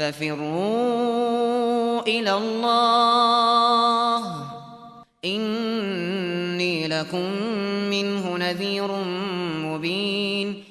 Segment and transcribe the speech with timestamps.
[0.00, 4.22] ففروا إلى الله.
[5.24, 7.26] إني لكم
[7.92, 8.88] منه نذير
[9.68, 10.64] مبين.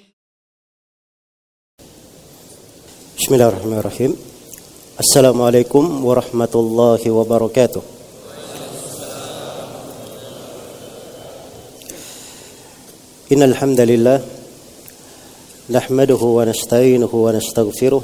[3.20, 4.18] بسم الله الرحمن الرحيم.
[5.00, 7.82] السلام عليكم ورحمة الله وبركاته.
[13.32, 14.26] إن الحمد لله
[15.70, 18.04] نحمده ونستعينه ونستغفره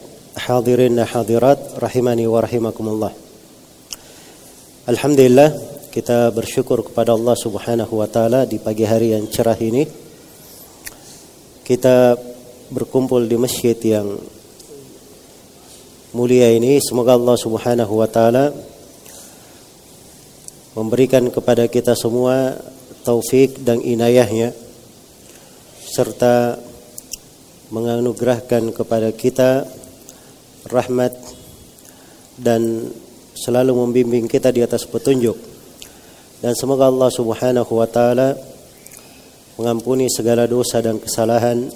[0.35, 3.11] hadirin hadirat rahimani wa rahimakumullah.
[4.87, 5.51] Alhamdulillah
[5.91, 9.83] kita bersyukur kepada Allah Subhanahu wa taala di pagi hari yang cerah ini.
[11.67, 12.15] Kita
[12.71, 14.07] berkumpul di masjid yang
[16.15, 16.79] mulia ini.
[16.79, 18.55] Semoga Allah Subhanahu wa taala
[20.71, 22.55] memberikan kepada kita semua
[23.03, 24.55] taufik dan inayahnya
[25.91, 26.55] serta
[27.71, 29.67] menganugerahkan kepada kita
[30.69, 31.13] rahmat
[32.37, 32.91] dan
[33.37, 35.37] selalu membimbing kita di atas petunjuk.
[36.41, 38.33] Dan semoga Allah Subhanahu wa taala
[39.57, 41.69] mengampuni segala dosa dan kesalahan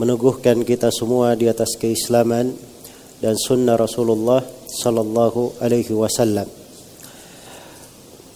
[0.00, 2.56] meneguhkan kita semua di atas keislaman
[3.20, 6.48] dan sunnah Rasulullah sallallahu alaihi wasallam.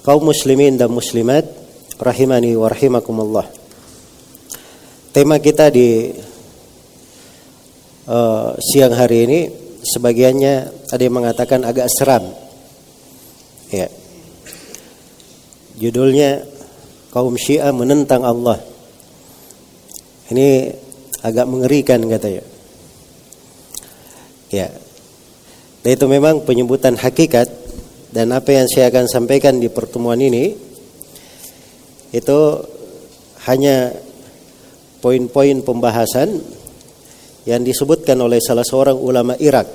[0.04, 1.42] Kaum muslimin dan muslimat
[1.98, 3.48] rahimani wa rahimakumullah.
[5.10, 6.12] Tema kita di
[8.06, 9.40] uh, siang hari ini
[9.82, 10.54] sebagiannya
[10.90, 12.26] ada yang mengatakan agak seram.
[13.70, 13.90] Ya.
[15.76, 16.42] Judulnya
[17.12, 18.58] kaum Syiah menentang Allah.
[20.32, 20.72] Ini
[21.22, 22.42] agak mengerikan katanya.
[24.50, 24.70] Ya.
[25.82, 27.46] Dan itu memang penyebutan hakikat
[28.10, 30.56] dan apa yang saya akan sampaikan di pertemuan ini
[32.10, 32.38] itu
[33.46, 33.92] hanya
[35.04, 36.42] poin-poin pembahasan
[37.46, 39.70] yang disebutkan oleh salah seorang ulama Irak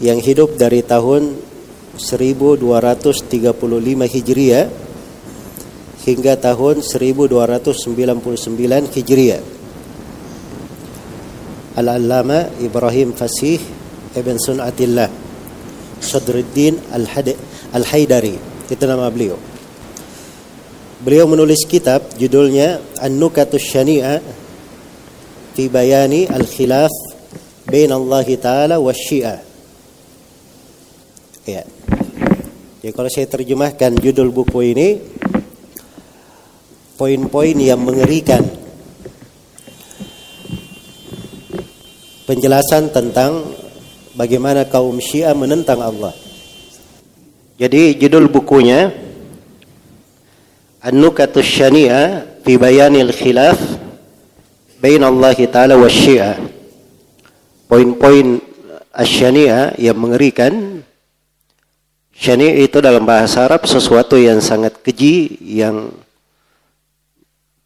[0.00, 1.36] yang hidup dari tahun
[2.00, 3.52] 1235
[4.08, 4.64] Hijriah
[6.08, 9.42] hingga tahun 1299 Hijriah.
[11.78, 13.62] Al-Allama Ibrahim Fasih
[14.16, 15.10] Ibn Sunatillah
[16.00, 16.80] Sadruddin
[17.70, 18.34] Al-Haidari
[18.66, 19.36] itu nama beliau.
[20.98, 24.47] Beliau menulis kitab judulnya An-Nukatus Syani'ah
[25.58, 26.94] fi bayani al-khilaf
[27.66, 29.42] bain Allah Ta'ala Syiah.
[31.42, 31.66] Ya.
[32.78, 35.02] Jadi kalau saya terjemahkan judul buku ini
[36.94, 38.46] poin-poin yang mengerikan
[42.30, 43.50] penjelasan tentang
[44.14, 46.14] bagaimana kaum Syiah menentang Allah.
[47.58, 48.94] Jadi judul bukunya
[50.86, 53.87] An-Nukatus Syani'ah fi Bayanil Khilaf
[54.78, 56.38] Bain Allah Ta'ala wa Syiah.
[57.66, 58.38] Poin-poin
[58.94, 60.86] asyani'ah yang mengerikan.
[62.14, 65.90] Syani' itu dalam bahasa Arab sesuatu yang sangat keji, yang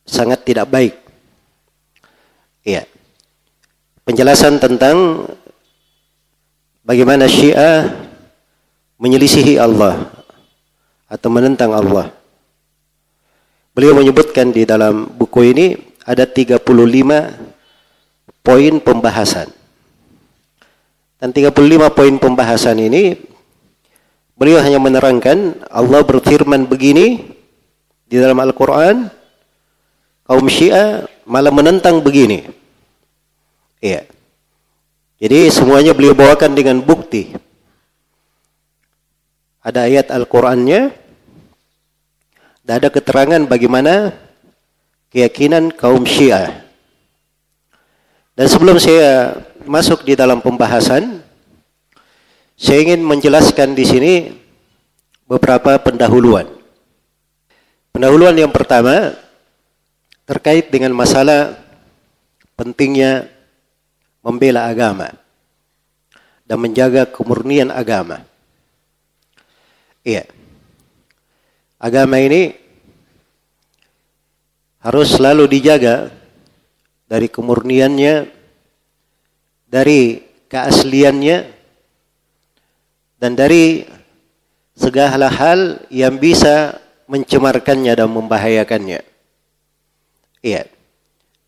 [0.05, 0.97] sangat tidak baik.
[2.65, 2.89] Iya.
[4.09, 5.29] Penjelasan tentang
[6.85, 8.09] bagaimana Syiah
[8.97, 10.09] menyelisihi Allah
[11.13, 12.09] atau menentang Allah.
[13.73, 16.63] Beliau menyebutkan di dalam buku ini ada 35
[18.43, 19.49] poin pembahasan
[21.23, 21.55] Dan 35
[21.95, 23.15] poin pembahasan ini
[24.35, 27.31] beliau hanya menerangkan Allah berfirman begini
[28.11, 29.07] di dalam Al-Qur'an
[30.27, 32.51] kaum Syiah malah menentang begini.
[33.79, 34.03] Iya.
[35.23, 37.31] Jadi semuanya beliau bawakan dengan bukti.
[39.63, 40.91] Ada ayat Al-Qur'annya
[42.67, 44.11] dan ada keterangan bagaimana
[45.13, 46.65] keyakinan kaum Syiah.
[48.33, 51.21] Dan sebelum saya masuk di dalam pembahasan,
[52.57, 54.13] saya ingin menjelaskan di sini
[55.29, 56.49] beberapa pendahuluan.
[57.93, 59.13] Pendahuluan yang pertama
[60.25, 61.61] terkait dengan masalah
[62.57, 63.29] pentingnya
[64.25, 65.13] membela agama
[66.49, 68.25] dan menjaga kemurnian agama.
[70.01, 70.25] Iya.
[71.77, 72.62] Agama ini
[74.83, 76.11] harus selalu dijaga
[77.07, 78.27] dari kemurniannya,
[79.71, 80.21] dari
[80.51, 81.39] keasliannya,
[83.23, 83.87] dan dari
[84.75, 89.01] segala hal yang bisa mencemarkannya dan membahayakannya.
[90.43, 90.67] Iya.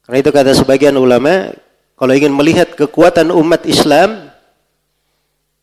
[0.07, 1.51] Karena itu kata sebagian ulama,
[1.99, 4.31] kalau ingin melihat kekuatan umat Islam,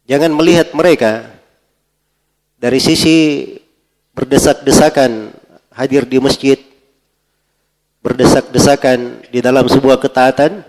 [0.09, 1.29] jangan melihat mereka
[2.59, 3.47] dari sisi
[4.11, 5.31] berdesak-desakan
[5.71, 6.59] hadir di masjid,
[8.01, 10.65] berdesak-desakan di dalam sebuah ketaatan,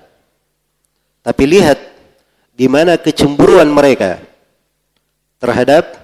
[1.25, 1.81] tapi lihat
[2.53, 4.21] di mana kecemburuan mereka
[5.41, 5.97] terhadap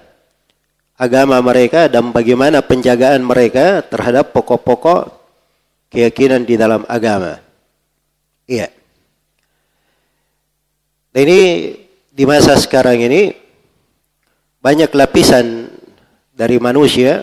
[0.99, 5.15] agama mereka dan bagaimana penjagaan mereka terhadap pokok-pokok
[5.95, 7.39] keyakinan di dalam agama.
[8.49, 8.73] Iya.
[11.13, 11.41] Dan ini
[12.11, 13.31] di masa sekarang ini
[14.59, 15.71] banyak lapisan
[16.35, 17.23] dari manusia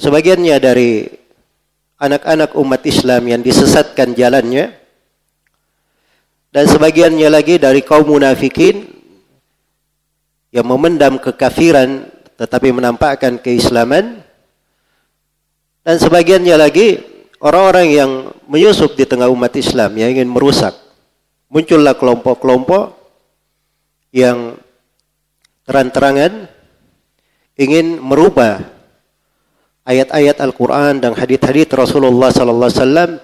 [0.00, 1.19] sebagiannya dari
[2.00, 4.72] anak-anak umat Islam yang disesatkan jalannya.
[6.50, 8.82] Dan sebagiannya lagi dari kaum munafikin
[10.50, 14.24] yang memendam kekafiran tetapi menampakkan keislaman.
[15.84, 16.98] Dan sebagiannya lagi
[17.38, 18.10] orang-orang yang
[18.50, 20.74] menyusup di tengah umat Islam yang ingin merusak.
[21.52, 22.96] Muncullah kelompok-kelompok
[24.10, 24.58] yang
[25.68, 26.50] terang-terangan
[27.54, 28.79] ingin merubah
[29.90, 33.18] ayat-ayat Al-Quran dan hadith-hadith Rasulullah Sallallahu Alaihi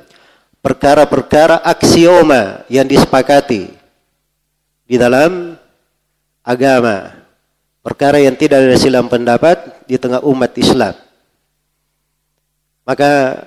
[0.59, 3.71] perkara-perkara aksioma yang disepakati
[4.87, 5.55] di dalam
[6.43, 7.15] agama
[7.87, 10.95] perkara yang tidak ada silam pendapat di tengah umat Islam
[12.83, 13.47] maka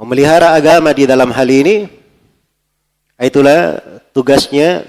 [0.00, 1.84] memelihara agama di dalam hal ini
[3.20, 3.78] itulah
[4.10, 4.82] tugasnya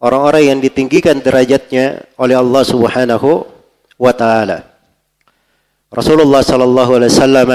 [0.00, 3.46] orang-orang yang ditinggikan derajatnya oleh Allah Subhanahu
[3.98, 4.77] wa taala.
[5.88, 7.50] Rasulullah sallallahu alaihi wasallam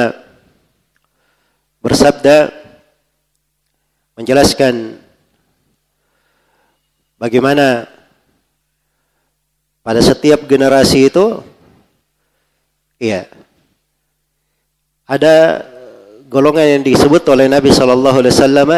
[1.86, 2.50] bersabda
[4.18, 4.98] menjelaskan
[7.22, 7.86] bagaimana
[9.86, 11.46] pada setiap generasi itu
[12.98, 13.30] iya
[15.06, 15.62] ada
[16.26, 18.72] golongan yang disebut oleh Nabi sallallahu alaihi wasallam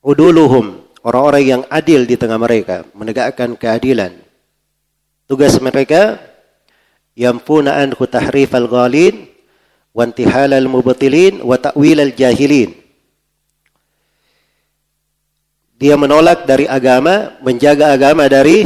[0.00, 4.16] uduluhum orang-orang yang adil di tengah mereka menegakkan keadilan.
[5.28, 6.20] Tugas mereka
[7.14, 9.30] yamfuna anhu tahrifal ghalin
[9.94, 12.84] wa intihalal mubtilin wa ta'wilal jahilin
[15.84, 18.64] dia menolak dari agama, menjaga agama dari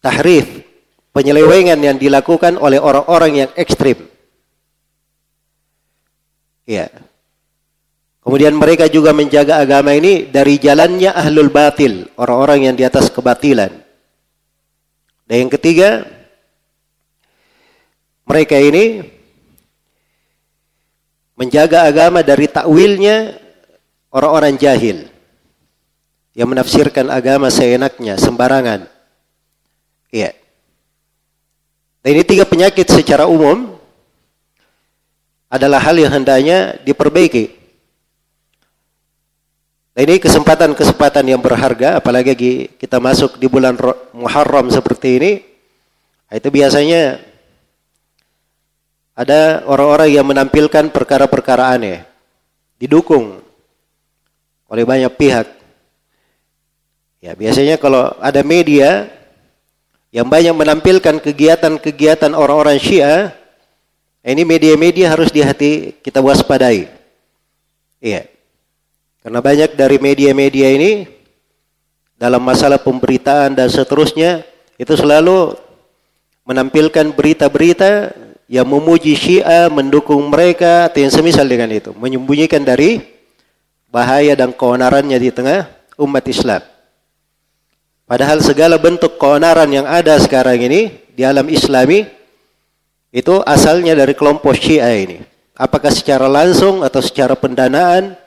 [0.00, 0.66] tahrif,
[1.12, 4.08] penyelewengan yang dilakukan oleh orang-orang yang ekstrim.
[6.64, 6.88] Ya.
[8.20, 13.72] Kemudian mereka juga menjaga agama ini dari jalannya ahlul batil, orang-orang yang di atas kebatilan.
[15.30, 16.04] Dan yang ketiga,
[18.30, 19.02] mereka ini
[21.34, 23.34] menjaga agama dari takwilnya
[24.14, 25.10] orang-orang jahil
[26.38, 28.86] yang menafsirkan agama seenaknya, sembarangan.
[30.14, 30.30] Iya.
[32.06, 33.74] Dan ini tiga penyakit secara umum
[35.50, 37.58] adalah hal yang hendaknya diperbaiki.
[39.90, 43.74] Dan ini kesempatan-kesempatan yang berharga, apalagi kita masuk di bulan
[44.14, 45.32] Muharram seperti ini,
[46.30, 47.29] itu biasanya
[49.14, 52.06] ada orang-orang yang menampilkan perkara-perkara aneh,
[52.80, 53.42] didukung
[54.70, 55.46] oleh banyak pihak.
[57.20, 59.10] Ya, biasanya kalau ada media
[60.10, 63.36] yang banyak menampilkan kegiatan-kegiatan orang-orang Syiah,
[64.24, 66.88] ini media-media harus di hati kita waspadai.
[68.00, 68.24] Iya.
[69.20, 71.04] Karena banyak dari media-media ini
[72.16, 74.44] dalam masalah pemberitaan dan seterusnya
[74.80, 75.56] itu selalu
[76.48, 78.16] menampilkan berita-berita
[78.50, 82.98] yang memuji Syiah, mendukung mereka atau yang semisal dengan itu, menyembunyikan dari
[83.86, 86.58] bahaya dan keonarannya di tengah umat Islam.
[88.10, 92.10] Padahal segala bentuk keonaran yang ada sekarang ini di alam Islami
[93.14, 95.22] itu asalnya dari kelompok Syiah ini.
[95.54, 98.18] Apakah secara langsung atau secara pendanaan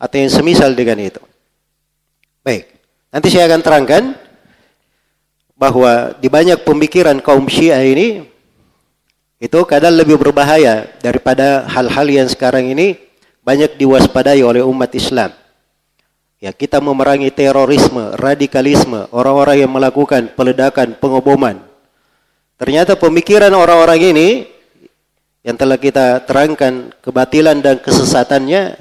[0.00, 1.20] atau yang semisal dengan itu.
[2.40, 2.64] Baik,
[3.12, 4.02] nanti saya akan terangkan
[5.58, 8.27] bahwa di banyak pemikiran kaum Syiah ini
[9.38, 12.98] itu kadang lebih berbahaya daripada hal-hal yang sekarang ini
[13.46, 15.30] banyak diwaspadai oleh umat Islam.
[16.38, 21.62] Ya, kita memerangi terorisme, radikalisme, orang-orang yang melakukan peledakan, pengoboman.
[22.58, 24.28] Ternyata pemikiran orang-orang ini
[25.46, 28.74] yang telah kita terangkan kebatilan dan kesesatannya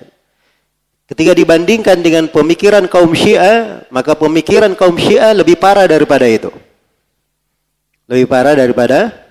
[1.06, 6.50] ketika dibandingkan dengan pemikiran kaum Syiah, maka pemikiran kaum Syiah lebih parah daripada itu.
[8.10, 9.27] Lebih parah daripada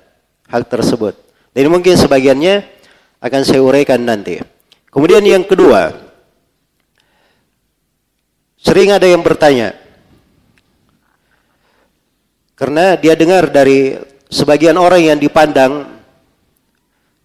[0.51, 1.15] hal tersebut.
[1.53, 2.65] Dan mungkin sebagiannya
[3.23, 4.39] akan saya uraikan nanti.
[4.93, 6.07] Kemudian yang kedua,
[8.67, 9.79] Sering ada yang bertanya.
[12.59, 13.95] Karena dia dengar dari
[14.27, 15.87] sebagian orang yang dipandang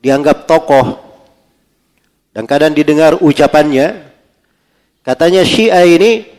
[0.06, 1.02] dianggap tokoh
[2.30, 4.06] dan kadang didengar ucapannya
[5.02, 6.30] katanya Syiah ini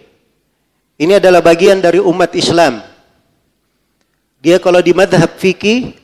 [1.03, 2.79] ini adalah bagian dari umat Islam.
[4.39, 5.99] Dia kalau di madhab fikih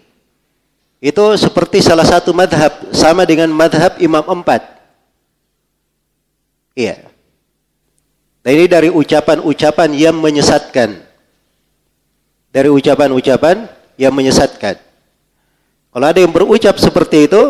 [0.98, 4.66] itu seperti salah satu madhab sama dengan madhab Imam Empat.
[6.74, 7.06] Iya.
[8.42, 10.98] Nah ini dari ucapan-ucapan yang menyesatkan.
[12.50, 14.78] Dari ucapan-ucapan yang menyesatkan.
[15.94, 17.42] Kalau ada yang berucap seperti itu,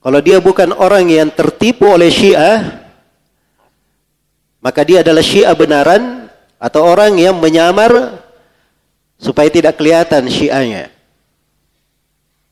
[0.00, 2.82] kalau dia bukan orang yang tertipu oleh Syiah,
[4.62, 8.22] maka dia adalah Syiah benaran atau orang yang menyamar
[9.20, 10.99] supaya tidak kelihatan Syiahnya.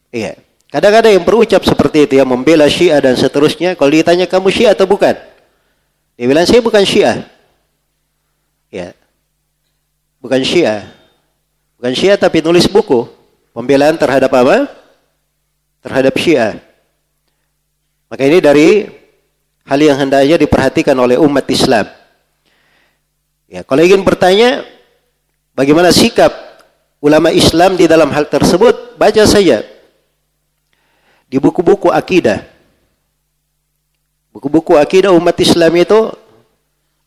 [0.09, 0.41] Iya.
[0.69, 4.85] Kadang-kadang yang berucap seperti itu, yang membela Syiah dan seterusnya, kalau ditanya kamu Syiah atau
[4.85, 5.17] bukan?
[6.21, 7.25] Dia bilang saya bukan Syiah.
[8.69, 8.93] Ya.
[10.21, 10.85] Bukan Syiah.
[11.81, 13.09] Bukan Syiah tapi nulis buku
[13.57, 14.69] pembelaan terhadap apa?
[15.81, 16.61] Terhadap Syiah.
[18.13, 18.69] Maka ini dari
[19.65, 21.89] hal yang hendaknya diperhatikan oleh umat Islam.
[23.49, 24.69] Ya, kalau ingin bertanya
[25.57, 26.29] bagaimana sikap
[27.01, 29.78] ulama Islam di dalam hal tersebut, baca saja
[31.29, 32.59] di buku-buku akidah
[34.39, 36.15] Buku-buku akidah umat Islam itu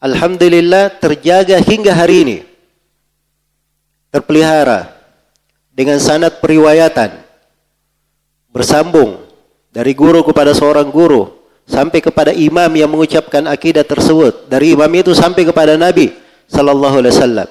[0.03, 2.37] alhamdulillah terjaga hingga hari ini.
[4.11, 4.91] Terpelihara
[5.71, 7.15] dengan sanad periwayatan
[8.51, 9.23] bersambung
[9.71, 11.31] dari guru kepada seorang guru
[11.63, 16.11] sampai kepada imam yang mengucapkan akidah tersebut dari imam itu sampai kepada Nabi
[16.51, 17.49] sallallahu alaihi wasallam.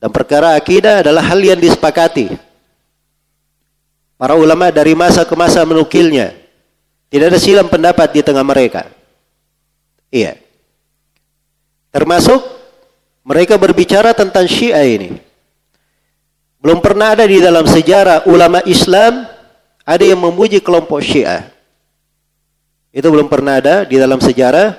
[0.00, 2.32] Dan perkara akidah adalah hal yang disepakati.
[4.14, 6.32] Para ulama dari masa ke masa menukilnya
[7.14, 8.90] tidak ada silam pendapat di tengah mereka.
[10.10, 10.38] Iya.
[11.94, 12.42] Termasuk
[13.22, 15.14] mereka berbicara tentang Syiah ini.
[16.58, 19.30] Belum pernah ada di dalam sejarah ulama Islam
[19.84, 21.54] ada yang memuji kelompok Syiah.
[22.94, 24.74] Itu belum pernah ada di dalam sejarah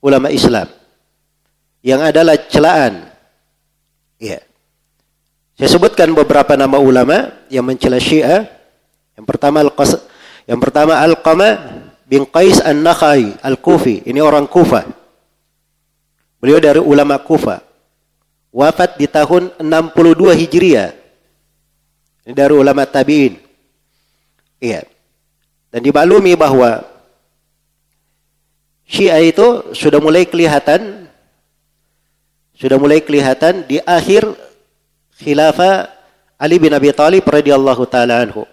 [0.00, 0.68] ulama Islam.
[1.80, 2.92] Yang adalah celaan.
[4.20, 4.40] Iya.
[5.56, 8.61] Saya sebutkan beberapa nama ulama yang mencela Syiah.
[9.18, 10.00] Yang pertama Al-Qasr
[10.46, 11.48] yang pertama Al-Qama
[12.06, 14.02] bin Qais An-Nakhai Al-Kufi.
[14.06, 14.84] Ini orang Kufa.
[16.42, 17.62] Beliau dari ulama Kufa.
[18.52, 20.90] Wafat di tahun 62 Hijriah.
[22.26, 23.38] Ini dari ulama tabi'in.
[24.60, 24.84] Iya.
[25.72, 26.84] Dan dimaklumi bahwa
[28.84, 31.08] Syiah itu sudah mulai kelihatan
[32.52, 34.28] sudah mulai kelihatan di akhir
[35.16, 35.88] khilafah
[36.36, 38.44] Ali bin Abi Thalib radhiyallahu taala anhu.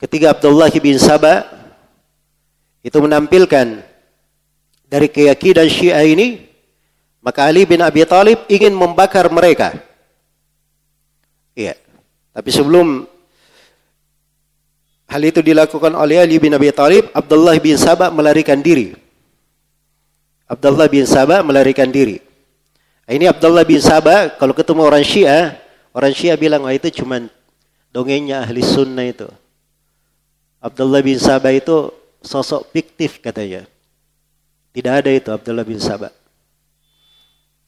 [0.00, 1.44] Ketika Abdullah bin Sabah
[2.80, 3.84] itu menampilkan
[4.88, 6.48] dari keyakinan Syiah ini,
[7.20, 9.76] maka Ali bin Abi Thalib ingin membakar mereka.
[11.52, 11.76] Iya.
[12.32, 13.04] Tapi sebelum
[15.04, 18.96] hal itu dilakukan oleh Ali bin Abi Thalib, Abdullah bin Sabah melarikan diri.
[20.48, 22.18] Abdullah bin Sabah melarikan diri.
[23.04, 25.60] Ini Abdullah bin Sabah kalau ketemu orang Syiah,
[25.92, 27.20] orang Syiah bilang, "Wah, itu cuma
[27.92, 29.28] dongengnya ahli sunnah itu."
[30.60, 31.88] Abdullah bin Sabah itu
[32.20, 33.64] sosok fiktif katanya.
[34.76, 36.12] Tidak ada itu Abdullah bin Sabah.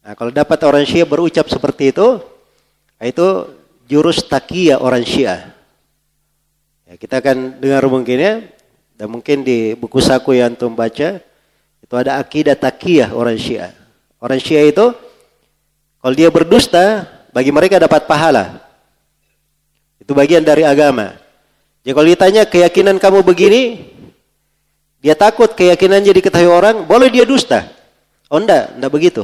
[0.04, 2.20] Nah, kalau dapat orang Syiah berucap seperti itu,
[3.00, 3.26] itu
[3.88, 5.56] jurus takia orang Syiah.
[6.84, 8.34] Ya, kita akan dengar mungkin ya,
[8.98, 11.22] dan mungkin di buku saku yang antum baca,
[11.80, 13.72] itu ada akidah takiyah orang Syiah.
[14.20, 14.92] Orang Syiah itu,
[16.02, 18.60] kalau dia berdusta, bagi mereka dapat pahala.
[20.02, 21.21] Itu bagian dari agama.
[21.82, 23.90] Jadi kalau ditanya keyakinan kamu begini,
[25.02, 27.66] dia takut keyakinannya diketahui orang, boleh dia dusta.
[28.30, 29.22] Oh enggak, enggak begitu.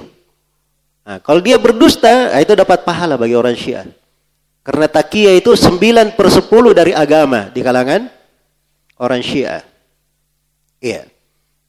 [1.06, 3.86] Nah, kalau dia berdusta, nah itu dapat pahala bagi orang Syiah.
[4.66, 8.10] Karena takiyah itu 9 per 10 dari agama di kalangan
[9.00, 9.64] orang Syiah.
[10.82, 11.08] Iya.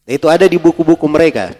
[0.09, 1.53] Itu ada di buku-buku mereka.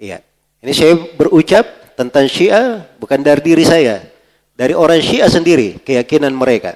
[0.00, 0.24] Iya.
[0.64, 4.02] Ini saya berucap tentang Syiah bukan dari diri saya.
[4.56, 6.74] Dari orang Syiah sendiri, keyakinan mereka.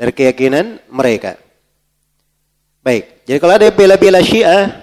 [0.00, 1.36] Dari keyakinan mereka.
[2.80, 4.80] Baik, jadi kalau ada bela-bela Syiah,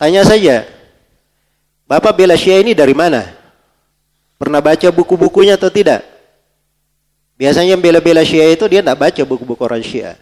[0.00, 0.64] tanya saja,
[1.86, 3.30] Bapak bela Syiah ini dari mana?
[4.40, 6.02] Pernah baca buku-bukunya atau tidak?
[7.38, 10.18] Biasanya yang bela-bela Syiah itu dia tidak baca buku-buku orang Syiah.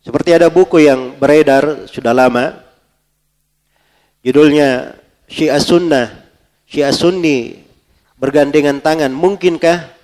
[0.00, 2.62] Seperti ada buku yang beredar sudah lama.
[4.22, 6.06] Judulnya Syiah Sunnah,
[6.68, 7.66] Syiah Sunni
[8.20, 9.10] bergandengan tangan.
[9.10, 9.99] Mungkinkah?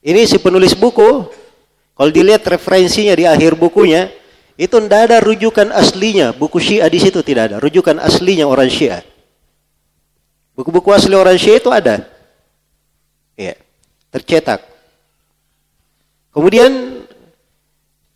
[0.00, 1.28] Ini si penulis buku,
[1.92, 4.08] kalau dilihat referensinya di akhir bukunya,
[4.56, 6.32] itu tidak ada rujukan aslinya.
[6.32, 7.56] Buku Syiah di situ tidak ada.
[7.60, 9.04] Rujukan aslinya orang Syiah.
[10.56, 12.04] Buku-buku asli orang Syiah itu ada.
[13.36, 13.56] Ya
[14.12, 14.60] tercetak.
[16.32, 17.02] Kemudian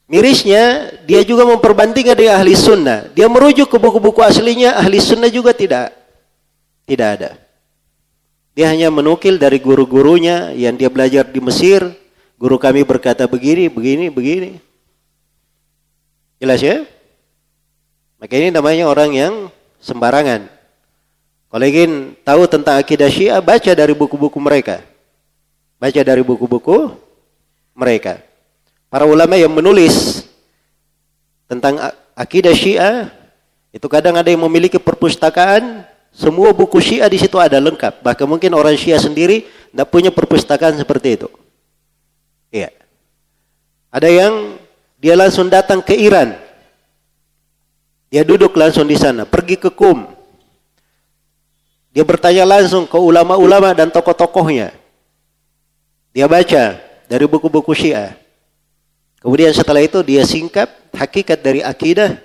[0.08, 3.08] mirisnya dia juga memperbandingkan dengan ahli sunnah.
[3.16, 5.96] Dia merujuk ke buku-buku aslinya ahli sunnah juga tidak
[6.84, 7.30] tidak ada.
[8.54, 11.82] Dia hanya menukil dari guru-gurunya yang dia belajar di Mesir.
[12.38, 14.62] Guru kami berkata begini, begini, begini.
[16.38, 16.86] Jelas ya?
[18.22, 19.34] Maka ini namanya orang yang
[19.82, 20.46] sembarangan.
[21.50, 24.82] Kalau ingin tahu tentang akidah Syiah, baca dari buku-buku mereka.
[25.78, 26.94] Baca dari buku-buku
[27.74, 28.22] mereka.
[28.86, 30.26] Para ulama yang menulis
[31.50, 31.78] tentang
[32.14, 33.10] akidah Syiah
[33.74, 35.82] itu kadang ada yang memiliki perpustakaan,
[36.14, 37.98] semua buku Syiah di situ ada lengkap.
[37.98, 39.42] Bahkan mungkin orang Syiah sendiri
[39.74, 41.28] tidak punya perpustakaan seperti itu.
[42.54, 42.70] Iya.
[43.90, 44.54] Ada yang
[45.02, 46.38] dia langsung datang ke Iran.
[48.14, 50.06] Dia duduk langsung di sana, pergi ke Kum.
[51.90, 54.70] Dia bertanya langsung ke ulama-ulama dan tokoh-tokohnya.
[56.14, 56.78] Dia baca
[57.10, 58.14] dari buku-buku Syiah.
[59.18, 62.22] Kemudian setelah itu dia singkap hakikat dari akidah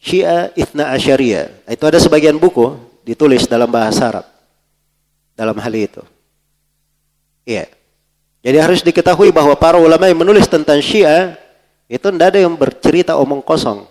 [0.00, 1.68] Syiah Ithna Asyariyah.
[1.68, 4.26] Itu ada sebagian buku ditulis dalam bahasa Arab.
[5.34, 6.02] Dalam hal itu.
[7.46, 7.66] Iya.
[8.42, 11.38] Jadi harus diketahui bahwa para ulama yang menulis tentang Syiah
[11.86, 13.86] itu tidak ada yang bercerita omong kosong.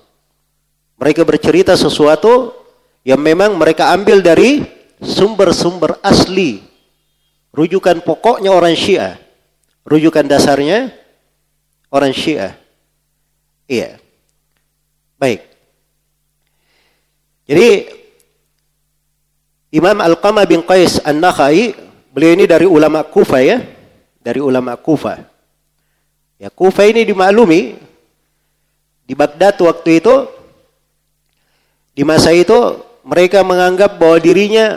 [1.00, 2.52] Mereka bercerita sesuatu
[3.02, 4.62] yang memang mereka ambil dari
[5.02, 6.72] sumber-sumber asli
[7.52, 9.20] Rujukan pokoknya orang Syiah.
[9.84, 10.96] Rujukan dasarnya
[11.92, 12.56] orang Syiah.
[13.68, 14.00] Iya.
[15.20, 15.44] Baik.
[17.44, 17.68] Jadi
[19.72, 21.72] Imam Al-Qama bin Qais An-Nakhai,
[22.12, 23.64] beliau ini dari ulama Kufa ya,
[24.20, 25.24] dari ulama Kufa.
[26.36, 27.80] Ya, Kufa ini dimaklumi
[29.08, 30.28] di Baghdad waktu itu
[31.96, 34.76] di masa itu mereka menganggap bahwa dirinya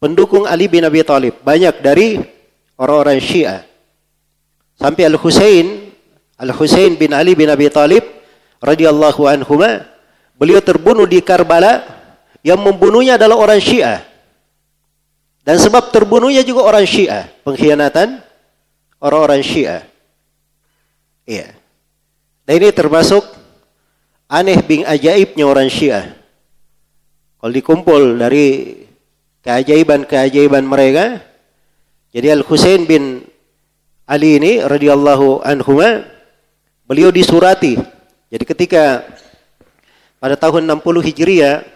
[0.00, 1.44] pendukung Ali bin Abi Thalib.
[1.44, 2.16] Banyak dari
[2.80, 3.60] orang-orang Syiah.
[4.80, 5.92] Sampai Al-Husain,
[6.40, 8.08] Al-Husain bin Ali bin Abi Thalib
[8.64, 9.60] radhiyallahu anhu
[10.40, 11.84] beliau terbunuh di Karbala
[12.40, 14.13] yang membunuhnya adalah orang Syiah.
[15.44, 18.24] Dan sebab terbunuhnya juga orang Syiah, pengkhianatan
[18.96, 19.84] orang-orang Syiah.
[21.28, 21.52] Iya.
[22.48, 23.20] Dan ini termasuk
[24.24, 26.16] aneh bin ajaibnya orang Syiah.
[27.36, 28.72] Kalau dikumpul dari
[29.44, 31.20] keajaiban-keajaiban mereka.
[32.16, 33.20] Jadi Al Husain bin
[34.08, 35.80] Ali ini radhiyallahu anhu
[36.88, 37.76] beliau disurati.
[38.32, 39.04] Jadi ketika
[40.16, 41.68] pada tahun 60 Hijriah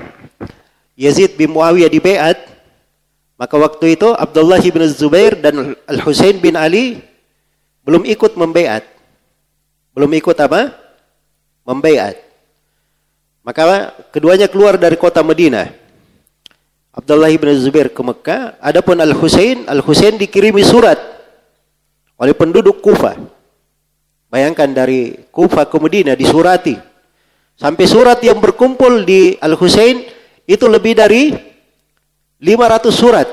[0.96, 2.38] Yazid bin Muawiyah dibeat,
[3.38, 6.98] maka waktu itu Abdullah bin Zubair dan Al Husain bin Ali
[7.87, 8.83] belum ikut membeat.
[9.94, 10.74] Belum ikut apa?
[11.62, 12.18] Membeat.
[13.46, 15.70] Maka keduanya keluar dari kota Madinah.
[16.92, 18.59] Abdullah bin Zubair ke Mekah.
[18.59, 20.98] Adapun Al-Husain, Al-Husain dikirimi surat
[22.18, 23.14] oleh penduduk Kufa.
[24.29, 26.77] Bayangkan dari Kufa ke Madinah disurati.
[27.55, 30.05] Sampai surat yang berkumpul di Al-Husain
[30.44, 31.47] itu lebih dari
[32.38, 33.29] 500 surat.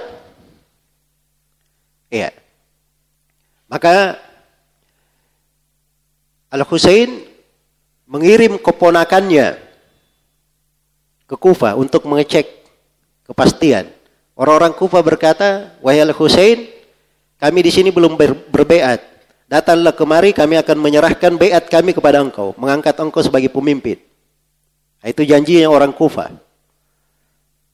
[2.10, 2.34] Iya.
[3.70, 4.18] Maka
[6.50, 7.26] Al-Husain
[8.06, 9.58] mengirim keponakannya
[11.26, 12.48] ke Kufa untuk mengecek
[13.26, 13.89] kepastian.
[14.38, 16.70] Orang-orang Kufa berkata, "Wahai Al-Husain,
[17.41, 19.02] kami di sini belum ber berbeat.
[19.46, 23.98] Datanglah kemari, kami akan menyerahkan beat kami kepada engkau, mengangkat engkau sebagai pemimpin."
[25.02, 26.34] Nah, itu janjinya orang Kufa.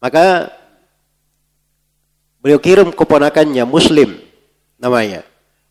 [0.01, 0.49] Maka
[2.41, 4.17] beliau kirim keponakannya Muslim
[4.81, 5.21] namanya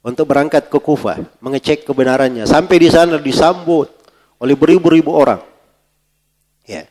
[0.01, 2.49] untuk berangkat ke Kufa mengecek kebenarannya.
[2.49, 3.91] Sampai di sana disambut
[4.41, 5.45] oleh beribu-ribu orang.
[6.65, 6.89] Ya.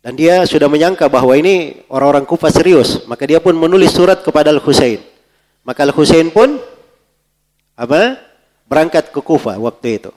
[0.00, 3.04] Dan dia sudah menyangka bahwa ini orang-orang Kufah serius.
[3.04, 5.04] Maka dia pun menulis surat kepada Al-Husain.
[5.66, 6.56] Maka Al-Husain pun
[7.76, 8.16] apa?
[8.64, 10.12] Berangkat ke Kufah waktu itu.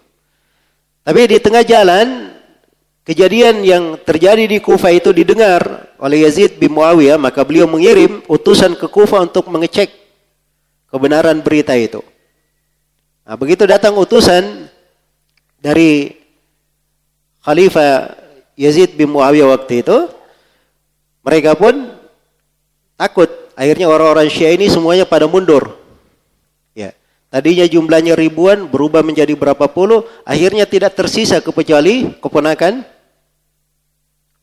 [1.01, 2.31] Tapi di tengah jalan
[3.03, 8.73] kejadian yang terjadi di Kufah itu didengar oleh Yazid bin Muawiyah, maka beliau mengirim utusan
[8.73, 9.93] ke Kufah untuk mengecek
[10.89, 12.01] kebenaran berita itu.
[13.21, 14.65] Nah, begitu datang utusan
[15.61, 16.17] dari
[17.45, 18.17] Khalifah
[18.57, 20.09] Yazid bin Muawiyah waktu itu,
[21.21, 21.93] mereka pun
[22.97, 23.29] takut.
[23.53, 25.77] Akhirnya orang-orang Syiah ini semuanya pada mundur.
[26.73, 26.97] Ya.
[27.29, 32.81] Tadinya jumlahnya ribuan berubah menjadi berapa puluh, akhirnya tidak tersisa kecuali keponakan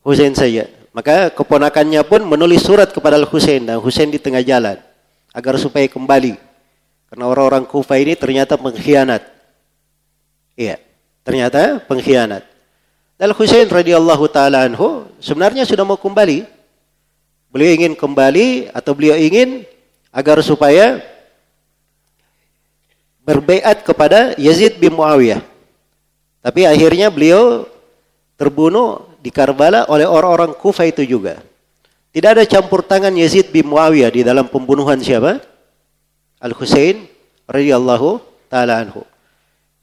[0.07, 0.78] Husain saja.
[0.89, 4.81] Maka keponakannya pun menulis surat kepada Al-Husain dan Husain di tengah jalan
[5.29, 6.33] agar supaya kembali.
[7.09, 9.25] Karena orang-orang Kufah ini ternyata pengkhianat.
[10.57, 10.77] Iya,
[11.21, 12.45] ternyata pengkhianat.
[13.17, 16.45] Dan Husain radhiyallahu taala anhu sebenarnya sudah mau kembali.
[17.49, 19.65] Beliau ingin kembali atau beliau ingin
[20.13, 21.01] agar supaya
[23.25, 25.41] berbaiat kepada Yazid bin Muawiyah.
[26.45, 27.65] Tapi akhirnya beliau
[28.37, 31.37] terbunuh di Karbala oleh orang-orang Kufah itu juga.
[32.09, 35.37] Tidak ada campur tangan Yazid bin Muawiyah di dalam pembunuhan siapa?
[36.41, 37.05] Al-Husain
[37.45, 38.17] radhiyallahu
[38.49, 39.05] taala anhu.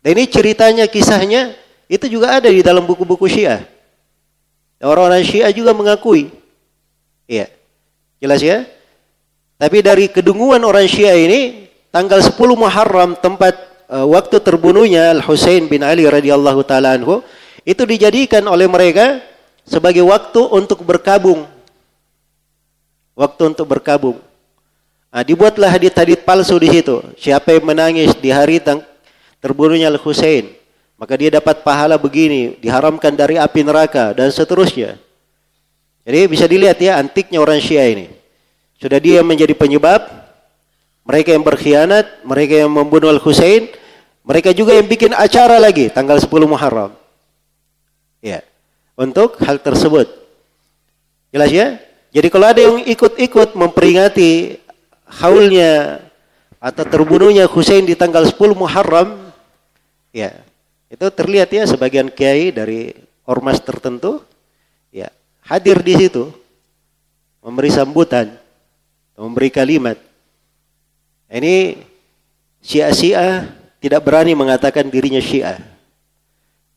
[0.03, 1.55] Dan ini ceritanya kisahnya
[1.87, 3.63] itu juga ada di dalam buku-buku Syiah.
[4.83, 6.35] Orang-orang Syiah juga mengakui.
[7.31, 7.47] Iya.
[8.19, 8.67] Jelas ya?
[9.63, 13.55] Tapi dari kedunguan orang Syiah ini, tanggal 10 Muharram tempat
[13.87, 17.23] uh, waktu terbunuhnya Al-Husain bin Ali radhiyallahu taala anhu,
[17.63, 19.23] itu dijadikan oleh mereka
[19.67, 21.45] sebagai waktu untuk berkabung.
[23.19, 24.17] Waktu untuk berkabung.
[25.11, 27.03] Nah, dibuatlah hadit-hadit palsu di situ.
[27.19, 28.63] Siapa yang menangis di hari
[29.41, 30.53] terbunuhnya Al-Husain,
[31.01, 35.01] maka dia dapat pahala begini, diharamkan dari api neraka dan seterusnya.
[36.07, 38.07] Jadi bisa dilihat ya antiknya orang Syiah ini.
[38.77, 40.05] Sudah dia menjadi penyebab
[41.07, 43.73] mereka yang berkhianat, mereka yang membunuh Al-Husain,
[44.21, 46.93] mereka juga yang bikin acara lagi tanggal 10 Muharram.
[48.97, 50.09] Untuk hal tersebut.
[51.29, 51.77] Jelas ya?
[52.17, 54.57] Jadi kalau ada yang ikut-ikut memperingati
[55.05, 56.01] haulnya
[56.57, 59.29] atau terbunuhnya Husain di tanggal 10 Muharram,
[60.17, 60.33] ya,
[60.89, 62.97] itu terlihat ya sebagian kiai dari
[63.29, 64.23] ormas tertentu
[64.95, 65.13] ya
[65.45, 66.31] hadir di situ
[67.45, 68.33] memberi sambutan,
[69.15, 69.99] memberi kalimat.
[71.31, 71.79] Ini
[72.63, 73.47] Syiah-Syiah
[73.79, 75.59] tidak berani mengatakan dirinya Syiah.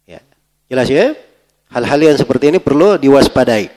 [0.06, 0.22] Ya.
[0.70, 1.18] Jelas ya?
[1.70, 3.70] Hal-hal yang seperti ini perlu diwaspadai.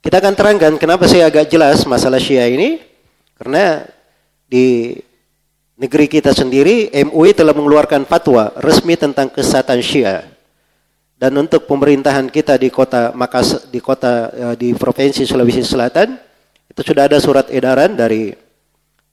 [0.00, 2.80] Kita akan terangkan kenapa saya agak jelas masalah Syiah ini
[3.36, 3.84] karena
[4.48, 4.96] di
[5.76, 10.24] negeri kita sendiri, MUI telah mengeluarkan fatwa resmi tentang kesehatan Syiah.
[11.20, 16.16] Dan untuk pemerintahan kita di kota Makassar, di kota eh, di provinsi Sulawesi Selatan,
[16.68, 18.34] itu sudah ada surat edaran dari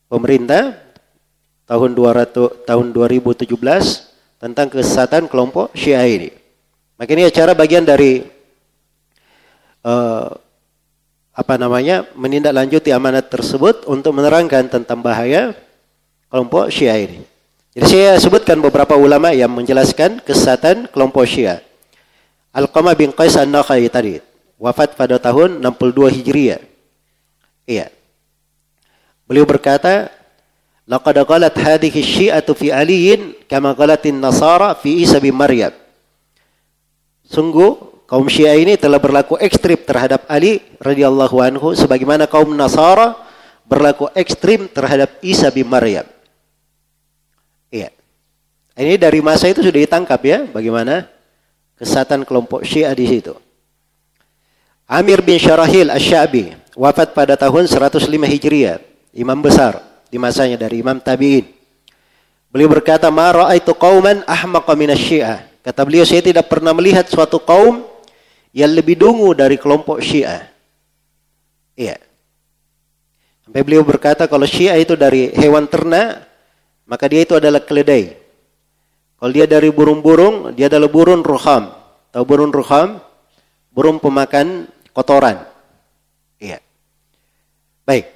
[0.08, 0.76] pemerintah
[1.68, 3.48] tahun 200 tahun 2017
[4.42, 6.41] tentang kesehatan kelompok Syiah ini.
[7.02, 8.22] Maka ini acara bagian dari
[9.82, 10.30] uh,
[11.34, 15.58] apa namanya menindaklanjuti amanat tersebut untuk menerangkan tentang bahaya
[16.30, 17.26] kelompok Syiah ini.
[17.74, 21.66] Jadi saya sebutkan beberapa ulama yang menjelaskan kesesatan kelompok Syiah.
[22.54, 24.22] Al-Qamah bin Qais An-Nakhai tadi
[24.62, 26.62] wafat pada tahun 62 Hijriah.
[27.66, 27.90] Iya.
[29.26, 30.14] Beliau berkata,
[30.86, 35.81] "Laqad qalat hadhihi syi'atu fi Aliyin kama qalatin Nasara fi Isa bin Maryam."
[37.32, 43.16] Sungguh kaum Syiah ini telah berlaku ekstrim terhadap Ali radhiyallahu anhu sebagaimana kaum Nasara
[43.64, 46.04] berlaku ekstrim terhadap Isa bin Maryam.
[47.72, 47.88] Iya.
[48.76, 51.08] Ini dari masa itu sudah ditangkap ya, bagaimana
[51.80, 53.32] kesatan kelompok Syiah di situ.
[54.92, 58.84] Amir bin Syarahil Asy-Syabi wafat pada tahun 105 Hijriah,
[59.16, 59.80] imam besar
[60.12, 61.48] di masanya dari Imam Tabi'in.
[62.52, 67.86] Beliau berkata, "Ma ra'aitu qauman ahmaqa minasy-Syiah." Kata beliau, saya tidak pernah melihat suatu kaum
[68.50, 70.50] yang lebih dungu dari kelompok Syiah.
[71.78, 72.02] Iya.
[73.46, 76.26] Sampai beliau berkata kalau Syiah itu dari hewan ternak,
[76.90, 78.18] maka dia itu adalah keledai.
[79.22, 81.70] Kalau dia dari burung-burung, dia adalah burung ruham.
[82.10, 82.98] Tahu burung ruham?
[83.70, 85.46] Burung pemakan kotoran.
[86.42, 86.58] Iya.
[87.86, 88.10] Baik.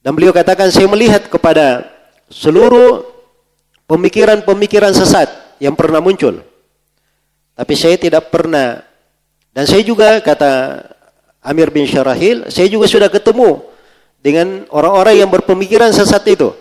[0.00, 1.84] Dan beliau katakan saya melihat kepada
[2.32, 3.04] seluruh
[3.84, 5.28] pemikiran-pemikiran sesat
[5.60, 6.40] yang pernah muncul.
[7.54, 8.90] Tapi saya tidak pernah
[9.50, 10.82] dan saya juga kata
[11.42, 13.64] Amir bin Syarahil, saya juga sudah ketemu
[14.22, 16.54] dengan orang-orang yang berpemikiran sesat itu.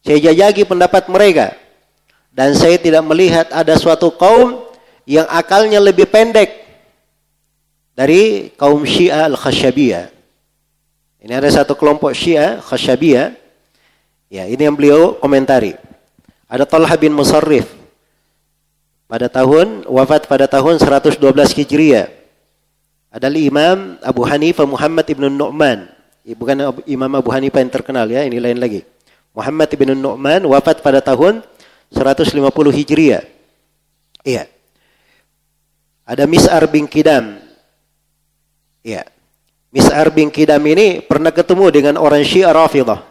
[0.00, 1.52] Saya jajaki pendapat mereka.
[2.36, 4.68] Dan saya tidak melihat ada suatu kaum
[5.08, 6.52] yang akalnya lebih pendek
[7.96, 10.12] dari kaum Syiah Al-Khasyabiyah.
[11.24, 13.32] Ini ada satu kelompok Syiah Khasyabiyah.
[14.28, 15.74] Ya, ini yang beliau komentari.
[16.44, 17.75] Ada Talha bin Musarrif
[19.06, 21.18] pada tahun wafat pada tahun 112
[21.56, 22.10] Hijriah.
[23.10, 25.88] Ada Imam Abu Hanifah Muhammad ibn Nu'man.
[26.26, 28.82] Bukan Imam Abu Hanifah yang terkenal ya, ini lain lagi.
[29.32, 31.40] Muhammad ibn Nu'man wafat pada tahun
[31.94, 32.34] 150
[32.74, 33.22] Hijriah.
[34.26, 34.50] Iya.
[36.02, 37.38] Ada Mis'ar bin Kidam.
[38.82, 39.06] Iya.
[39.70, 43.06] Mis'ar bin Kidam ini pernah ketemu dengan orang Syiah Rafidah.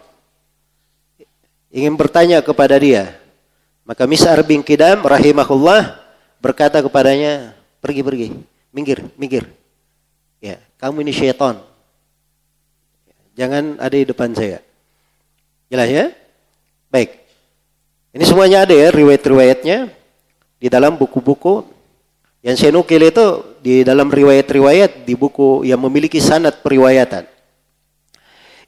[1.72, 3.25] Ingin bertanya kepada dia.
[3.86, 6.02] Maka Mis'ar bin Kidam rahimahullah
[6.42, 7.54] berkata kepadanya,
[7.86, 8.34] pergi-pergi,
[8.74, 9.46] minggir, minggir.
[10.42, 11.62] Ya, kamu ini syaitan.
[13.38, 14.66] Jangan ada di depan saya.
[15.70, 16.06] Jelas ya?
[16.90, 17.14] Baik.
[18.16, 19.92] Ini semuanya ada ya riwayat-riwayatnya
[20.56, 21.68] di dalam buku-buku
[22.42, 23.26] yang saya nukil itu
[23.60, 27.28] di dalam riwayat-riwayat di buku yang memiliki sanad periwayatan.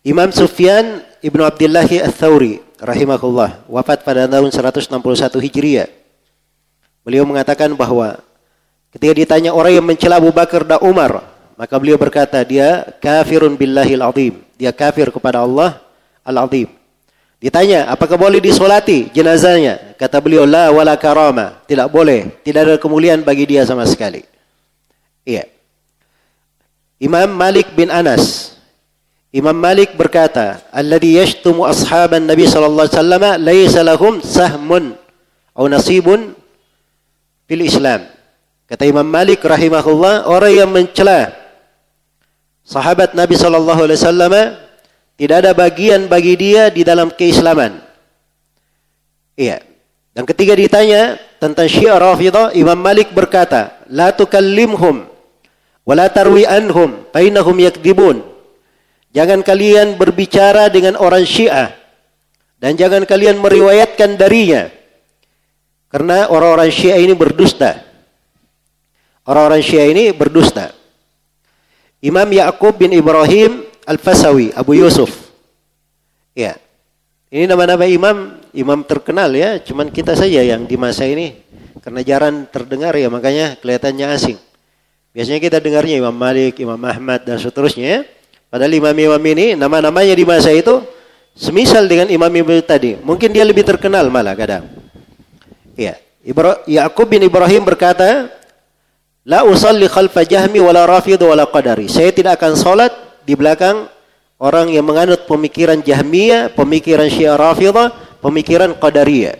[0.03, 4.93] Imam Sufyan Ibnu Abdullah Ats-Tsauri rahimahullah wafat pada tahun 161
[5.41, 5.89] Hijriah.
[7.01, 8.19] Beliau mengatakan bahwa
[8.93, 11.25] ketika ditanya orang yang mencela Abu Bakar dan Umar,
[11.57, 14.33] maka beliau berkata dia kafirun billahil azim.
[14.59, 15.81] Dia kafir kepada Allah
[16.21, 16.69] al-azim.
[17.37, 19.93] Ditanya, apakah boleh disolati jenazahnya?
[19.93, 21.61] Kata beliau, la wala karama.
[21.69, 22.41] Tidak boleh.
[22.41, 24.25] Tidak ada kemuliaan bagi dia sama sekali.
[25.21, 25.45] Iya.
[26.97, 28.56] Imam Malik bin Anas.
[29.35, 34.95] Imam Malik berkata, Alladhi yashtumu ashaban Nabi sallallahu alaihi wasallam laysa lahum sahmun
[35.51, 36.31] atau nasibun
[37.43, 38.07] fil Islam.
[38.71, 41.35] Kata Imam Malik rahimahullah, orang yang mencela
[42.63, 44.33] sahabat Nabi sallallahu alaihi wasallam
[45.19, 47.83] tidak ada bagian bagi dia di dalam keislaman.
[49.35, 49.59] Iya.
[50.15, 55.03] Dan ketika ditanya tentang Syiah Rafidah, Imam Malik berkata, "La tukallimhum
[55.83, 58.36] wa la tarwi anhum, fa innahum yakdibun."
[59.17, 61.73] Jangan kalian berbicara dengan orang Syiah
[62.61, 64.69] dan jangan kalian meriwayatkan darinya.
[65.89, 67.81] Karena orang-orang Syiah ini berdusta.
[69.25, 70.69] Orang-orang Syiah ini berdusta.
[71.97, 75.33] Imam Ya'qub bin Ibrahim Al-Fasawi, Abu Yusuf.
[76.37, 76.53] Ya.
[77.33, 81.41] Ini nama-nama imam, imam terkenal ya, cuman kita saja yang di masa ini
[81.81, 84.37] karena jarang terdengar ya, makanya kelihatannya asing.
[85.11, 88.01] Biasanya kita dengarnya Imam Malik, Imam Ahmad dan seterusnya ya.
[88.47, 90.79] Padahal imam-imam ini nama-namanya di masa itu
[91.35, 92.95] semisal dengan imam-imam tadi.
[92.99, 94.65] Mungkin dia lebih terkenal malah kadang.
[95.75, 95.99] Ya.
[96.67, 98.27] Ya'qub bin Ibrahim berkata,
[99.27, 101.91] La usalli khalfa jahmi wala rafid wala qadari.
[101.91, 102.91] Saya tidak akan salat
[103.27, 103.91] di belakang
[104.39, 107.91] orang yang menganut pemikiran Jahmiyah, pemikiran Syiah Rafidah,
[108.23, 109.35] pemikiran Qadariyah.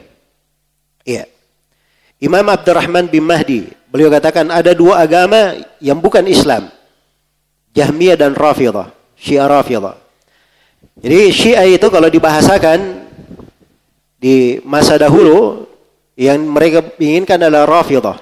[1.08, 1.24] Iya.
[2.20, 6.68] Imam Abdurrahman bin Mahdi, beliau katakan ada dua agama yang bukan Islam.
[7.78, 9.98] Jahmiyah dan Rafidah, Syiah Rafidah.
[11.02, 13.10] Jadi Syiah itu kalau dibahasakan
[14.18, 15.66] di masa dahulu
[16.18, 18.18] yang mereka inginkan adalah Rafidah.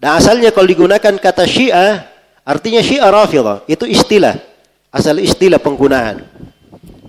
[0.00, 2.08] Dan asalnya kalau digunakan kata Syiah,
[2.44, 3.12] artinya Syiah
[3.68, 4.36] itu istilah.
[4.88, 6.24] Asal istilah penggunaan.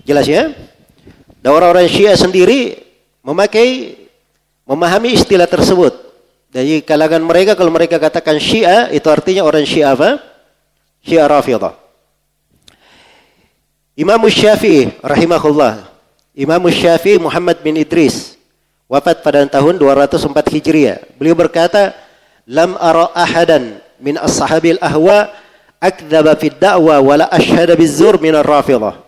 [0.04, 0.52] Jelas ya?
[1.40, 2.76] Dan orang-orang Syiah sendiri
[3.24, 3.96] memakai
[4.68, 5.96] memahami istilah tersebut.
[6.50, 10.20] Dari kalangan mereka kalau mereka katakan Syiah itu artinya orang Syiah apa?
[11.00, 11.89] Syiah.
[13.98, 15.90] Imam Syafi'i rahimahullah.
[16.34, 18.38] Imam Syafi'i Muhammad bin Idris
[18.90, 20.98] wafat pada tahun 204 Hijriah.
[21.18, 21.94] Beliau berkata,
[22.46, 25.30] "Lam ara ahadan min ashabil ahwa
[25.80, 29.00] akdzaba fid da'wa wala asyhada bizzur minar rafidah.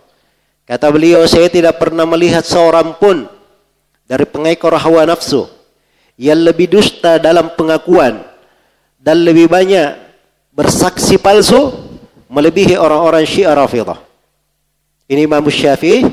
[0.64, 3.29] Kata beliau, saya tidak pernah melihat seorang pun
[4.09, 5.45] dari pengekor hawa nafsu
[6.16, 8.25] yang lebih dusta dalam pengakuan
[8.97, 10.01] dan lebih banyak
[10.55, 11.73] bersaksi palsu
[12.33, 14.12] melebihi orang-orang Syiah Rafidah.
[15.12, 16.09] Ini Imam Syafi'i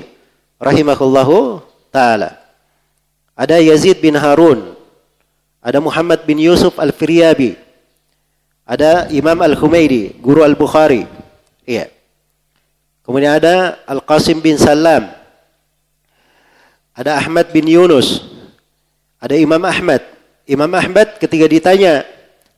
[0.59, 2.35] rahimahullahu taala.
[3.31, 4.75] Ada Yazid bin Harun,
[5.63, 7.55] ada Muhammad bin Yusuf Al-Firyabi,
[8.67, 11.07] ada Imam Al-Humaidi, guru Al-Bukhari.
[11.63, 11.87] Iya.
[13.07, 15.07] Kemudian ada Al-Qasim bin Salam.
[16.91, 18.27] Ada Ahmad bin Yunus.
[19.23, 20.03] Ada Imam Ahmad.
[20.43, 22.03] Imam Ahmad ketika ditanya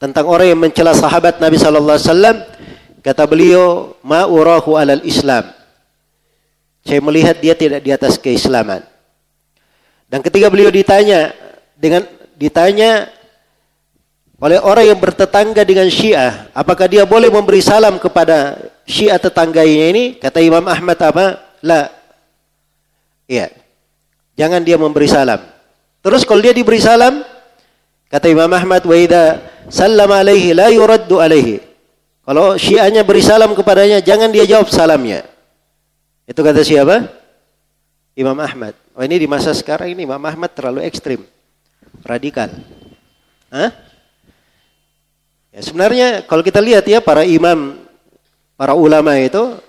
[0.01, 2.37] tentang orang yang mencela sahabat Nabi sallallahu alaihi wasallam,
[3.05, 5.60] kata beliau, "Ma urahu alal Islam."
[6.81, 8.81] Saya melihat dia tidak di atas keislaman.
[10.09, 11.31] Dan ketika beliau ditanya
[11.77, 12.03] dengan
[12.35, 13.07] ditanya
[14.41, 18.57] oleh orang yang bertetangga dengan Syiah, apakah dia boleh memberi salam kepada
[18.89, 20.03] Syiah tetangganya ini?
[20.17, 21.37] Kata Imam Ahmad apa?
[21.61, 21.93] La.
[23.29, 23.53] Iya.
[24.33, 25.45] Jangan dia memberi salam.
[26.01, 27.21] Terus kalau dia diberi salam,
[28.09, 29.37] kata Imam Ahmad, wa idza
[29.69, 31.61] sallama alaihi la yuraddu alaihi.
[32.25, 35.21] Kalau Syiahnya beri salam kepadanya, jangan dia jawab salamnya.
[36.31, 37.11] Itu kata siapa?
[38.15, 38.71] Imam Ahmad.
[38.95, 41.27] Oh ini di masa sekarang ini Imam Ahmad terlalu ekstrim.
[42.07, 42.47] Radikal.
[43.51, 43.75] Hah?
[45.51, 47.83] Ya, sebenarnya kalau kita lihat ya para imam,
[48.55, 49.59] para ulama itu,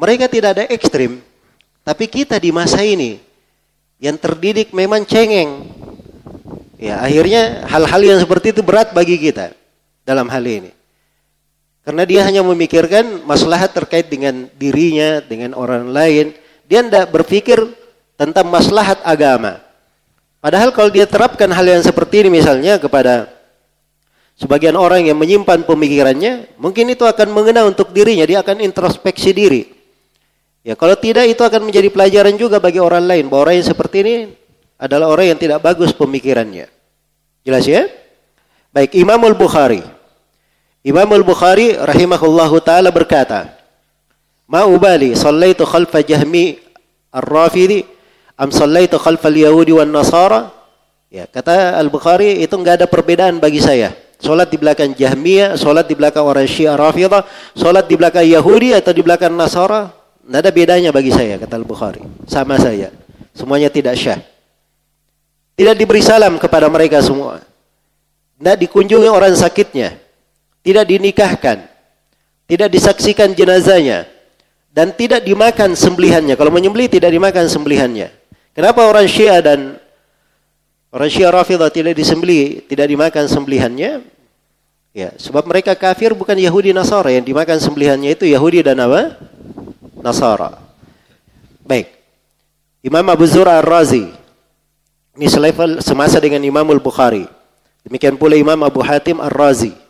[0.00, 1.20] mereka tidak ada ekstrim.
[1.84, 3.20] Tapi kita di masa ini,
[4.00, 5.68] yang terdidik memang cengeng.
[6.80, 9.52] Ya, akhirnya hal-hal yang seperti itu berat bagi kita
[10.08, 10.72] dalam hal ini.
[11.88, 16.36] Karena dia hanya memikirkan masalah terkait dengan dirinya, dengan orang lain.
[16.68, 17.56] Dia tidak berpikir
[18.12, 19.56] tentang maslahat agama.
[20.36, 23.32] Padahal kalau dia terapkan hal yang seperti ini misalnya kepada
[24.36, 29.72] sebagian orang yang menyimpan pemikirannya, mungkin itu akan mengena untuk dirinya, dia akan introspeksi diri.
[30.68, 33.96] Ya, kalau tidak itu akan menjadi pelajaran juga bagi orang lain bahwa orang yang seperti
[34.04, 34.14] ini
[34.76, 36.68] adalah orang yang tidak bagus pemikirannya.
[37.48, 37.88] Jelas ya?
[38.76, 39.96] Baik, Imam Al-Bukhari
[40.86, 43.50] Imam Al-Bukhari rahimahullahu taala berkata,
[44.46, 46.54] "Ma ubali sallaitu khalfa Jahmi
[47.10, 47.82] Ar-Rafidi
[48.38, 50.54] am sallaitu khalfa Al-Yahudi wan Nasara?"
[51.10, 53.96] Ya, kata Al-Bukhari itu enggak ada perbedaan bagi saya.
[54.18, 57.22] Salat di belakang Jahmiyah, salat di belakang orang Syiah Rafidah,
[57.54, 59.90] salat di belakang Yahudi atau di belakang Nasara,
[60.26, 62.02] enggak ada bedanya bagi saya kata Al-Bukhari.
[62.30, 62.94] Sama saya.
[63.34, 64.18] Semuanya tidak syah.
[65.58, 67.42] Tidak diberi salam kepada mereka semua.
[68.38, 70.07] Tidak dikunjungi orang sakitnya
[70.68, 71.64] tidak dinikahkan,
[72.44, 74.04] tidak disaksikan jenazahnya,
[74.68, 76.36] dan tidak dimakan sembelihannya.
[76.36, 78.12] Kalau menyembelih tidak dimakan sembelihannya.
[78.52, 79.80] Kenapa orang Syiah dan
[80.92, 84.04] orang Syiah Rafidah tidak disembelih, tidak dimakan sembelihannya?
[84.92, 89.16] Ya, sebab mereka kafir bukan Yahudi Nasara yang dimakan sembelihannya itu Yahudi dan apa?
[90.04, 90.60] Nasara.
[91.64, 91.96] Baik.
[92.84, 94.04] Imam Abu Zura Ar-Razi
[95.16, 97.24] ini selevel semasa dengan Imam Al-Bukhari.
[97.88, 99.87] Demikian pula Imam Abu Hatim Ar-Razi.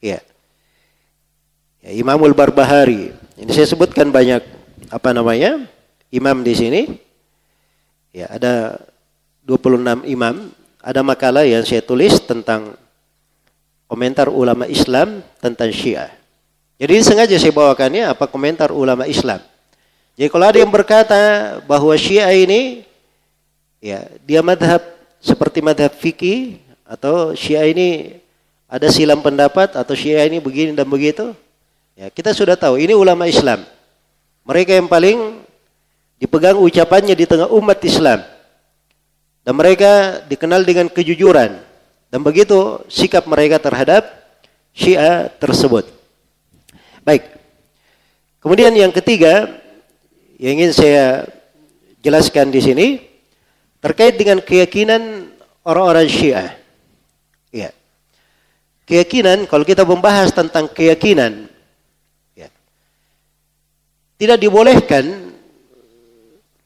[0.00, 0.24] Ya.
[1.84, 3.12] ya Imamul Barbahari.
[3.36, 4.40] Ini saya sebutkan banyak
[4.88, 5.68] apa namanya?
[6.08, 6.82] Imam di sini.
[8.10, 8.80] Ya, ada
[9.44, 10.50] 26 imam.
[10.80, 12.74] Ada makalah yang saya tulis tentang
[13.90, 16.14] komentar ulama Islam tentang Syiah.
[16.80, 19.42] Jadi sengaja saya bawakannya apa komentar ulama Islam.
[20.16, 21.20] Jadi kalau ada yang berkata
[21.68, 22.88] bahwa Syiah ini
[23.82, 24.80] ya dia madhab
[25.20, 26.56] seperti madhab fikih
[26.88, 28.19] atau Syiah ini
[28.70, 31.34] ada silam pendapat atau Syiah ini begini dan begitu.
[31.98, 33.66] Ya, kita sudah tahu ini ulama Islam.
[34.46, 35.42] Mereka yang paling
[36.22, 38.22] dipegang ucapannya di tengah umat Islam.
[39.42, 41.58] Dan mereka dikenal dengan kejujuran.
[42.14, 44.06] Dan begitu sikap mereka terhadap
[44.70, 45.90] Syiah tersebut.
[47.02, 47.26] Baik.
[48.38, 49.50] Kemudian yang ketiga
[50.38, 51.26] yang ingin saya
[52.06, 52.86] jelaskan di sini
[53.82, 55.26] terkait dengan keyakinan
[55.66, 56.59] orang-orang Syiah
[58.90, 61.46] keyakinan, kalau kita membahas tentang keyakinan,
[62.34, 62.50] ya,
[64.18, 65.30] tidak dibolehkan,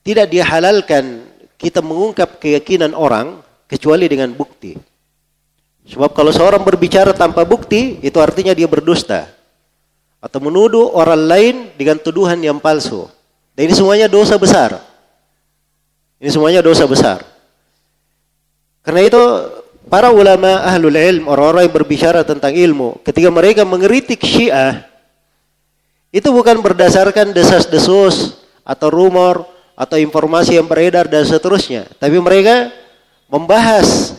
[0.01, 1.29] tidak dihalalkan
[1.61, 4.73] kita mengungkap keyakinan orang kecuali dengan bukti.
[5.85, 9.29] Sebab kalau seorang berbicara tanpa bukti, itu artinya dia berdusta.
[10.25, 13.05] Atau menuduh orang lain dengan tuduhan yang palsu.
[13.53, 14.81] Dan ini semuanya dosa besar.
[16.17, 17.21] Ini semuanya dosa besar.
[18.81, 19.21] Karena itu
[19.94, 24.83] para ulama ahlul ilm, orang-orang yang berbicara tentang ilmu, ketika mereka mengeritik Syiah,
[26.11, 29.46] itu bukan berdasarkan desas-desus atau rumor
[29.78, 32.74] atau informasi yang beredar dan seterusnya, tapi mereka
[33.30, 34.18] membahas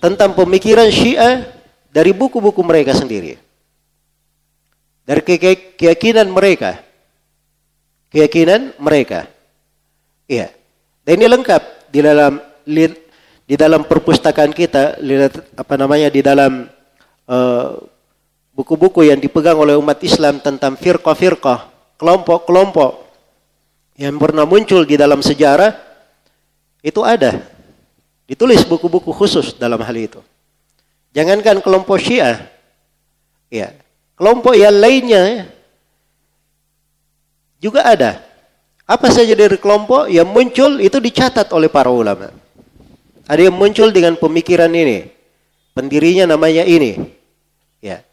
[0.00, 1.44] tentang pemikiran Syiah
[1.92, 3.36] dari buku-buku mereka sendiri.
[5.04, 5.20] Dari
[5.76, 6.80] keyakinan mereka.
[8.08, 9.28] Keyakinan mereka.
[10.24, 10.48] Iya.
[11.04, 12.40] Dan ini lengkap di dalam
[13.52, 16.72] di dalam perpustakaan kita lihat apa namanya di dalam
[17.28, 17.68] eh,
[18.56, 21.68] buku-buku uh, yang dipegang oleh umat Islam tentang firqah-firqah,
[22.00, 23.04] kelompok-kelompok
[24.00, 25.76] yang pernah muncul di dalam sejarah
[26.80, 27.44] itu ada.
[28.24, 30.24] Ditulis buku-buku khusus dalam hal itu.
[31.12, 32.48] Jangankan kelompok Syiah.
[33.52, 33.76] Ya,
[34.16, 35.52] kelompok yang lainnya
[37.60, 38.16] juga ada.
[38.88, 42.41] Apa saja dari kelompok yang muncul itu dicatat oleh para ulama.
[43.32, 45.08] Ada yang muncul dengan pemikiran ini.
[45.72, 47.00] Pendirinya namanya ini.
[47.80, 48.04] Ya.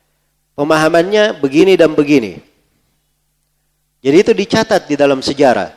[0.55, 2.39] Pemahamannya begini dan begini.
[3.99, 5.75] Jadi itu dicatat di dalam sejarah.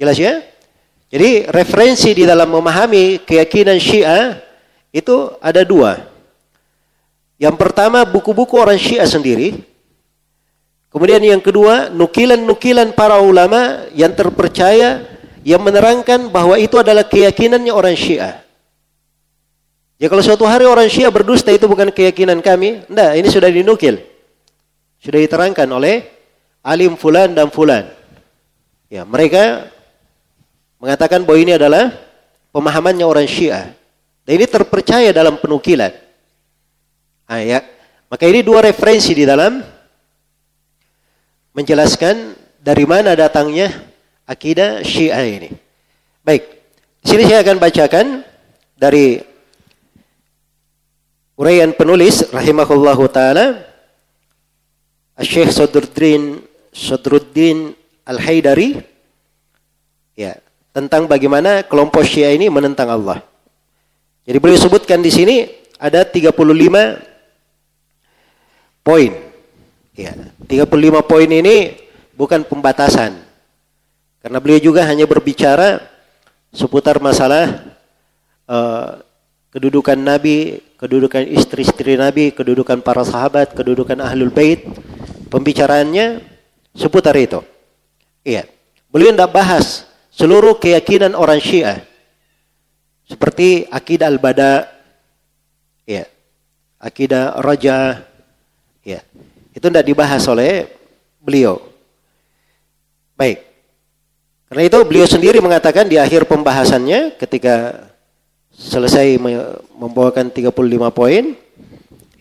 [0.00, 0.40] Jelas ya?
[1.12, 4.40] Jadi referensi di dalam memahami keyakinan Syiah
[4.88, 6.08] itu ada dua.
[7.36, 9.60] Yang pertama buku-buku orang Syiah sendiri.
[10.88, 15.13] Kemudian yang kedua nukilan-nukilan para ulama yang terpercaya
[15.44, 18.40] yang menerangkan bahwa itu adalah keyakinannya orang Syiah.
[20.00, 24.00] Ya kalau suatu hari orang Syiah berdusta itu bukan keyakinan kami, enggak, ini sudah dinukil.
[24.98, 26.08] Sudah diterangkan oleh
[26.64, 27.92] alim fulan dan fulan.
[28.88, 29.68] Ya, mereka
[30.80, 31.92] mengatakan bahwa ini adalah
[32.50, 33.76] pemahamannya orang Syiah.
[34.24, 35.92] Dan ini terpercaya dalam penukilan.
[37.28, 37.60] Ah, ya.
[38.08, 39.60] Maka ini dua referensi di dalam
[41.52, 42.32] menjelaskan
[42.64, 43.93] dari mana datangnya
[44.24, 45.50] akidah Syiah ini.
[46.24, 46.44] Baik,
[47.04, 48.06] sini saya akan bacakan
[48.76, 49.20] dari
[51.36, 53.60] uraian penulis rahimahullahu taala
[55.20, 56.42] Syekh Sadruddin
[56.74, 58.76] Sadruddin Al-Haidari
[60.18, 60.36] ya,
[60.74, 63.22] tentang bagaimana kelompok Syiah ini menentang Allah.
[64.24, 65.46] Jadi beliau sebutkan di sini
[65.76, 66.34] ada 35
[68.84, 69.12] poin.
[69.94, 70.10] Ya,
[70.50, 71.76] 35 poin ini
[72.16, 73.23] bukan pembatasan.
[74.24, 75.84] Karena beliau juga hanya berbicara
[76.48, 77.60] seputar masalah
[78.48, 79.04] uh,
[79.52, 84.64] kedudukan Nabi, kedudukan istri-istri Nabi, kedudukan para sahabat, kedudukan ahlul bait.
[85.28, 86.24] Pembicaraannya
[86.72, 87.44] seputar itu.
[88.24, 88.48] Iya.
[88.88, 91.84] Beliau tidak bahas seluruh keyakinan orang Syiah
[93.04, 94.64] seperti akidah al-bada,
[95.84, 96.08] ya,
[96.80, 98.00] akidah raja,
[98.80, 99.04] ya,
[99.52, 100.72] itu tidak dibahas oleh
[101.20, 101.60] beliau.
[103.12, 103.53] Baik.
[104.54, 107.90] Karena itu beliau sendiri mengatakan di akhir pembahasannya ketika
[108.54, 109.18] selesai
[109.74, 110.54] membawakan 35
[110.94, 111.34] poin,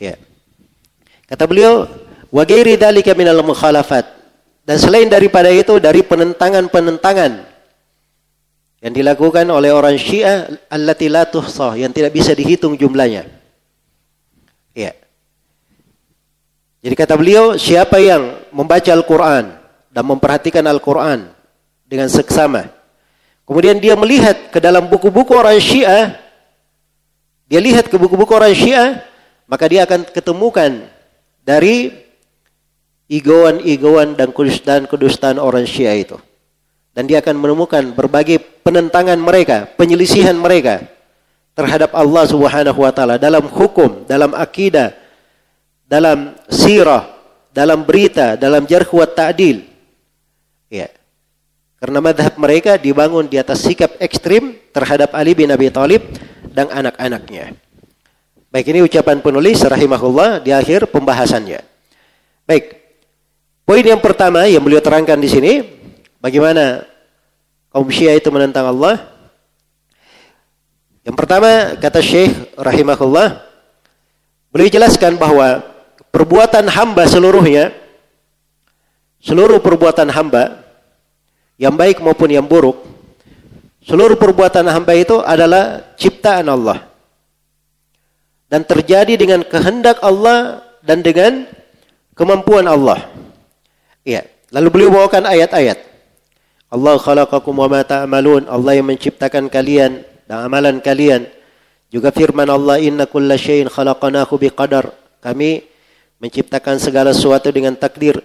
[0.01, 0.17] ya.
[1.29, 1.86] Kata beliau,
[2.34, 4.09] wa ghairi dzalika minal mukhalafat.
[4.65, 7.45] Dan selain daripada itu dari penentangan-penentangan
[8.81, 13.29] yang dilakukan oleh orang Syiah allati la tuhsah yang tidak bisa dihitung jumlahnya.
[14.73, 14.97] Ya.
[16.81, 19.53] Jadi kata beliau, siapa yang membaca Al-Qur'an
[19.93, 21.32] dan memperhatikan Al-Qur'an
[21.93, 22.73] dengan seksama,
[23.45, 26.17] kemudian dia melihat ke dalam buku-buku orang Syiah,
[27.45, 29.05] dia lihat ke buku-buku orang Syiah,
[29.45, 30.89] maka dia akan ketemukan
[31.45, 31.93] dari
[33.05, 36.17] igoan-igoan dan kudustaan orang Syiah itu
[36.93, 40.85] dan dia akan menemukan berbagai penentangan mereka, penyelisihan mereka
[41.57, 44.93] terhadap Allah Subhanahu wa taala dalam hukum, dalam akidah,
[45.89, 47.09] dalam sirah,
[47.49, 49.57] dalam berita, dalam jarh wa ta'dil.
[49.57, 49.72] Ya.
[51.84, 55.99] Karena madhab mereka dibangun di atas sikap ekstrim terhadap Ali bin Abi Thalib
[56.55, 57.59] dan anak-anaknya.
[58.47, 61.59] Baik ini ucapan penulis rahimahullah di akhir pembahasannya.
[62.47, 62.79] Baik.
[63.67, 65.53] Poin yang pertama yang beliau terangkan di sini
[66.23, 66.88] Bagaimana
[67.67, 68.95] kaum Syiah itu menentang Allah?
[71.03, 73.43] Yang pertama kata Syekh rahimahullah
[74.55, 75.59] beliau jelaskan bahwa
[76.15, 77.75] perbuatan hamba seluruhnya
[79.19, 80.62] seluruh perbuatan hamba
[81.64, 82.84] yang baik maupun yang buruk
[83.88, 86.91] seluruh perbuatan hamba itu adalah ciptaan Allah
[88.51, 91.49] dan terjadi dengan kehendak Allah dan dengan
[92.14, 93.09] kemampuan Allah.
[94.05, 94.30] Iya.
[94.53, 95.82] Lalu beliau bawakan ayat-ayat.
[96.70, 98.45] Allah khalaqakum wa ma ta'malun.
[98.45, 101.26] Allah yang menciptakan kalian dan amalan kalian.
[101.89, 104.93] Juga firman Allah inna kulla syai'in khalaqnahu biqadar.
[105.18, 105.66] Kami
[106.22, 108.22] menciptakan segala sesuatu dengan takdir.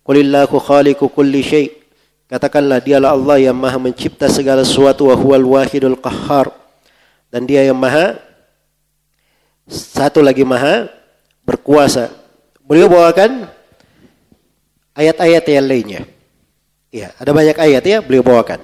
[0.00, 1.85] Qulillahu khaliqu kulli syai'.
[2.26, 6.50] Katakanlah dialah Allah yang maha mencipta segala sesuatu wa huwal wahidul qahhar.
[7.30, 8.18] Dan dia yang maha
[9.70, 10.90] satu lagi maha
[11.46, 12.10] berkuasa.
[12.66, 13.46] Beliau bawakan
[14.98, 16.02] ayat-ayat yang lainnya.
[16.90, 18.58] Ya, ada banyak ayat ya beliau bawakan.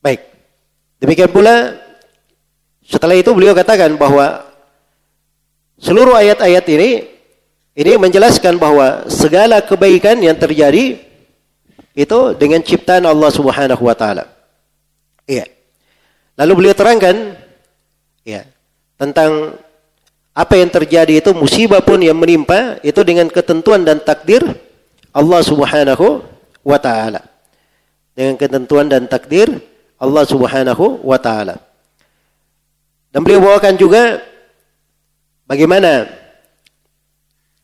[0.00, 0.24] Baik.
[1.00, 1.76] Demikian pula
[2.86, 4.46] setelah itu beliau katakan bahwa
[5.76, 6.90] seluruh ayat-ayat ini
[7.76, 11.05] ini menjelaskan bahwa segala kebaikan yang terjadi
[11.96, 14.28] itu dengan ciptaan Allah Subhanahu wa taala.
[15.24, 15.48] Iya.
[16.36, 17.40] Lalu beliau terangkan
[18.20, 18.44] ya
[19.00, 19.56] tentang
[20.36, 24.44] apa yang terjadi itu musibah pun yang menimpa itu dengan ketentuan dan takdir
[25.16, 26.20] Allah Subhanahu
[26.60, 27.24] wa taala.
[28.12, 29.48] Dengan ketentuan dan takdir
[29.96, 31.56] Allah Subhanahu wa taala.
[33.08, 34.20] Dan beliau bawakan juga
[35.48, 36.04] bagaimana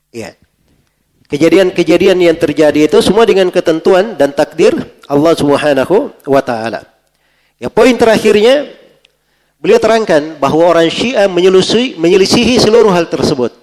[0.08, 0.32] ya
[1.32, 4.76] kejadian-kejadian yang terjadi itu semua dengan ketentuan dan takdir
[5.08, 6.84] Allah Subhanahu wa taala.
[7.56, 8.68] Ya poin terakhirnya
[9.56, 13.56] beliau terangkan bahwa orang Syiah menyelisihi, menyelisihi seluruh hal tersebut.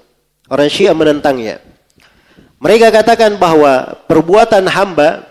[0.49, 1.61] Orang Syiah menentangnya.
[2.57, 5.30] Mereka katakan bahwa perbuatan hamba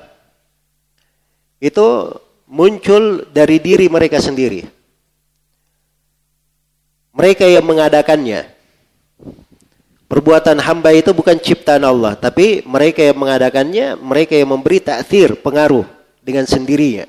[1.59, 2.14] itu
[2.47, 4.62] muncul dari diri mereka sendiri.
[7.18, 8.57] Mereka yang mengadakannya.
[10.09, 15.84] Perbuatan hamba itu bukan ciptaan Allah, tapi mereka yang mengadakannya, mereka yang memberi takdir, pengaruh
[16.24, 17.04] dengan sendirinya.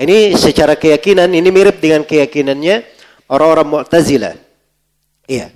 [0.00, 2.80] Ini secara keyakinan ini mirip dengan keyakinannya
[3.28, 4.34] orang-orang Mu'tazilah.
[5.28, 5.52] Iya.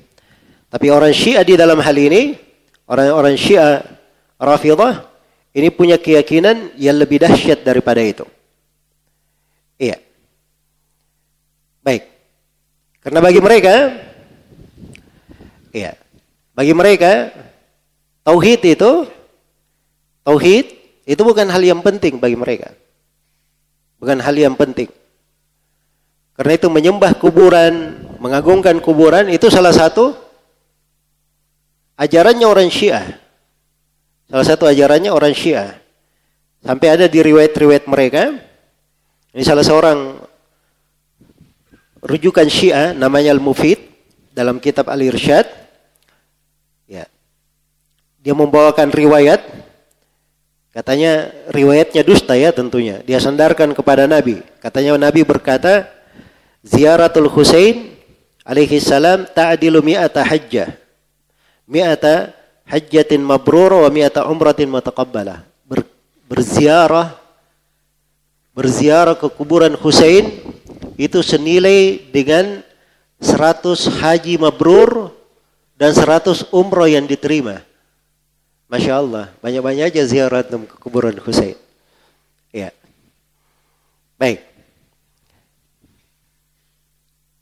[0.69, 2.37] Tapi orang Syiah di dalam hal ini,
[2.91, 3.87] Orang-orang Syiah
[4.35, 5.07] Rafidah
[5.55, 8.27] ini punya keyakinan yang lebih dahsyat daripada itu.
[9.79, 10.03] Iya.
[11.87, 12.11] Baik.
[12.99, 13.75] Karena bagi mereka
[15.71, 15.95] iya,
[16.61, 17.33] bagi mereka
[18.21, 19.09] tauhid itu
[20.29, 20.67] tauhid
[21.09, 22.77] itu bukan hal yang penting bagi mereka.
[23.97, 24.93] Bukan hal yang penting.
[26.37, 30.13] Karena itu menyembah kuburan, mengagungkan kuburan itu salah satu
[31.97, 33.09] ajarannya orang Syiah.
[34.29, 35.81] Salah satu ajarannya orang Syiah.
[36.61, 38.37] Sampai ada di riwayat-riwayat mereka.
[39.33, 40.21] Ini salah seorang
[42.05, 43.81] rujukan Syiah namanya Al-Mufid
[44.37, 45.70] dalam kitab Al-Irsyad.
[48.21, 49.41] Dia membawakan riwayat
[50.71, 53.03] Katanya riwayatnya dusta ya tentunya.
[53.03, 54.39] Dia sandarkan kepada Nabi.
[54.63, 55.91] Katanya Nabi berkata,
[56.63, 57.99] Ziaratul Husain
[58.47, 60.71] alaihi salam ta'dilu mi'ata hajjah.
[61.67, 62.31] Mi'ata
[62.71, 65.43] hajjatin mabrura wa mi'ata umratin mutaqabbalah.
[65.67, 65.83] Ber,
[66.31, 67.19] berziarah
[68.55, 70.39] berziarah ke kuburan Husain
[70.95, 72.63] itu senilai dengan
[73.19, 75.11] 100 haji mabrur
[75.75, 77.70] dan 100 umroh yang diterima.
[78.71, 81.59] Masya Allah, banyak-banyak aja ziarah ke kuburan Husain.
[82.55, 82.71] Ya.
[84.15, 84.47] Baik.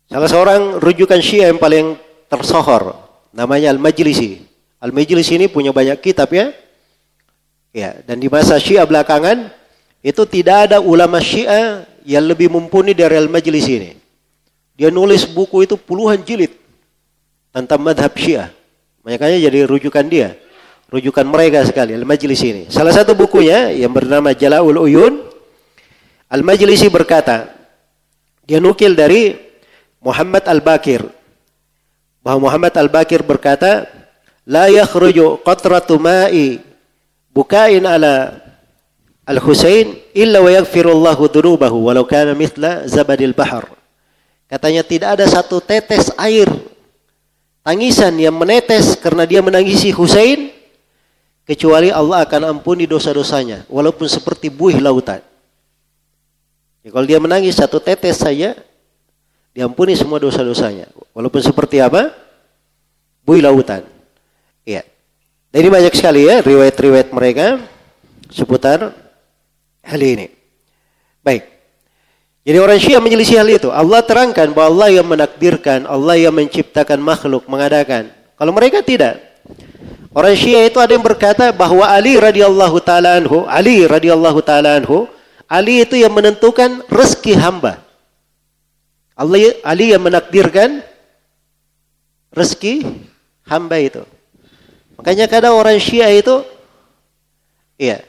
[0.09, 2.01] Salah seorang rujukan Syiah yang paling
[2.33, 2.97] tersohor,
[3.37, 4.41] namanya Al-Majlisi.
[4.81, 6.49] Al-Majlisi ini punya banyak kitab ya.
[7.77, 9.53] Ya, dan di masa Syiah belakangan
[10.01, 13.93] itu tidak ada ulama Syiah yang lebih mumpuni dari Al-Majlisi ini.
[14.81, 16.57] Dia nulis buku itu puluhan jilid
[17.53, 18.49] tentang madhab Syiah.
[19.05, 20.48] Makanya jadi rujukan dia
[20.89, 22.63] rujukan mereka sekali Al-Majlis ini.
[22.73, 25.21] Salah satu bukunya yang bernama Jalaul Uyun
[26.33, 27.53] Al-Majlisi berkata
[28.49, 29.37] dia nukil dari
[30.01, 31.05] Muhammad Al-Bakir
[32.25, 33.85] bahwa Muhammad Al-Bakir berkata
[34.49, 36.61] la yakhruju qatratu ma'i
[37.33, 38.45] bukain ala
[39.29, 43.69] Al-Husain illa wa yaghfirullahu dhunubahu walau kana mithla zabadil bahar.
[44.49, 46.49] Katanya tidak ada satu tetes air
[47.61, 50.58] tangisan yang menetes karena dia menangisi Husain
[51.49, 55.25] kecuali Allah akan ampuni dosa-dosanya walaupun seperti buih lautan.
[56.85, 58.53] Ya, kalau dia menangis satu tetes saja
[59.57, 62.13] diampuni semua dosa-dosanya walaupun seperti apa?
[63.25, 63.89] Buih lautan.
[64.69, 64.85] Iya.
[65.49, 67.65] Ini banyak sekali ya riwayat-riwayat mereka
[68.29, 68.93] seputar
[69.81, 70.29] hal ini.
[71.25, 71.49] Baik.
[72.45, 73.69] Jadi orang Syiah menyelisih hal itu.
[73.69, 78.13] Allah terangkan bahwa Allah yang menakdirkan, Allah yang menciptakan makhluk, mengadakan.
[78.37, 79.28] Kalau mereka tidak.
[80.09, 85.05] Orang Syiah itu ada yang berkata bahwa Ali radhiyallahu taala anhu, Ali radhiyallahu taala anhu,
[85.45, 87.81] Ali itu yang menentukan rezeki hamba.
[89.13, 90.81] Allah Ali yang menakdirkan
[92.33, 92.89] rezeki
[93.45, 94.03] hamba itu.
[94.97, 96.41] Makanya kadang orang Syiah itu
[97.77, 98.01] iya.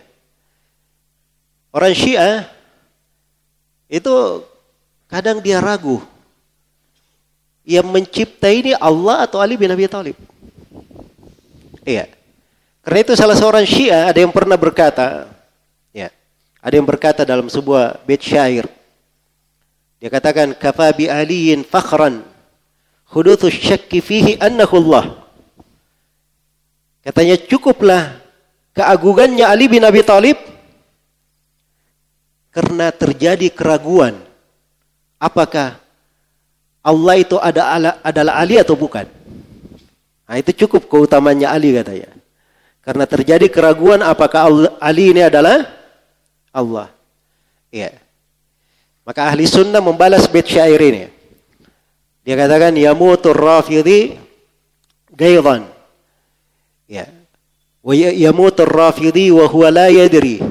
[1.69, 2.47] Orang Syiah
[3.91, 4.45] itu
[5.11, 5.99] kadang dia ragu.
[7.67, 10.17] Yang mencipta ini Allah atau Ali bin Abi Thalib.
[11.89, 12.05] Iya.
[12.85, 15.25] Karena itu salah seorang Syiah ada yang pernah berkata,
[15.89, 16.13] ya,
[16.61, 18.69] ada yang berkata dalam sebuah bait syair.
[19.97, 22.23] Dia katakan kafa bi aliyin fakhran
[23.09, 25.05] huduthu syakki fihi annahu Allah.
[27.03, 28.21] Katanya cukuplah
[28.77, 30.37] keagungannya Ali bin Abi Thalib
[32.53, 34.15] karena terjadi keraguan
[35.19, 35.81] apakah
[36.79, 39.18] Allah itu ada adalah Ali atau bukan.
[40.29, 42.13] Nah, itu cukup keutamanya Ali katanya.
[42.85, 44.45] Karena terjadi keraguan apakah
[44.77, 45.65] Ali ini adalah
[46.53, 46.93] Allah.
[47.73, 47.97] Ya.
[49.01, 51.09] Maka ahli sunnah membalas bait syair ini.
[52.21, 54.21] Dia katakan yamutur rafidhi
[55.09, 55.65] gaidan.
[56.85, 57.09] Ya.
[57.81, 60.45] Wa ya, yamutur rafidhi wa huwa la yadri.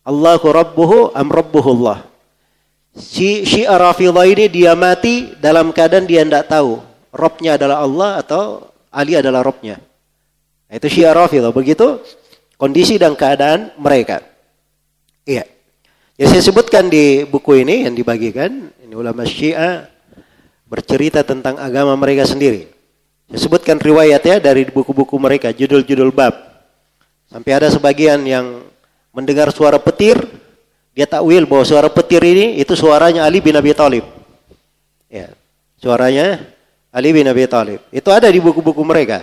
[0.00, 2.08] Allahu rabbuhu am rabbuhu Allah.
[2.96, 6.80] Si Syiah Rafidah ini dia mati dalam keadaan dia tidak tahu.
[7.12, 9.78] Robnya adalah Allah atau Ali adalah robnya.
[10.66, 11.54] Nah, itu Syiah Rafidah.
[11.54, 12.02] Begitu
[12.60, 14.20] kondisi dan keadaan mereka.
[15.24, 15.46] Iya.
[16.20, 19.88] Jadi saya sebutkan di buku ini yang dibagikan, ini ulama Syiah
[20.68, 22.68] bercerita tentang agama mereka sendiri.
[23.32, 26.36] Saya sebutkan riwayatnya dari buku-buku mereka, judul-judul bab.
[27.30, 28.66] Sampai ada sebagian yang
[29.14, 30.18] mendengar suara petir,
[30.92, 34.04] dia takwil bahwa suara petir ini itu suaranya Ali bin Abi Thalib.
[35.08, 35.32] Ya.
[35.80, 36.42] Suaranya
[36.90, 37.80] Ali bin Abi Thalib.
[37.94, 39.22] Itu ada di buku-buku mereka.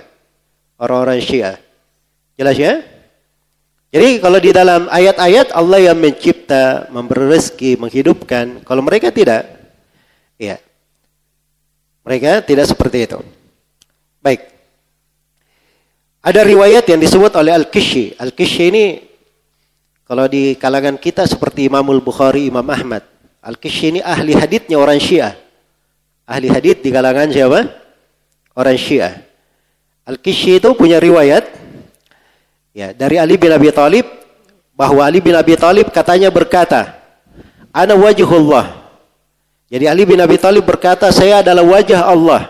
[0.80, 1.59] Orang-orang Syiah.
[2.39, 2.80] Jelas ya?
[3.91, 8.63] Jadi kalau di dalam ayat-ayat Allah yang mencipta, memberi rezeki, menghidupkan.
[8.63, 9.47] Kalau mereka tidak,
[10.36, 10.59] ya.
[12.03, 13.20] Mereka tidak seperti itu.
[14.24, 14.47] Baik.
[16.24, 18.15] Ada riwayat yang disebut oleh Al-Kishi.
[18.20, 18.86] Al-Kishi ini
[20.07, 23.03] kalau di kalangan kita seperti Imamul Bukhari, Imam Ahmad.
[23.43, 25.47] Al-Kishi ini ahli haditnya orang Syiah.
[26.28, 27.71] Ahli hadit di kalangan siapa?
[28.51, 29.23] Orang Syiah.
[30.03, 31.47] Al-Kishi itu punya riwayat
[32.75, 34.03] ya dari Ali bin Abi Thalib
[34.75, 36.99] bahwa Ali bin Abi Thalib katanya berkata,
[37.71, 38.75] "Ana wajhullah."
[39.71, 42.41] Jadi Ali bin Abi Thalib berkata, "Saya adalah wajah Allah.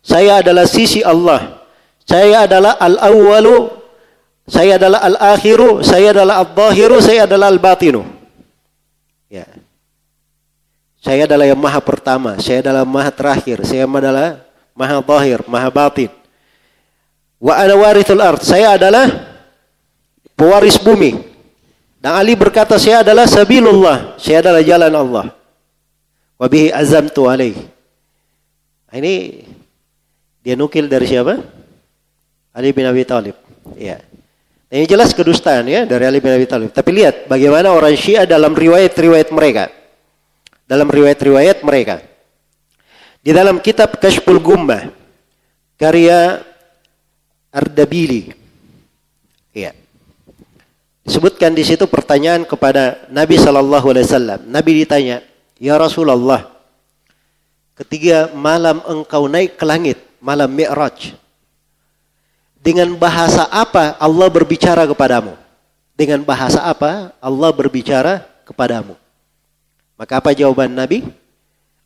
[0.00, 1.62] Saya adalah sisi Allah."
[2.02, 3.70] Saya adalah al-awwalu,
[4.46, 8.02] saya adalah al-akhiru, saya adalah al-zahiru, saya adalah al-batinu.
[9.30, 9.46] Ya.
[11.02, 14.38] Saya adalah yang maha pertama, saya adalah maha terakhir, saya adalah
[14.70, 16.14] maha zahir, maha batin.
[17.42, 19.10] Wa ana warithul ard, saya adalah
[20.38, 21.18] pewaris bumi.
[21.98, 25.26] Dan Ali berkata, saya adalah sabilullah, saya adalah jalan Allah.
[26.38, 27.58] Wa bihi azamtu alaih.
[28.94, 29.42] Ini
[30.38, 31.34] dia nukil dari siapa?
[32.54, 33.34] Ali bin Abi Thalib.
[33.74, 33.98] Ya.
[34.70, 36.70] Ini jelas kedustaan ya dari Ali bin Abi Thalib.
[36.70, 39.81] Tapi lihat bagaimana orang Syiah dalam riwayat-riwayat mereka.
[40.72, 42.00] Dalam riwayat-riwayat mereka.
[43.20, 44.88] Di dalam kitab Kashful Gummah
[45.76, 46.40] karya
[47.52, 48.32] Ardabili.
[49.52, 49.76] Ya.
[51.04, 54.40] Disebutkan di situ pertanyaan kepada Nabi Shallallahu Alaihi Wasallam.
[54.48, 55.20] Nabi ditanya,
[55.60, 56.48] Ya Rasulullah,
[57.76, 61.12] ketika malam engkau naik ke langit, malam Mi'raj,
[62.64, 65.36] dengan bahasa apa Allah berbicara kepadamu?
[65.92, 69.01] Dengan bahasa apa Allah berbicara kepadamu?
[70.02, 71.06] Maka apa jawaban Nabi?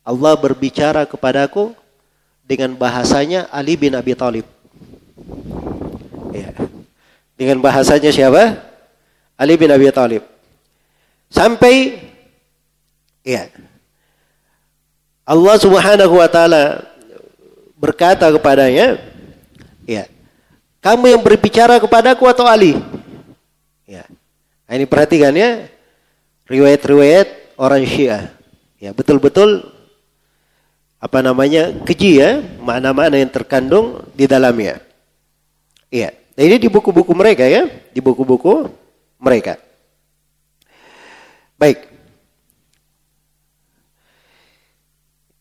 [0.01, 1.77] Allah berbicara kepadaku
[2.41, 4.41] dengan bahasanya Ali bin Abi Thalib.
[6.33, 6.49] Ya.
[7.37, 8.57] Dengan bahasanya siapa?
[9.37, 10.25] Ali bin Abi Thalib.
[11.29, 12.01] Sampai
[13.21, 13.53] ya.
[15.21, 16.89] Allah Subhanahu wa taala
[17.77, 18.97] berkata kepadanya,
[19.85, 20.09] ya,
[20.81, 22.81] kamu yang berbicara kepadaku atau Ali?
[23.85, 24.09] Ya.
[24.65, 25.69] Nah, ini perhatikan ya.
[26.49, 28.31] Riwayat-riwayat orang Syiah.
[28.77, 29.65] Ya, betul-betul
[31.01, 31.73] apa namanya?
[31.83, 34.79] keji ya, makna-makna yang terkandung di dalamnya.
[35.89, 36.13] Iya.
[36.37, 38.69] Nah, ini di buku-buku mereka ya, di buku-buku
[39.17, 39.57] mereka.
[41.57, 41.89] Baik.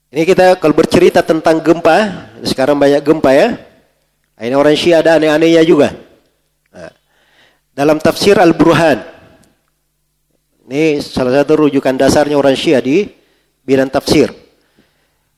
[0.09, 3.49] Ini kita kalau bercerita tentang gempa, sekarang banyak gempa ya.
[4.41, 5.93] Ini orang Syiah ada aneh-anehnya juga.
[6.73, 6.93] Nah,
[7.77, 9.16] dalam tafsir Al-Burhan.
[10.67, 13.07] Ini salah satu rujukan dasarnya orang Syiah di
[13.63, 14.35] bidang tafsir.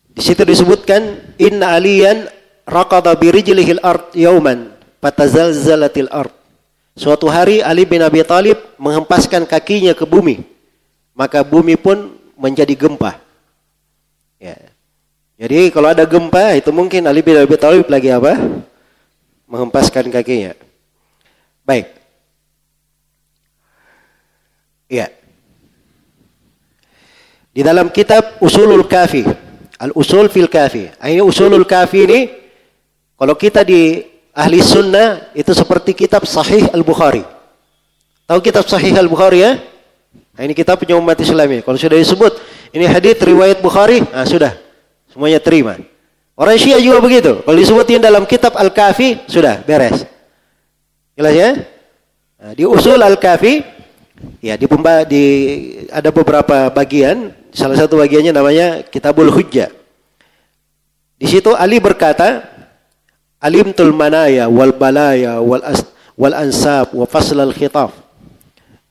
[0.08, 2.26] Di situ disebutkan inna aliyan
[2.64, 4.72] raqada bi rijlihil ard yauman
[5.04, 6.32] fatazalzalatil ard.
[6.96, 10.42] Suatu hari Ali bin Abi Thalib menghempaskan kakinya ke bumi.
[11.12, 13.20] Maka bumi pun menjadi gempa.
[14.40, 14.58] Ya.
[15.38, 18.64] Jadi kalau ada gempa itu mungkin Ali bin Abi Thalib lagi apa?
[19.48, 20.52] menghempaskan kakinya.
[21.64, 21.88] Baik.
[24.88, 25.17] Ya.
[27.58, 29.26] Di dalam kitab Usulul Kafi,
[29.82, 30.94] Al-Usul fil Kafi.
[30.94, 32.20] Ini Usulul Kafi ini
[33.18, 33.98] kalau kita di
[34.30, 37.26] ahli sunnah itu seperti kitab Sahih Al-Bukhari.
[38.30, 39.58] Tahu kitab Sahih Al-Bukhari ya?
[40.38, 41.66] Nah, ini kitab punya umat Islam ini.
[41.66, 42.38] Kalau sudah disebut
[42.70, 44.54] ini hadis riwayat Bukhari, nah sudah
[45.10, 45.82] semuanya terima.
[46.38, 47.42] Orang Syiah juga begitu.
[47.42, 50.06] Kalau disebutin dalam kitab Al-Kafi, sudah beres.
[51.18, 51.50] Jelas ya?
[52.38, 53.66] Nah, di usul Al-Kafi,
[54.46, 54.70] ya di,
[55.10, 55.24] di
[55.90, 57.34] ada beberapa bagian.
[57.58, 59.74] Salah satu bagiannya namanya Kitabul Hujjah.
[61.18, 62.46] Di situ Ali berkata,
[63.42, 65.82] Alimtul manaya wal balaya wal as,
[66.14, 67.90] wal ansab wa fasl al khitab.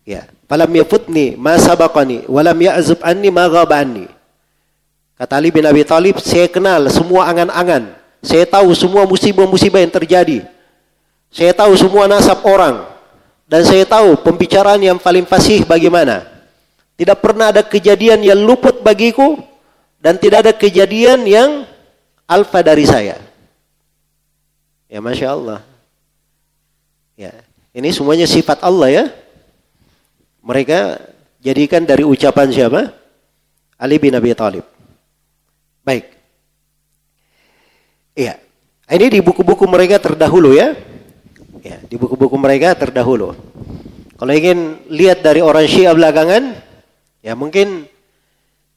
[0.03, 4.07] Ya, falam yafutni ma sabaqani wa lam ya'zub anni ma ghaba anni.
[5.15, 7.95] Kata Ali bin Abi Thalib, saya kenal semua angan-angan.
[8.19, 10.43] Saya tahu semua musibah-musibah yang terjadi.
[11.31, 12.83] Saya tahu semua nasab orang.
[13.47, 16.36] Dan saya tahu pembicaraan yang paling fasih bagaimana.
[16.97, 19.37] Tidak pernah ada kejadian yang luput bagiku.
[20.01, 21.65] Dan tidak ada kejadian yang
[22.25, 23.17] alfa dari saya.
[24.89, 25.59] Ya Masya Allah.
[27.17, 27.33] Ya,
[27.73, 29.05] ini semuanya sifat Allah ya.
[30.45, 31.01] Mereka
[31.41, 32.93] jadikan dari ucapan siapa?
[33.77, 34.65] Ali bin Abi Thalib.
[35.81, 36.05] Baik.
[38.17, 38.41] Iya.
[38.87, 40.73] Ini di buku-buku mereka terdahulu ya.
[41.61, 43.35] Ya, di buku-buku mereka terdahulu.
[44.17, 46.66] Kalau ingin lihat dari orang Syiah belakangan,
[47.21, 47.85] ya mungkin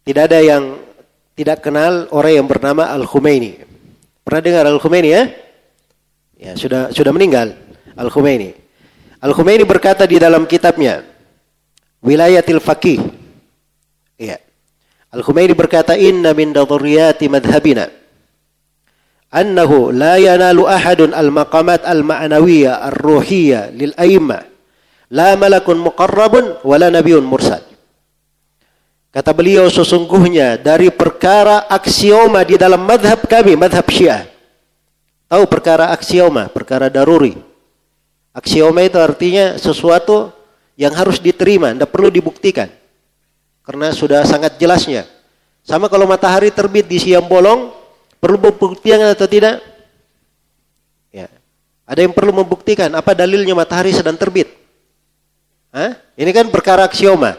[0.04, 0.80] tidak ada yang
[1.36, 3.64] tidak kenal orang yang bernama Al-Khumaini.
[4.24, 5.22] Pernah dengar Al-Khumaini ya?
[6.40, 7.56] Ya, sudah sudah meninggal
[7.96, 8.56] Al-Khumaini.
[9.20, 11.04] Al-Khumaini berkata di dalam kitabnya
[12.00, 13.00] Wilayatil Faqih.
[14.16, 14.40] Iya.
[15.12, 18.00] Al-Khumaini berkata, "Inna min daruriyati madhabina
[19.30, 24.42] annahu la yanalu ahadun al-maqamat al-ma'nawiyah ar-ruhiyah lil a'immah
[25.14, 27.62] la malakun muqarrabun wala nabiun mursal.
[29.10, 34.30] Kata beliau sesungguhnya dari perkara aksioma di dalam madhab kami, madhab syiah.
[35.26, 37.34] Tahu perkara aksioma, perkara daruri.
[38.30, 40.30] Aksioma itu artinya sesuatu
[40.78, 42.70] yang harus diterima, tidak perlu dibuktikan.
[43.66, 45.06] Karena sudah sangat jelasnya.
[45.66, 47.74] Sama kalau matahari terbit di siang bolong,
[48.22, 49.58] perlu pembuktian atau tidak?
[51.10, 51.26] Ya.
[51.82, 54.46] Ada yang perlu membuktikan apa dalilnya matahari sedang terbit?
[55.74, 55.98] Hah?
[56.14, 57.34] Ini kan perkara aksioma.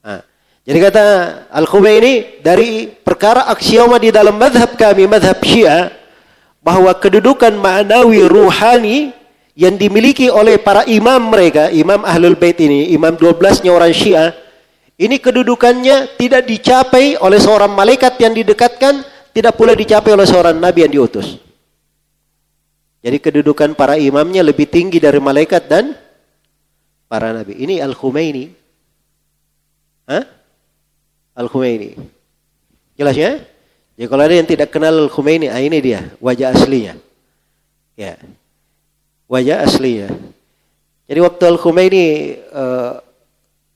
[0.00, 0.24] Nah,
[0.62, 1.04] jadi kata
[1.50, 5.90] Al-Khumaini dari perkara aksioma di dalam madhab kami, madhab Syiah,
[6.62, 9.10] bahwa kedudukan ma'nawi ruhani
[9.58, 14.30] yang dimiliki oleh para imam mereka, imam Ahlul Bait ini, imam 12-nya orang Syiah,
[15.02, 19.02] ini kedudukannya tidak dicapai oleh seorang malaikat yang didekatkan,
[19.34, 21.42] tidak pula dicapai oleh seorang nabi yang diutus.
[23.02, 25.98] Jadi kedudukan para imamnya lebih tinggi dari malaikat dan
[27.10, 27.58] para nabi.
[27.58, 28.46] Ini Al-Khumaini.
[30.06, 30.41] Hah?
[31.32, 31.96] Al-Khumaini.
[32.96, 33.40] Jelas ya?
[33.96, 36.96] Ya kalau ada yang tidak kenal Al-Khumaini, ah ini dia wajah aslinya.
[37.96, 38.16] Ya.
[39.28, 40.12] Wajah aslinya.
[41.08, 42.06] Jadi waktu Al-Khumaini
[42.52, 43.00] uh,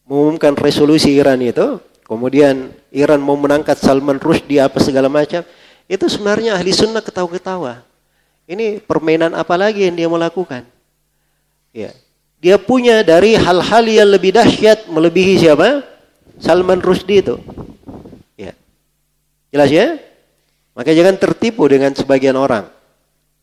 [0.08, 5.44] mengumumkan resolusi Iran itu, kemudian Iran mau menangkat Salman Rushdie apa segala macam,
[5.88, 7.84] itu sebenarnya ahli sunnah ketawa-ketawa.
[8.46, 10.62] Ini permainan apa lagi yang dia mau lakukan?
[11.74, 11.92] Ya
[12.40, 15.82] dia punya dari hal-hal yang lebih dahsyat melebihi siapa?
[16.36, 17.36] Salman Rushdie itu.
[18.36, 18.52] Ya.
[19.52, 19.86] Jelas ya?
[20.76, 22.68] Maka jangan tertipu dengan sebagian orang.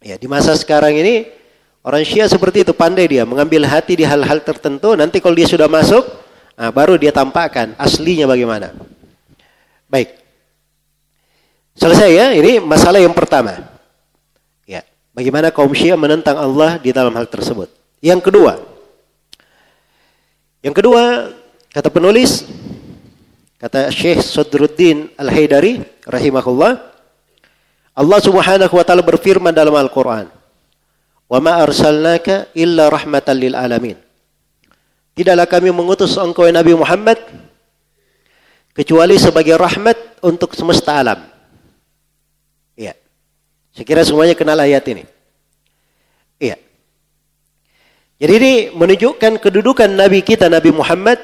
[0.04, 1.26] Ya, di masa sekarang ini
[1.82, 5.66] orang Syiah seperti itu pandai dia mengambil hati di hal-hal tertentu, nanti kalau dia sudah
[5.66, 6.04] masuk,
[6.54, 8.76] nah, baru dia tampakkan aslinya bagaimana.
[9.90, 10.14] Baik.
[11.74, 13.66] Selesai ya, ini masalah yang pertama.
[14.70, 14.86] Ya,
[15.16, 17.72] bagaimana kaum Syiah menentang Allah di dalam hal tersebut.
[18.04, 18.62] Yang kedua,
[20.64, 21.34] yang kedua,
[21.76, 22.48] kata penulis,
[23.64, 26.84] kata Syekh Sadruddin Al-Haidari rahimahullah,
[27.96, 30.28] Allah Subhanahu wa taala berfirman dalam Al-Qur'an,
[31.32, 33.96] "Wa ma arsalnaka illa rahmatan lil alamin."
[35.16, 37.16] Tidaklah kami mengutus engkau Nabi Muhammad
[38.76, 41.24] kecuali sebagai rahmat untuk semesta alam.
[42.76, 43.00] Iya.
[43.72, 45.08] Saya kira semuanya kenal ayat ini.
[46.36, 46.60] Iya.
[48.20, 51.22] Jadi ini menunjukkan kedudukan Nabi kita Nabi Muhammad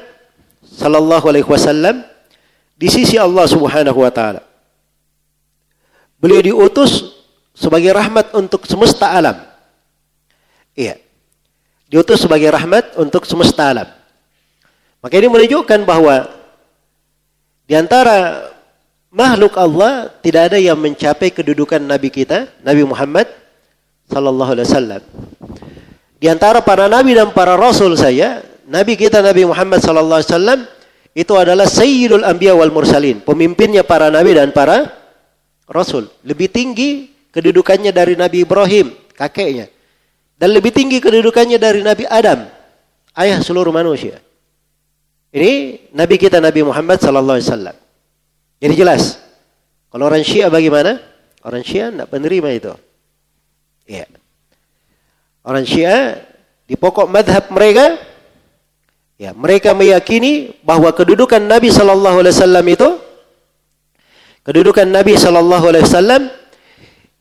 [0.63, 2.05] sallallahu alaihi wasallam
[2.79, 4.39] di sisi Allah Subhanahu wa taala.
[6.15, 7.11] Beliau diutus
[7.51, 9.35] sebagai rahmat untuk semesta alam.
[10.79, 10.95] Iya.
[11.91, 13.87] Diutus sebagai rahmat untuk semesta alam.
[15.03, 16.27] Maka ini menunjukkan bahwa
[17.67, 18.47] di antara
[19.11, 23.27] makhluk Allah tidak ada yang mencapai kedudukan Nabi kita, Nabi Muhammad
[24.07, 25.01] sallallahu alaihi wasallam.
[26.19, 30.59] Di antara para nabi dan para rasul saya, nabi kita Nabi Muhammad sallallahu alaihi wasallam
[31.17, 34.93] itu adalah sayyidul anbiya wal mursalin, pemimpinnya para nabi dan para
[35.69, 36.09] rasul.
[36.21, 39.69] Lebih tinggi kedudukannya dari Nabi Ibrahim, kakeknya.
[40.39, 42.47] Dan lebih tinggi kedudukannya dari Nabi Adam,
[43.17, 44.23] ayah seluruh manusia.
[45.29, 47.77] Ini nabi kita Nabi Muhammad sallallahu alaihi wasallam.
[48.57, 49.21] Jadi jelas.
[49.93, 50.97] Kalau orang Syiah bagaimana?
[51.45, 52.73] Orang Syiah tidak penerima itu.
[53.85, 54.09] Iya.
[55.45, 56.17] Orang Syiah
[56.65, 57.97] di pokok madhab mereka
[59.19, 62.89] ya mereka meyakini bahwa kedudukan Nabi Shallallahu Alaihi Wasallam itu
[64.47, 66.21] kedudukan Nabi Shallallahu Alaihi Wasallam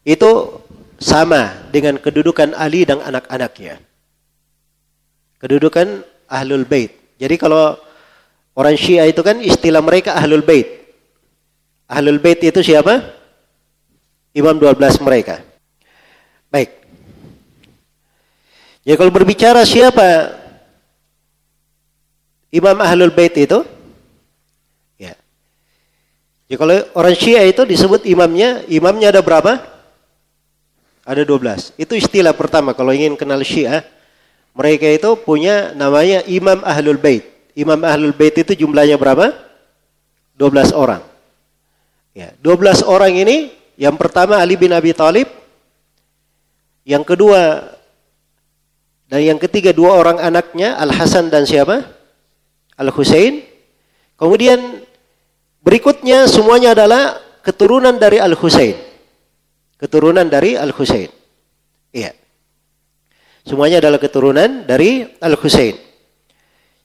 [0.06, 0.62] itu
[1.02, 3.82] sama dengan kedudukan Ali dan anak-anaknya.
[5.38, 6.94] Kedudukan Ahlul Bait.
[7.18, 7.78] Jadi kalau
[8.54, 10.66] orang Syiah itu kan istilah mereka Ahlul Bait.
[11.86, 13.02] Ahlul Bait itu siapa?
[14.34, 15.42] Imam 12 mereka.
[16.50, 16.74] Baik.
[18.86, 20.37] Ya kalau berbicara siapa
[22.48, 23.60] Imam Ahlul Bait itu?
[24.96, 25.14] Ya.
[26.48, 29.60] Ya kalau orang Syiah itu disebut imamnya, imamnya ada berapa?
[31.04, 31.76] Ada 12.
[31.76, 33.84] Itu istilah pertama kalau ingin kenal Syiah.
[34.56, 37.22] Mereka itu punya namanya Imam Ahlul Bait.
[37.54, 39.30] Imam Ahlul Bait itu jumlahnya berapa?
[40.40, 41.04] 12 orang.
[42.16, 45.30] Ya, 12 orang ini yang pertama Ali bin Abi Thalib,
[46.82, 47.70] yang kedua
[49.08, 51.97] dan yang ketiga dua orang anaknya Al Hasan dan siapa?
[52.78, 53.42] Al Husain.
[54.14, 54.82] Kemudian
[55.60, 58.78] berikutnya semuanya adalah keturunan dari Al Husain.
[59.78, 61.10] Keturunan dari Al Husain.
[61.90, 62.14] Iya.
[63.42, 65.74] Semuanya adalah keturunan dari Al Husain.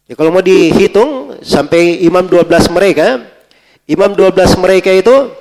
[0.03, 3.23] Ya, kalau mau dihitung sampai imam 12 mereka,
[3.87, 5.31] imam 12 mereka itu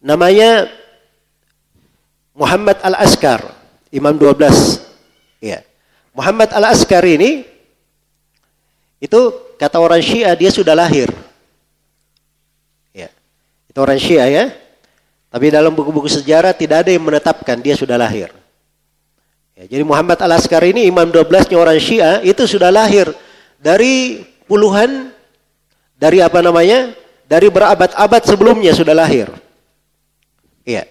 [0.00, 0.68] namanya
[2.38, 3.42] Muhammad Al-Askar,
[3.90, 4.78] Imam 12.
[5.42, 5.66] Ya.
[6.14, 7.42] Muhammad Al-Askar ini
[8.98, 9.20] itu
[9.58, 11.10] kata orang Syiah dia sudah lahir.
[12.90, 13.10] Ya.
[13.70, 14.44] Itu orang Syiah ya.
[15.28, 18.32] Tapi dalam buku-buku sejarah tidak ada yang menetapkan dia sudah lahir.
[19.58, 23.10] Ya, jadi Muhammad Al-Askar ini imam 12-nya orang Syiah itu sudah lahir
[23.58, 25.10] dari puluhan
[25.98, 26.94] dari apa namanya?
[27.28, 29.28] Dari berabad-abad sebelumnya sudah lahir.
[30.64, 30.88] Iya.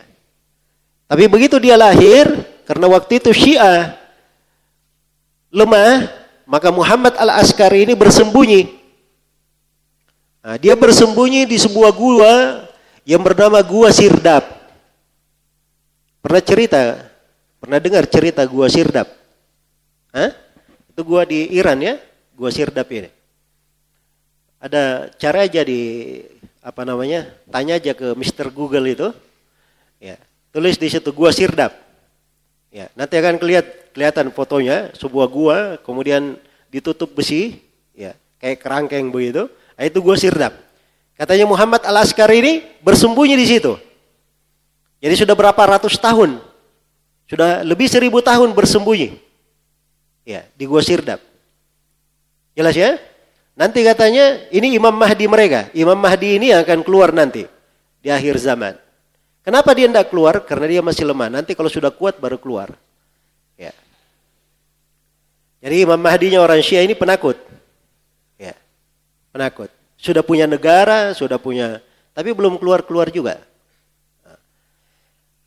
[1.09, 2.29] Tapi begitu dia lahir
[2.69, 3.97] karena waktu itu Syiah
[5.49, 6.11] lemah,
[6.47, 8.73] maka Muhammad Al-Askari ini bersembunyi.
[10.41, 12.33] Nah, dia bersembunyi di sebuah gua
[13.03, 14.55] yang bernama Gua Sirdap.
[16.23, 17.07] Pernah cerita
[17.57, 19.09] Pernah dengar cerita gua Sirdap?
[20.13, 20.31] Hah?
[20.93, 21.97] Itu gua di Iran ya,
[22.37, 23.09] gua Sirdap ini.
[24.61, 26.21] Ada cara aja di
[26.61, 27.29] apa namanya?
[27.49, 28.53] Tanya aja ke Mr.
[28.53, 29.09] Google itu.
[29.97, 30.21] Ya,
[30.53, 31.73] tulis di situ gua Sirdap.
[32.77, 36.37] Ya, nanti akan kelihatan kelihatan fotonya sebuah gua kemudian
[36.69, 37.57] ditutup besi,
[37.97, 39.49] ya, kayak kerangkeng begitu.
[39.73, 40.53] Nah, itu gua Sirdap.
[41.17, 43.73] Katanya Muhammad Al-Askar ini bersembunyi di situ.
[45.01, 46.37] Jadi sudah berapa ratus tahun
[47.25, 49.17] sudah lebih seribu tahun bersembunyi.
[50.21, 51.17] Ya, di Gua Sirdap.
[52.53, 53.01] Jelas ya?
[53.57, 55.73] Nanti katanya ini Imam Mahdi mereka.
[55.73, 57.49] Imam Mahdi ini yang akan keluar nanti.
[58.05, 58.77] Di akhir zaman.
[59.47, 60.43] Kenapa dia tidak keluar?
[60.43, 61.31] Karena dia masih lemah.
[61.31, 62.75] Nanti kalau sudah kuat baru keluar.
[63.55, 63.71] Ya.
[65.63, 67.39] Jadi Imam Mahdinya orang Syiah ini penakut.
[68.35, 68.59] Ya.
[69.31, 69.71] Penakut.
[69.95, 71.79] Sudah punya negara, sudah punya
[72.17, 73.37] tapi belum keluar-keluar juga.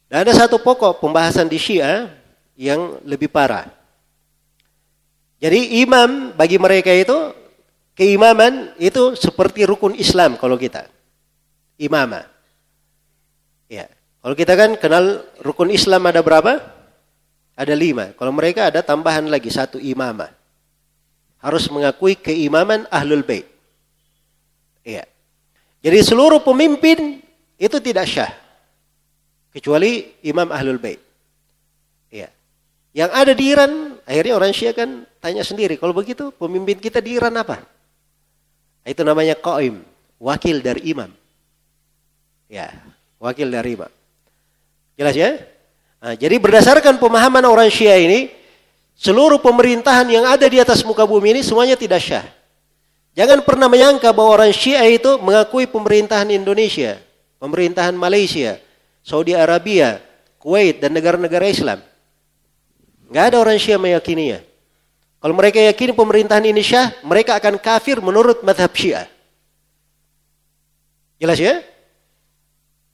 [0.06, 2.06] Dan ada satu pokok pembahasan di Syiah
[2.54, 3.66] yang lebih parah.
[5.42, 7.34] Jadi imam bagi mereka itu
[7.98, 10.86] keimaman itu seperti rukun Islam kalau kita.
[11.74, 12.39] Imamah.
[14.20, 16.60] Kalau kita kan kenal rukun Islam ada berapa?
[17.56, 18.12] Ada lima.
[18.16, 20.32] Kalau mereka ada tambahan lagi satu imamah.
[21.40, 23.48] Harus mengakui keimaman ahlul bait.
[24.84, 25.04] Ya.
[25.80, 27.24] Jadi seluruh pemimpin
[27.56, 28.32] itu tidak syah
[29.52, 31.00] kecuali Imam Ahlul Bait.
[32.10, 32.30] Ya.
[32.90, 37.14] Yang ada di Iran, akhirnya orang Syiah kan tanya sendiri, kalau begitu pemimpin kita di
[37.14, 37.62] Iran apa?
[38.82, 39.84] Itu namanya qaim,
[40.18, 41.12] wakil dari imam.
[42.50, 42.72] Ya,
[43.22, 43.92] wakil dari imam.
[45.00, 45.40] Jelas ya?
[45.96, 48.28] Nah, jadi berdasarkan pemahaman orang Syiah ini,
[48.92, 52.28] seluruh pemerintahan yang ada di atas muka bumi ini semuanya tidak syah.
[53.16, 57.00] Jangan pernah menyangka bahwa orang Syiah itu mengakui pemerintahan Indonesia,
[57.40, 58.60] pemerintahan Malaysia,
[59.00, 60.04] Saudi Arabia,
[60.36, 61.80] Kuwait, dan negara-negara Islam.
[63.08, 64.44] Nggak ada orang Syiah meyakininya.
[65.16, 69.08] Kalau mereka yakini pemerintahan ini syah, mereka akan kafir menurut madhab Syiah.
[71.16, 71.64] Jelas ya?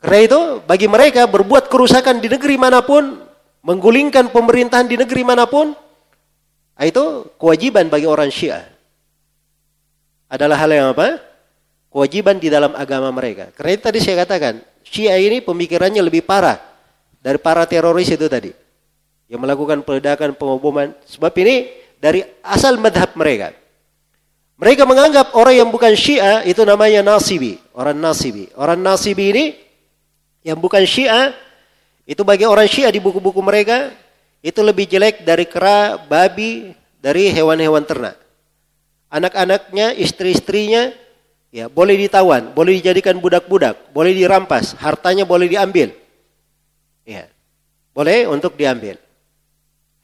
[0.07, 3.27] Karena itu bagi mereka berbuat kerusakan di negeri mana pun,
[3.67, 5.75] menggulingkan pemerintahan di negeri mana pun,
[6.79, 8.71] itu kewajiban bagi orang Syiah.
[10.31, 11.19] Adalah hal yang apa?
[11.91, 13.51] Kewajiban di dalam agama mereka.
[13.59, 16.63] Karena itu tadi saya katakan, Syiah ini pemikirannya lebih parah
[17.19, 18.55] dari para teroris itu tadi.
[19.27, 20.95] Yang melakukan peledakan, pengoboman.
[21.03, 21.67] Sebab ini
[21.99, 23.51] dari asal madhab mereka.
[24.55, 27.59] Mereka menganggap orang yang bukan Syiah itu namanya Nasibi.
[27.75, 28.55] Orang Nasibi.
[28.55, 29.66] Orang Nasibi ini
[30.47, 31.35] yang bukan Syiah
[32.07, 33.91] itu bagi orang Syiah di buku-buku mereka
[34.39, 36.71] itu lebih jelek dari kera, babi,
[37.03, 38.15] dari hewan-hewan ternak.
[39.11, 40.95] Anak-anaknya, istri-istrinya
[41.57, 45.89] Ya, boleh ditawan, boleh dijadikan budak-budak, boleh dirampas, hartanya boleh diambil.
[47.07, 47.33] Ya.
[47.97, 49.01] Boleh untuk diambil.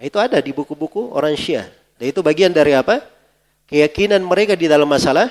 [0.00, 1.68] Nah, itu ada di buku-buku orang Syiah.
[2.00, 3.04] Dan itu bagian dari apa?
[3.68, 5.28] Keyakinan mereka di dalam masalah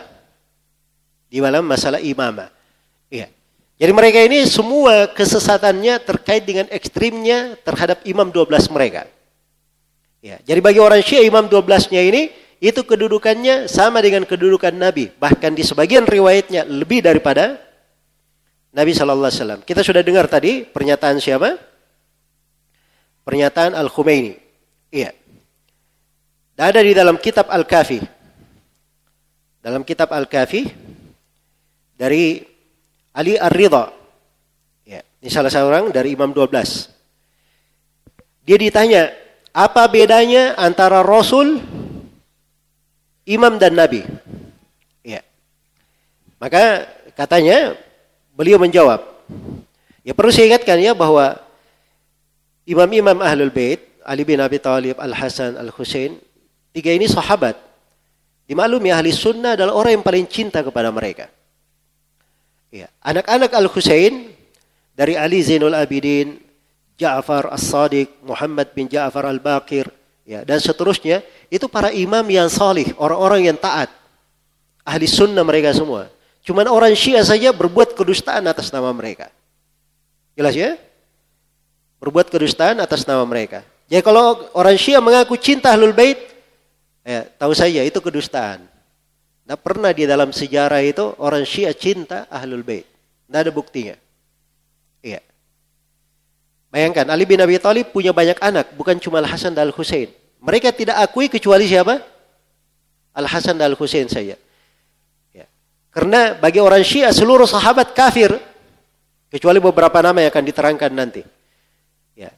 [1.26, 2.54] di dalam masalah imamah.
[3.82, 9.10] Jadi mereka ini semua kesesatannya terkait dengan ekstrimnya terhadap imam 12 mereka.
[10.22, 10.38] Ya.
[10.46, 12.30] Jadi bagi orang Syiah imam 12-nya ini
[12.62, 15.10] itu kedudukannya sama dengan kedudukan Nabi.
[15.18, 17.58] Bahkan di sebagian riwayatnya lebih daripada
[18.70, 19.62] Nabi Shallallahu Alaihi Wasallam.
[19.66, 21.58] Kita sudah dengar tadi pernyataan siapa?
[23.26, 24.38] Pernyataan Al Khumaini.
[24.94, 25.10] Iya.
[26.54, 27.98] Dan ada di dalam kitab Al Kafi.
[29.58, 30.70] Dalam kitab Al Kafi
[31.98, 32.51] dari
[33.12, 33.92] Ali Ar Ridha.
[34.88, 36.88] Ya, ini salah seorang dari Imam 12.
[38.48, 39.12] Dia ditanya,
[39.52, 41.60] apa bedanya antara Rasul
[43.28, 44.04] imam dan nabi.
[45.04, 45.22] Ya.
[46.40, 47.76] Maka katanya
[48.34, 49.04] beliau menjawab.
[50.02, 51.38] Ya perlu saya ingatkan ya bahwa
[52.66, 56.18] imam-imam Ahlul Bait, Ali bin Abi Thalib, Al-Hasan, Al-Husain,
[56.74, 57.54] tiga ini sahabat.
[58.50, 61.32] Dimaklumi ahli sunnah adalah orang yang paling cinta kepada mereka.
[62.72, 62.88] Ya.
[63.04, 64.32] Anak-anak Al-Husain
[64.96, 66.40] dari Ali Zainul Abidin,
[66.96, 69.92] Ja'far As-Sadiq, Muhammad bin Ja'far Al-Baqir,
[70.24, 71.20] ya, dan seterusnya,
[71.52, 73.92] itu para imam yang salih, orang-orang yang taat.
[74.88, 76.08] Ahli sunnah mereka semua.
[76.42, 79.30] Cuman orang Syiah saja berbuat kedustaan atas nama mereka.
[80.34, 80.80] Jelas ya?
[82.02, 83.62] Berbuat kedustaan atas nama mereka.
[83.92, 86.18] Jadi kalau orang Syiah mengaku cinta Ahlul Bait,
[87.04, 88.64] ya, tahu saja itu kedustaan.
[89.52, 92.88] Nah pernah di dalam sejarah itu orang Syiah cinta Ahlul Bait.
[92.88, 94.00] Tidak ada buktinya.
[95.04, 95.20] Iya.
[96.72, 100.08] Bayangkan Ali bin Abi Thalib punya banyak anak, bukan cuma Al Hasan dan Al Husain.
[100.40, 102.00] Mereka tidak akui kecuali siapa?
[103.12, 104.40] Al Hasan dan Al Husain saja.
[105.36, 105.46] Ya.
[105.92, 108.32] Karena bagi orang Syiah seluruh sahabat kafir
[109.28, 111.28] kecuali beberapa nama yang akan diterangkan nanti.
[112.16, 112.32] Ya.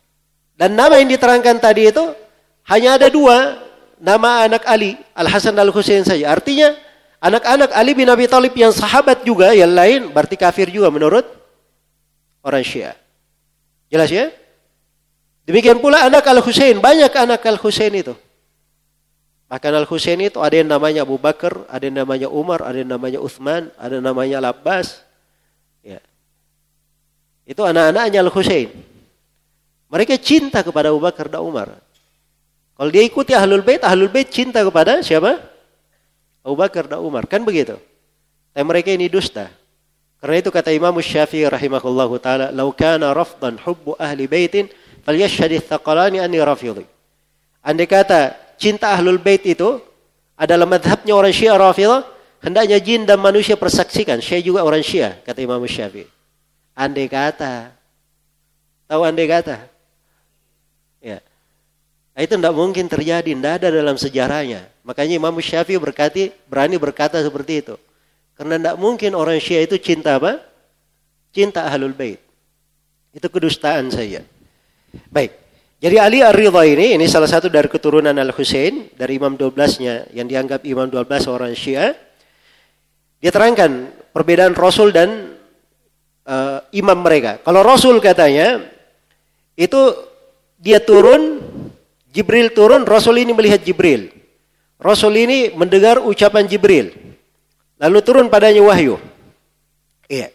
[0.58, 2.10] Dan nama yang diterangkan tadi itu
[2.74, 3.62] hanya ada dua
[4.02, 6.34] nama anak Ali, Al Hasan dan Al Husain saja.
[6.34, 6.74] Artinya
[7.24, 11.24] anak-anak Ali bin Abi Thalib yang sahabat juga yang lain berarti kafir juga menurut
[12.44, 13.00] orang Syiah.
[13.88, 14.28] Jelas ya?
[15.48, 18.16] Demikian pula anak Al-Husain, banyak anak Al-Husain itu.
[19.48, 23.20] Bahkan Al-Husain itu ada yang namanya Abu Bakar, ada yang namanya Umar, ada yang namanya
[23.24, 25.04] Uthman, ada yang namanya Al-Abbas.
[25.84, 26.00] Ya.
[27.44, 28.72] Itu anak-anaknya Al-Husain.
[29.92, 31.76] Mereka cinta kepada Abu Bakar dan Umar.
[32.74, 35.53] Kalau dia ikuti Ahlul Bait, Ahlul Bait cinta kepada siapa?
[36.44, 37.24] Abu Bakar dan Umar.
[37.26, 37.80] Kan begitu.
[38.52, 39.50] Tapi mereka ini dusta.
[40.20, 44.72] Karena itu kata Imam Syafi'i rahimahullahu taala, "Lau kana rafdan hubbu ahli baitin
[45.04, 46.88] falyashhad tsaqalani anni rafidhi."
[47.64, 49.84] Andai kata cinta ahlul bait itu
[50.40, 52.04] adalah madhabnya orang Syiah Rafidah,
[52.44, 56.08] hendaknya jin dan manusia persaksikan, saya juga orang Syiah, kata Imam Syafi'i.
[56.76, 57.72] Andai kata.
[58.88, 59.73] Tahu andai kata?
[62.14, 62.20] Ya.
[62.26, 64.70] Itu tidak mungkin terjadi, tidak ada dalam sejarahnya.
[64.86, 67.76] Makanya Imam Syafi'i berkati, berani berkata seperti itu.
[68.34, 70.42] Karena tidak mungkin orang Syiah itu cinta apa?
[71.34, 72.22] Cinta Ahlul Bait.
[73.14, 74.26] Itu kedustaan saja.
[75.10, 75.44] Baik.
[75.84, 80.64] Jadi Ali Ar-Ridha ini, ini salah satu dari keturunan Al-Husain, dari Imam 12-nya, yang dianggap
[80.64, 81.92] Imam 12 orang Syiah.
[83.20, 85.36] Dia terangkan perbedaan Rasul dan
[86.24, 87.44] uh, imam mereka.
[87.44, 88.64] Kalau Rasul katanya,
[89.60, 89.92] itu
[90.56, 91.43] dia turun,
[92.14, 94.14] Jibril turun, Rasul ini melihat Jibril.
[94.78, 96.94] Rasul ini mendengar ucapan Jibril.
[97.82, 99.02] Lalu turun padanya wahyu.
[100.06, 100.30] Iya.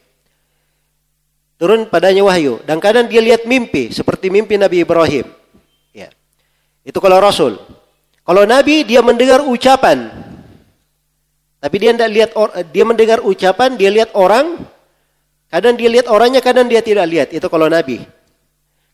[1.54, 2.58] Turun padanya wahyu.
[2.66, 3.94] Dan kadang dia lihat mimpi.
[3.94, 5.30] Seperti mimpi Nabi Ibrahim.
[5.94, 6.10] Ya.
[6.82, 7.62] Itu kalau Rasul.
[8.26, 10.10] Kalau Nabi dia mendengar ucapan.
[11.62, 12.30] Tapi dia tidak lihat
[12.74, 14.66] dia mendengar ucapan, dia lihat orang.
[15.48, 17.28] Kadang dia lihat orangnya, kadang dia tidak lihat.
[17.32, 18.04] Itu kalau Nabi.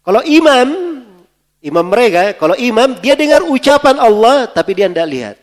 [0.05, 0.94] Kalau imam,
[1.65, 5.37] imam mereka, kalau imam dia dengar ucapan Allah, tapi dia tidak lihat.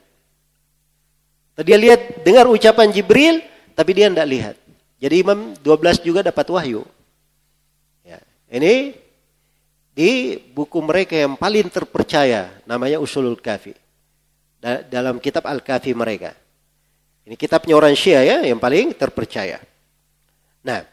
[1.62, 3.42] Dia lihat dengar ucapan Jibril,
[3.74, 4.56] tapi dia tidak lihat.
[5.02, 6.86] Jadi Imam 12 juga dapat wahyu.
[8.06, 8.22] Ya.
[8.54, 8.94] Ini
[9.98, 13.74] di buku mereka yang paling terpercaya, namanya Usulul Kafi.
[14.62, 16.38] Da dalam kitab Al-Kafi mereka.
[17.26, 19.58] Ini kitabnya orang Syiah ya, yang paling terpercaya.
[20.62, 20.86] Nah,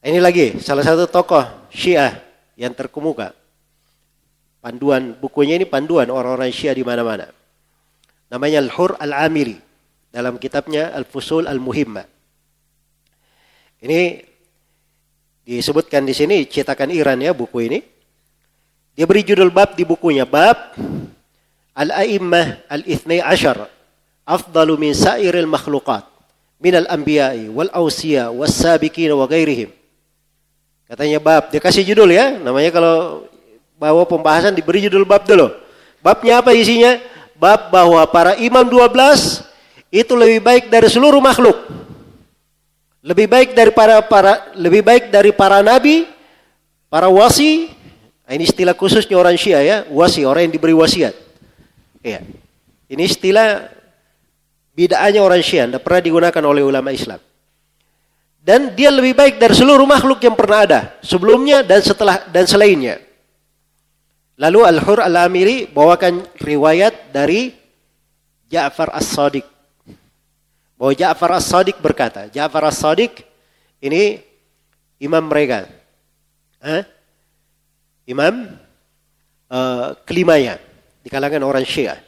[0.00, 2.16] ini lagi salah satu tokoh Syiah
[2.56, 3.43] yang terkemuka.
[4.64, 7.28] Panduan bukunya ini panduan orang-orang Syiah di mana-mana
[8.34, 9.54] namanya Al-Hur Al-Amiri
[10.10, 12.02] dalam kitabnya Al-Fusul Al-Muhimma.
[13.84, 14.00] Ini
[15.46, 17.78] disebutkan di sini cetakan Iran ya buku ini.
[18.94, 20.74] Dia beri judul bab di bukunya bab
[21.74, 23.70] Al-A'immah Al-Ithnai Ashar
[24.26, 26.06] afdalu min sairil makhluqat
[26.62, 29.68] min al-anbiya'i wal awsiya was sabiqin wa ghairihim.
[30.86, 32.38] Katanya bab, dia kasih judul ya.
[32.38, 33.26] Namanya kalau
[33.78, 35.50] bawa pembahasan diberi judul bab dulu.
[36.00, 37.14] Babnya apa isinya?
[37.34, 39.44] bab bahwa para imam 12
[39.90, 41.54] itu lebih baik dari seluruh makhluk.
[43.04, 46.08] Lebih baik dari para para lebih baik dari para nabi,
[46.88, 47.68] para wasi.
[48.24, 51.12] Ini istilah khususnya orang Syiah ya, wasi orang yang diberi wasiat.
[52.00, 52.24] Iya.
[52.88, 53.68] Ini istilah
[54.72, 57.20] bid'ahnya orang Syiah, tidak pernah digunakan oleh ulama Islam.
[58.40, 63.03] Dan dia lebih baik dari seluruh makhluk yang pernah ada sebelumnya dan setelah dan selainnya.
[64.34, 67.54] Lalu Al-Hur Al-Amiri bawakan riwayat dari
[68.50, 69.46] Ja'far As-Sadiq.
[70.74, 73.22] Bahwa Ja'far As-Sadiq berkata, Ja'far As-Sadiq
[73.78, 74.18] ini
[74.98, 75.70] imam mereka.
[76.58, 76.82] Eh?
[78.10, 78.58] Imam
[79.48, 80.58] uh, kelimanya
[81.00, 82.02] di kalangan orang Syiah.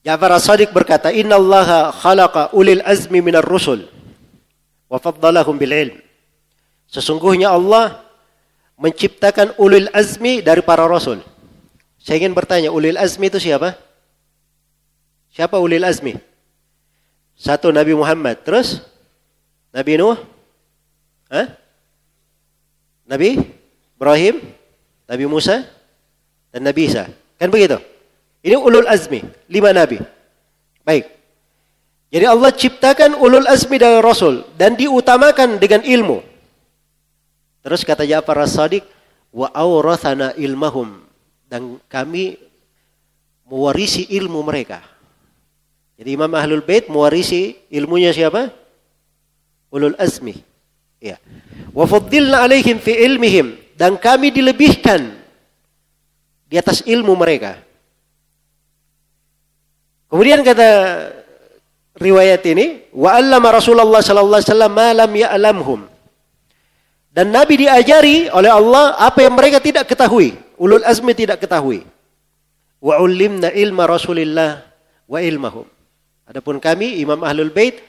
[0.00, 3.84] Ja'far As-Sadiq berkata, "Inna Allah khalaqa ulil azmi minar rusul
[4.88, 5.96] wa faddalahum bil ilm."
[6.88, 8.09] Sesungguhnya Allah
[8.80, 11.20] menciptakan ulil azmi dari para rasul.
[12.00, 13.76] Saya ingin bertanya, ulil azmi itu siapa?
[15.36, 16.16] Siapa ulil azmi?
[17.36, 18.80] Satu Nabi Muhammad, terus
[19.70, 20.16] Nabi Nuh?
[21.28, 21.46] Hah?
[23.04, 23.36] Nabi
[24.00, 24.40] Ibrahim,
[25.04, 25.68] Nabi Musa,
[26.48, 27.04] dan Nabi Isa.
[27.36, 27.76] Kan begitu?
[28.40, 29.20] Ini ulul azmi,
[29.52, 30.00] lima nabi.
[30.80, 31.04] Baik.
[32.10, 36.29] Jadi Allah ciptakan ulul azmi dari Rasul dan diutamakan dengan ilmu.
[37.60, 38.84] Terus kata Ja'far as-Sadiq,
[39.30, 41.06] wa awrathana ilmahum
[41.46, 42.38] dan kami
[43.46, 44.82] mewarisi ilmu mereka.
[45.98, 48.50] Jadi Imam Ahlul Bait mewarisi ilmunya siapa?
[49.70, 50.34] Ulul azmi.
[51.02, 51.18] Ya.
[51.74, 55.14] Wa faddilna alaihim fi ilmihim dan kami dilebihkan
[56.50, 57.58] di atas ilmu mereka.
[60.10, 60.68] Kemudian kata
[61.98, 65.80] riwayat ini wa allama Rasulullah sallallahu alaihi wasallam ma lam ya'lamhum.
[67.10, 71.82] Dan Nabi diajari oleh Allah apa yang mereka tidak ketahui, ulul azmi tidak ketahui.
[72.78, 74.62] Wa ulimna ilma Rasulillah
[75.10, 75.66] wa ilmahum.
[76.30, 77.82] Adapun kami Imam Ahlul Bait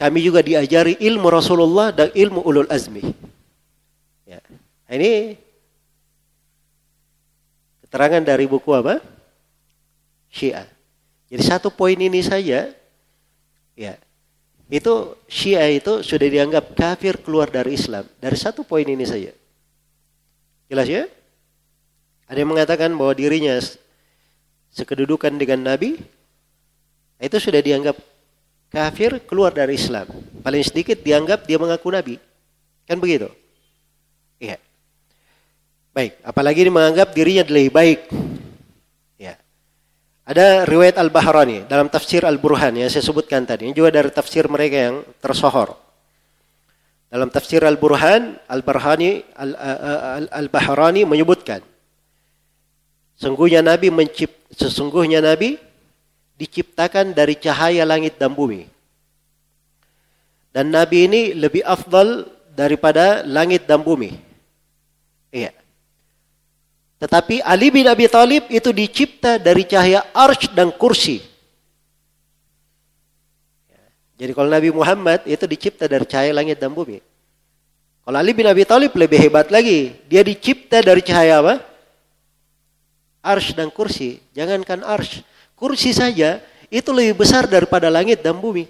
[0.00, 3.04] kami juga diajari ilmu Rasulullah dan ilmu ulul azmi.
[4.24, 4.40] Ya.
[4.88, 5.36] Ini
[7.84, 9.04] keterangan dari buku apa?
[10.32, 10.64] Syiah.
[11.28, 12.72] Jadi satu poin ini saja
[13.78, 13.94] Ya.
[14.68, 18.04] Itu Syiah itu sudah dianggap kafir keluar dari Islam.
[18.20, 19.32] Dari satu poin ini saja.
[20.68, 21.08] Jelas ya?
[22.28, 23.56] Ada yang mengatakan bahwa dirinya
[24.68, 25.96] sekedudukan dengan Nabi,
[27.16, 27.96] itu sudah dianggap
[28.68, 30.04] kafir keluar dari Islam.
[30.44, 32.20] Paling sedikit dianggap dia mengaku Nabi.
[32.84, 33.32] Kan begitu?
[34.36, 34.60] Iya.
[35.96, 38.00] Baik, apalagi ini menganggap dirinya lebih baik
[40.28, 43.64] ada riwayat Al-Bahrani dalam tafsir Al-Burhan yang saya sebutkan tadi.
[43.64, 45.72] Ini juga dari tafsir mereka yang tersohor.
[47.08, 49.24] Dalam tafsir Al-Burhan, Al-Bahrani
[50.28, 51.64] Al-Bahrani menyebutkan
[53.16, 55.56] sesungguhnya Nabi mencipt, sesungguhnya Nabi
[56.36, 58.68] diciptakan dari cahaya langit dan bumi.
[60.52, 64.12] Dan Nabi ini lebih afdal daripada langit dan bumi.
[65.32, 65.57] Iya.
[66.98, 71.22] Tetapi Ali bin Abi Thalib itu dicipta dari cahaya arsh dan kursi.
[74.18, 76.98] Jadi kalau Nabi Muhammad itu dicipta dari cahaya langit dan bumi.
[78.02, 79.94] Kalau Ali bin Abi Thalib lebih hebat lagi.
[80.10, 81.54] Dia dicipta dari cahaya apa?
[83.22, 84.18] Arsh dan kursi.
[84.34, 85.22] Jangankan arsh.
[85.54, 88.66] Kursi saja itu lebih besar daripada langit dan bumi.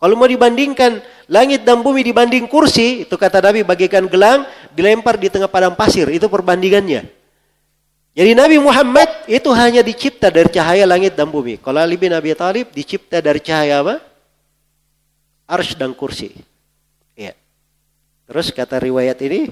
[0.00, 5.28] Kalau mau dibandingkan langit dan bumi dibanding kursi, itu kata Nabi bagikan gelang, dilempar di
[5.28, 6.08] tengah padang pasir.
[6.08, 7.23] Itu perbandingannya.
[8.14, 11.58] Jadi Nabi Muhammad itu hanya dicipta dari cahaya langit dan bumi.
[11.58, 13.98] Kalau Ali bin Abi Thalib dicipta dari cahaya apa?
[15.50, 16.30] Arsh dan kursi.
[17.18, 17.34] Ya.
[18.30, 19.50] Terus kata riwayat ini,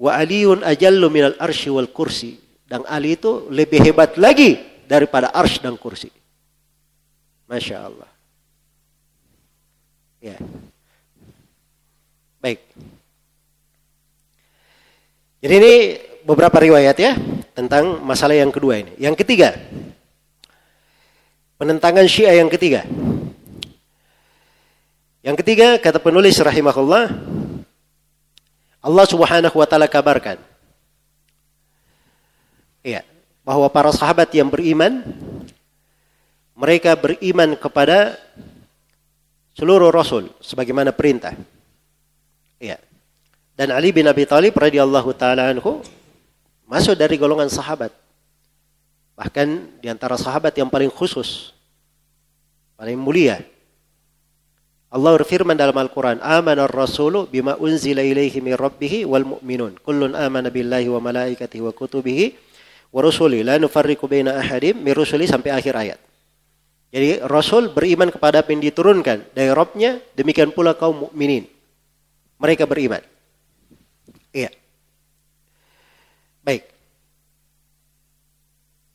[0.00, 2.40] wa aliyun ajallu minal arsy wal kursi.
[2.64, 4.56] Dan Ali itu lebih hebat lagi
[4.88, 6.08] daripada arsh dan kursi.
[7.44, 8.10] Masya Allah.
[10.18, 10.40] Ya.
[12.40, 12.64] Baik.
[15.44, 15.74] Jadi ini
[16.26, 17.14] beberapa riwayat ya
[17.54, 18.92] tentang masalah yang kedua ini.
[18.98, 19.54] Yang ketiga,
[21.56, 22.82] penentangan Syiah yang ketiga.
[25.22, 27.10] Yang ketiga kata penulis rahimahullah
[28.78, 30.38] Allah Subhanahu wa taala kabarkan
[32.86, 33.02] ya,
[33.42, 35.02] bahwa para sahabat yang beriman
[36.54, 38.14] mereka beriman kepada
[39.58, 41.34] seluruh rasul sebagaimana perintah.
[42.62, 42.78] Ya.
[43.58, 45.82] Dan Ali bin Abi Thalib radhiyallahu taala anhu
[46.66, 47.94] Masuk dari golongan sahabat.
[49.16, 51.54] Bahkan di antara sahabat yang paling khusus.
[52.76, 53.40] Paling mulia.
[54.90, 59.78] Allah berfirman dalam Al-Quran, Amana rasulu bima unzila ilaihi min rabbihi wal mu'minun.
[59.82, 62.34] Kullun amana billahi wa malaikatihi wa kutubihi
[62.94, 63.42] wa rusuli.
[63.42, 65.98] La nufarriku baina ahadim min rusuli sampai akhir ayat.
[66.94, 71.44] Jadi Rasul beriman kepada apa yang diturunkan dari Robnya, demikian pula kaum mukminin.
[72.38, 73.02] Mereka beriman.
[74.30, 74.48] Iya.
[76.46, 76.62] Baik.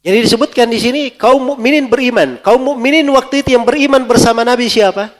[0.02, 2.40] Jadi disebutkan di sini kaum mukminin beriman.
[2.40, 5.11] Kaum mukminin waktu itu yang beriman bersama Nabi siapa?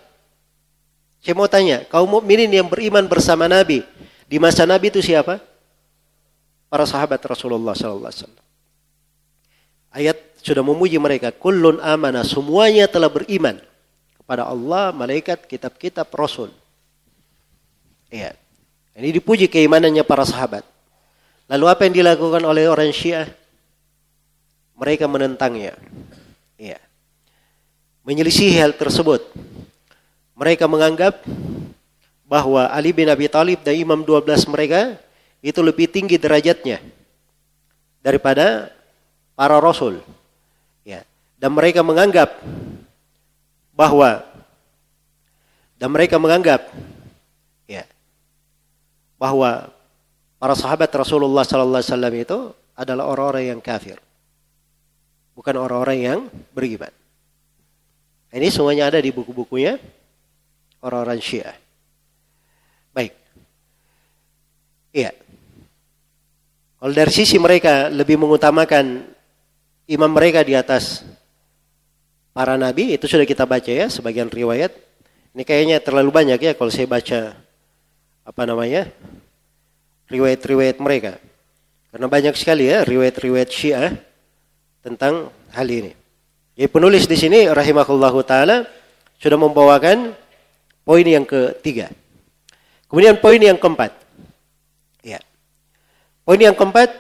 [1.22, 3.86] Saya mau tanya, kaum mukminin yang beriman bersama Nabi
[4.26, 5.38] di masa Nabi itu siapa?
[6.72, 8.46] Para sahabat Rasulullah sallallahu alaihi wasallam.
[9.92, 13.60] Ayat sudah memuji mereka, kullun amana, semuanya telah beriman
[14.16, 16.48] kepada Allah, malaikat, kitab-kitab, rasul.
[18.08, 18.40] Iya.
[18.96, 20.71] Ini dipuji keimanannya para sahabat.
[21.52, 23.28] Lalu apa yang dilakukan oleh orang Syiah?
[24.80, 25.76] Mereka menentangnya.
[26.56, 26.80] Ya.
[28.08, 29.20] Menyelisih hal tersebut.
[30.40, 31.20] Mereka menganggap
[32.24, 34.96] bahwa Ali bin Abi Thalib dan Imam 12 mereka
[35.44, 36.80] itu lebih tinggi derajatnya
[38.00, 38.72] daripada
[39.36, 40.00] para rasul.
[40.88, 41.04] Ya.
[41.36, 42.40] Dan mereka menganggap
[43.76, 44.24] bahwa
[45.76, 46.64] dan mereka menganggap
[47.68, 47.84] ya
[49.20, 49.68] bahwa
[50.42, 52.38] para sahabat Rasulullah sallallahu alaihi wasallam itu
[52.74, 54.02] adalah orang-orang yang kafir.
[55.38, 56.20] Bukan orang-orang yang
[56.50, 56.90] beriman.
[58.34, 59.78] Ini semuanya ada di buku-bukunya
[60.82, 61.54] orang-orang Syiah.
[62.90, 63.14] Baik.
[64.98, 65.14] Iya.
[66.82, 69.06] Kalau dari sisi mereka lebih mengutamakan
[69.86, 71.06] imam mereka di atas
[72.34, 74.74] para nabi, itu sudah kita baca ya sebagian riwayat.
[75.38, 77.38] Ini kayaknya terlalu banyak ya kalau saya baca
[78.26, 78.90] apa namanya
[80.12, 81.16] riwayat-riwayat mereka.
[81.92, 83.96] Karena banyak sekali ya riwayat-riwayat Syiah
[84.84, 85.96] tentang hal ini.
[86.60, 88.68] Jadi penulis di sini rahimahullahu taala
[89.18, 90.12] sudah membawakan
[90.84, 91.88] poin yang ketiga.
[92.92, 93.96] Kemudian poin yang keempat.
[95.00, 95.24] Ya.
[96.28, 96.92] Poin yang keempat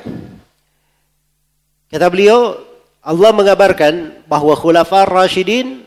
[1.91, 2.55] kata beliau
[3.03, 5.83] Allah mengabarkan bahwa khulafar rasyidin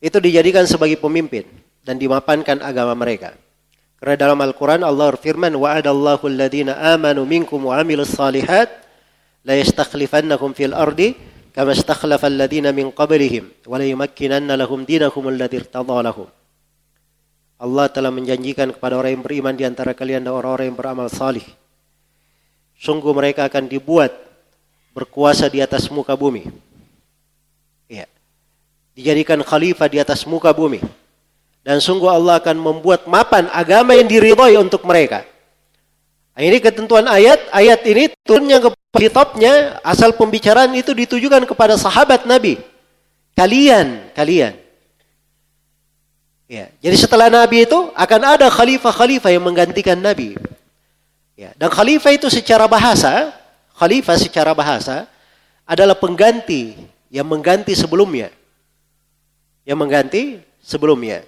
[0.00, 1.44] itu dijadikan sebagai pemimpin
[1.84, 3.36] dan dimapankan agama mereka.
[4.03, 8.71] Karena dalam Al-Quran Allah berfirman, وَعَدَ alladhina amanu minkum wa amilus salihat
[9.43, 11.19] la yastakhlifannahum fil ardi
[11.51, 16.31] kama istakhlafa alladhina min qablihim wa la yumakkinanna lahum dinakum alladhi irtadha lahum.
[17.59, 21.43] Allah telah menjanjikan kepada orang yang beriman di antara kalian dan orang-orang yang beramal salih.
[22.79, 24.15] Sungguh mereka akan dibuat
[24.95, 26.47] berkuasa di atas muka bumi.
[27.91, 28.07] Ya.
[28.95, 30.79] Dijadikan khalifah di atas muka bumi
[31.64, 35.24] dan sungguh Allah akan membuat mapan agama yang diridhoi untuk mereka.
[36.36, 37.48] Nah, ini ketentuan ayat.
[37.50, 42.60] Ayat ini turunnya ke di topnya asal pembicaraan itu ditujukan kepada sahabat Nabi.
[43.34, 44.54] Kalian, kalian.
[46.46, 50.38] Ya, jadi setelah Nabi itu akan ada khalifah-khalifah yang menggantikan Nabi.
[51.34, 53.34] Ya, dan khalifah itu secara bahasa,
[53.74, 55.10] khalifah secara bahasa
[55.66, 56.78] adalah pengganti
[57.10, 58.30] yang mengganti sebelumnya.
[59.66, 60.22] Yang mengganti
[60.62, 61.26] sebelumnya.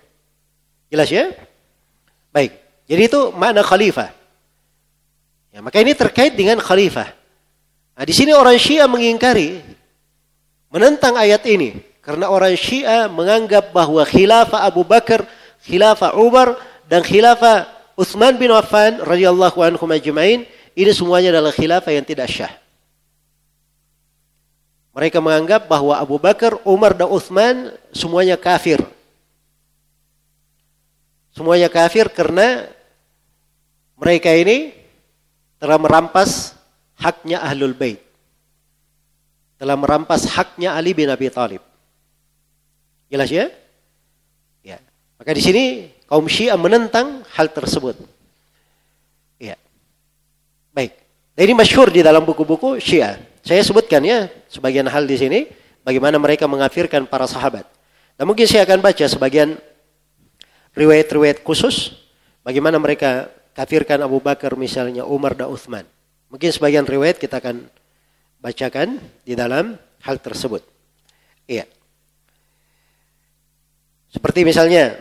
[0.92, 1.34] Jelas ya?
[2.30, 2.54] Baik.
[2.86, 4.14] Jadi itu makna khalifah.
[5.50, 7.10] Ya, maka ini terkait dengan khalifah.
[7.96, 9.64] Nah, di sini orang Syiah mengingkari
[10.68, 15.24] menentang ayat ini karena orang Syiah menganggap bahwa khilafah Abu Bakar,
[15.64, 20.44] khilafah Umar dan khilafah Utsman bin Affan radhiyallahu anhu majma'in
[20.76, 22.52] ini semuanya adalah khilafah yang tidak syah.
[24.92, 28.80] Mereka menganggap bahwa Abu Bakar, Umar dan Utsman semuanya kafir.
[31.36, 32.64] Semuanya kafir karena
[34.00, 34.72] mereka ini
[35.60, 36.56] telah merampas
[36.96, 38.00] haknya Ahlul Bait.
[39.60, 41.60] Telah merampas haknya Ali bin Abi Thalib.
[43.12, 43.52] Jelas ya?
[44.64, 44.80] Ya.
[45.20, 45.64] Maka di sini
[46.08, 48.00] kaum Syiah menentang hal tersebut.
[49.36, 49.60] Ya.
[50.72, 50.96] Baik.
[51.36, 53.20] Nah, ini masyhur di dalam buku-buku Syiah.
[53.44, 55.52] Saya sebutkan ya sebagian hal di sini
[55.84, 57.68] bagaimana mereka mengafirkan para sahabat.
[58.16, 59.60] Nah, mungkin saya akan baca sebagian
[60.76, 61.96] riwayat-riwayat khusus
[62.44, 65.88] bagaimana mereka kafirkan Abu Bakar misalnya Umar dan Uthman.
[66.28, 67.64] Mungkin sebagian riwayat kita akan
[68.38, 70.60] bacakan di dalam hal tersebut.
[71.48, 71.64] Iya.
[74.12, 75.00] Seperti misalnya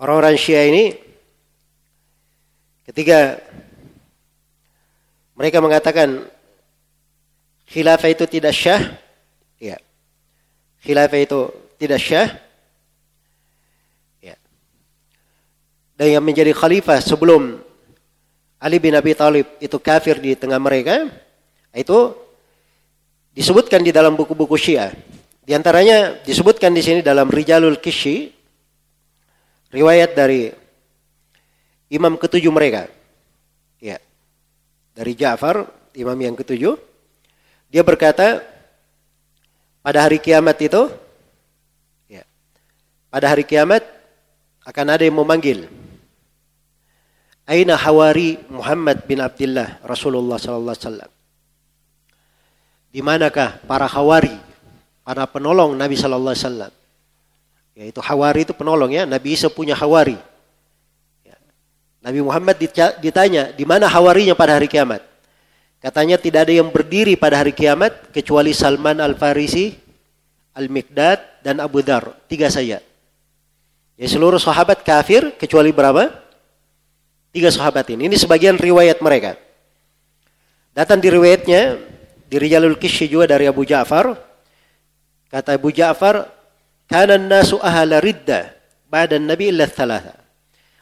[0.00, 0.96] orang-orang Syiah ini
[2.88, 3.40] ketika
[5.34, 6.24] mereka mengatakan
[7.68, 8.82] khilafah itu tidak syah,
[9.58, 9.76] ya.
[10.84, 11.40] Khilafah itu
[11.80, 12.43] tidak syah,
[15.94, 17.62] dan yang menjadi khalifah sebelum
[18.58, 21.06] Ali bin Abi Thalib itu kafir di tengah mereka,
[21.70, 22.16] itu
[23.36, 24.90] disebutkan di dalam buku-buku Syiah.
[25.44, 28.32] Di antaranya disebutkan di sini dalam Rijalul Kishi,
[29.68, 30.48] riwayat dari
[31.92, 32.88] imam ketujuh mereka.
[33.78, 34.00] Ya.
[34.96, 36.80] Dari Ja'far, imam yang ketujuh.
[37.68, 38.40] Dia berkata,
[39.84, 40.88] pada hari kiamat itu,
[42.08, 42.24] ya,
[43.12, 43.84] pada hari kiamat
[44.64, 45.68] akan ada yang memanggil
[47.44, 51.10] Aina hawari Muhammad bin Abdullah Rasulullah sallallahu alaihi wasallam?
[52.88, 54.32] Di manakah para hawari,
[55.04, 56.72] para penolong Nabi sallallahu alaihi wasallam?
[57.74, 60.16] Yaitu hawari itu penolong ya, Nabi Isa punya hawari.
[61.26, 61.36] Ya.
[62.00, 62.56] Nabi Muhammad
[63.02, 65.04] ditanya, di mana hawarinya pada hari kiamat?
[65.84, 69.76] Katanya tidak ada yang berdiri pada hari kiamat kecuali Salman Al-Farisi,
[70.56, 72.24] Al-Miqdad, dan Abu Dhar.
[72.24, 72.80] Tiga saja.
[74.00, 76.23] Ya seluruh sahabat kafir kecuali berapa?
[77.34, 78.06] Tiga sahabat ini.
[78.06, 79.34] Ini sebagian riwayat mereka.
[80.70, 81.82] Datang di riwayatnya,
[82.30, 84.14] di Rijalul Kishi juga dari Abu Ja'far.
[85.34, 86.30] Kata Abu Ja'far,
[86.84, 88.52] Kanan nasu ahala ridda
[88.92, 90.20] badan Nabi illa thalatha.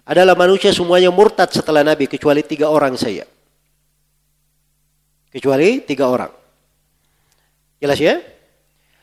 [0.02, 3.22] Adalah manusia semuanya murtad setelah Nabi, kecuali tiga orang saya.
[5.30, 6.28] Kecuali tiga orang.
[7.78, 8.18] Jelas ya?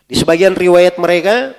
[0.06, 1.56] Di sebagian riwayat mereka,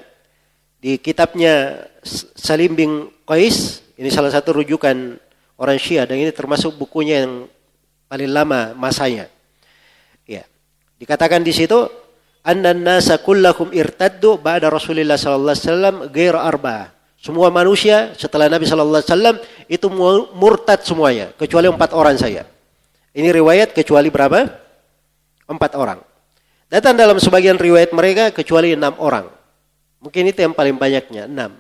[0.79, 1.89] di kitabnya
[2.37, 2.91] Salim bin
[3.25, 5.17] Qais, ini salah satu rujukan
[5.61, 7.45] orang Syiah dan ini termasuk bukunya yang
[8.09, 9.29] paling lama masanya.
[10.25, 10.49] Ya.
[10.97, 11.85] Dikatakan di situ
[12.41, 16.89] annan nasa kullakum irtaddu ba'da Rasulullah sallallahu alaihi wasallam ghair arba'ah.
[17.21, 19.37] Semua manusia setelah Nabi sallallahu alaihi wasallam
[19.69, 19.87] itu
[20.33, 22.49] murtad semuanya kecuali empat orang saya.
[23.13, 24.49] Ini riwayat kecuali berapa?
[25.45, 26.01] Empat orang.
[26.73, 29.29] Datang dalam sebagian riwayat mereka kecuali enam orang.
[30.01, 31.59] Mungkin itu yang paling banyaknya, enam.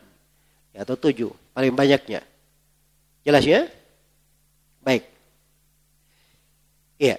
[0.72, 2.24] Atau tujuh, paling banyaknya.
[3.26, 3.68] Jelas ya?
[4.80, 5.04] Baik.
[7.00, 7.16] Iya.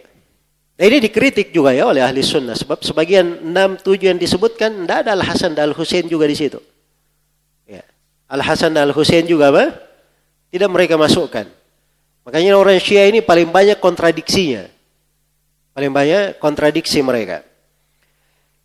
[0.77, 2.57] Nah, ini dikritik juga ya oleh ahli sunnah.
[2.57, 6.57] Sebab sebagian enam tujuh yang disebutkan, tidak ada Al-Hasan dan Al-Husain juga di situ.
[7.69, 7.85] Ya.
[8.25, 9.77] Al-Hasan dan Al-Husain juga apa?
[10.49, 11.45] Tidak mereka masukkan.
[12.25, 14.69] Makanya orang Syiah ini paling banyak kontradiksinya.
[15.73, 17.45] Paling banyak kontradiksi mereka.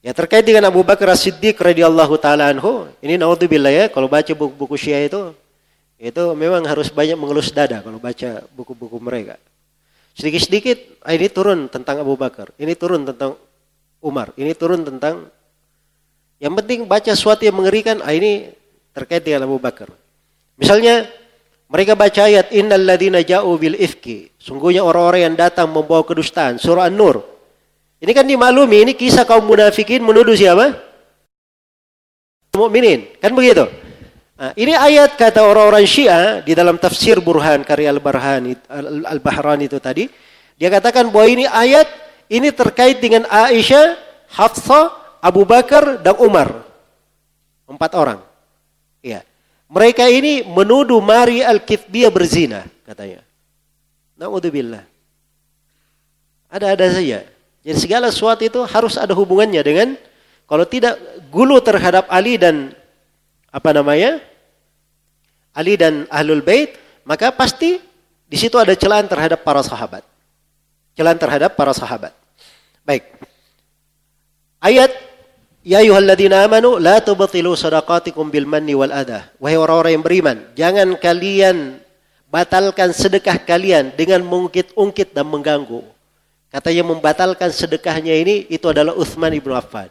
[0.04, 4.78] Ya terkait dengan Abu Bakar As-Siddiq radhiyallahu taala anhu, ini naudzubillah ya, kalau baca buku-buku
[4.78, 5.34] Syiah itu
[5.96, 9.40] itu memang harus banyak mengelus dada kalau baca buku-buku mereka.
[10.16, 13.36] Sedikit-sedikit ah, ini turun tentang Abu Bakar, ini turun tentang
[14.00, 15.28] Umar, ini turun tentang
[16.36, 18.52] yang penting baca sesuatu yang mengerikan, ah, ini
[18.92, 19.92] terkait dengan Abu Bakar.
[20.56, 21.08] Misalnya
[21.68, 26.88] mereka baca ayat innal ladzina ja'u bil ifki, sungguhnya orang-orang yang datang membawa kedustaan, surah
[26.88, 27.24] An-Nur.
[27.96, 30.76] Ini kan dimaklumi ini kisah kaum munafikin menuduh siapa?
[32.52, 33.68] Mukminin, kan begitu?
[34.36, 38.52] Nah, ini ayat kata orang-orang Syiah di dalam tafsir Burhan karya Al-Barhan
[39.08, 40.12] Al-Bahran itu tadi.
[40.60, 41.88] Dia katakan bahwa ini ayat
[42.28, 43.96] ini terkait dengan Aisyah,
[44.28, 44.92] Hafsah,
[45.24, 46.68] Abu Bakar dan Umar.
[47.64, 48.20] Empat orang.
[49.00, 49.24] Iya.
[49.72, 53.24] Mereka ini menuduh Mari Al-Kithbiyah berzina katanya.
[54.20, 54.84] Na'udzubillah.
[56.52, 57.24] Ada-ada saja.
[57.64, 59.88] Jadi segala sesuatu itu harus ada hubungannya dengan
[60.46, 61.00] kalau tidak
[61.32, 62.70] gulu terhadap Ali dan
[63.56, 64.20] apa namanya?
[65.56, 66.76] Ali dan Ahlul Bait,
[67.08, 67.80] maka pasti
[68.28, 70.04] di situ ada celaan terhadap para sahabat.
[70.92, 72.12] Celaan terhadap para sahabat.
[72.84, 73.08] Baik.
[74.60, 74.92] Ayat
[75.66, 79.26] Ya ayyuhalladzina amanu la tubtilu sadaqatikum bil manni wal adha.
[79.42, 81.82] Wahai orang-orang yang beriman, jangan kalian
[82.30, 85.82] batalkan sedekah kalian dengan mengungkit-ungkit dan mengganggu.
[86.54, 89.90] Katanya membatalkan sedekahnya ini itu adalah Uthman ibnu Affan.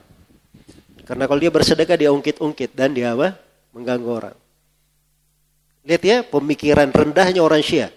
[1.04, 3.36] Karena kalau dia bersedekah dia ungkit-ungkit dan dia apa?
[3.76, 4.38] Mengganggu orang.
[5.84, 7.92] Lihat ya, pemikiran rendahnya orang Syiah.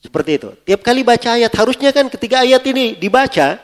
[0.00, 0.50] Seperti itu.
[0.64, 3.60] Tiap kali baca ayat, harusnya kan ketika ayat ini dibaca,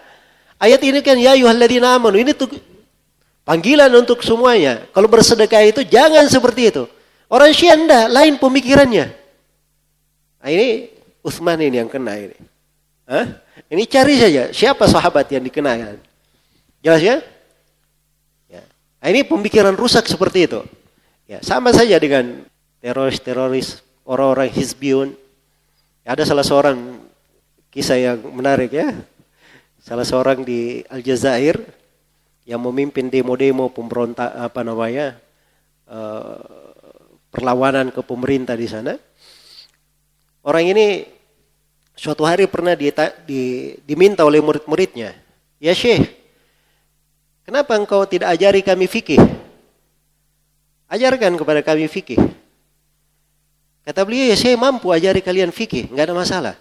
[0.60, 2.52] ayat ini kan ya yuhalladina amanu, ini tuh
[3.48, 4.84] panggilan untuk semuanya.
[4.92, 6.84] Kalau bersedekah itu jangan seperti itu.
[7.26, 9.06] Orang Syiah enggak, lain pemikirannya.
[10.44, 10.92] Nah, ini
[11.26, 12.38] Utsman ini yang kena ini.
[13.08, 13.26] Hah?
[13.66, 15.98] Ini cari saja siapa sahabat yang dikenakan.
[16.84, 17.16] Jelas ya?
[18.46, 18.62] ya.
[19.02, 20.62] Nah, ini pemikiran rusak seperti itu.
[21.26, 22.46] Ya, sama saja dengan
[22.78, 25.10] teroris-teroris, orang-orang Hizbiyun.
[26.06, 26.78] Ada salah seorang
[27.74, 28.94] kisah yang menarik ya.
[29.82, 31.58] Salah seorang di Aljazair
[32.46, 35.18] yang memimpin demo-demo pemberontak apa namanya
[35.90, 36.38] uh,
[37.34, 38.94] perlawanan ke pemerintah di sana.
[40.46, 41.02] Orang ini
[41.98, 42.86] suatu hari pernah di,
[43.26, 43.42] di,
[43.82, 45.10] diminta oleh murid-muridnya,
[45.58, 46.06] ya Syekh,
[47.42, 49.35] kenapa engkau tidak ajari kami fikih?
[50.86, 52.18] Ajarkan kepada kami fikih.
[53.86, 56.54] Kata beliau, ya saya mampu ajari kalian fikih, nggak ada masalah.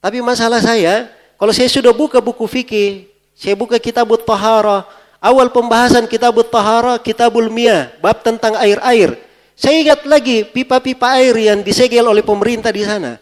[0.00, 4.88] Tapi masalah saya, kalau saya sudah buka buku fikih, saya buka kitabut tahara,
[5.20, 9.16] awal pembahasan kitabut tahara, kitabul miyah, bab tentang air-air.
[9.56, 13.20] Saya ingat lagi pipa-pipa air yang disegel oleh pemerintah di sana.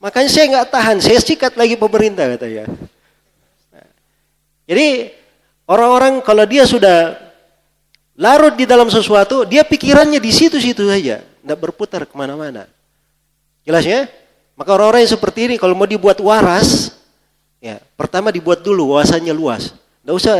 [0.00, 2.68] Makanya saya nggak tahan, saya sikat lagi pemerintah katanya.
[4.64, 5.12] Jadi
[5.68, 7.16] orang-orang kalau dia sudah
[8.14, 12.66] larut di dalam sesuatu, dia pikirannya di situ-situ saja, tidak berputar ke mana-mana.
[13.66, 14.06] Jelas ya?
[14.54, 16.94] Maka orang-orang yang seperti ini kalau mau dibuat waras,
[17.58, 19.74] ya pertama dibuat dulu wawasannya luas.
[19.74, 20.36] Tidak usah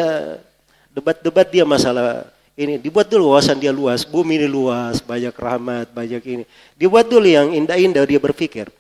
[0.93, 2.79] debat-debat dia masalah ini.
[2.79, 6.45] Dibuat dulu wawasan dia luas, bumi ini luas, banyak rahmat, banyak ini.
[6.79, 8.71] Dibuat dulu yang indah-indah dia berpikir.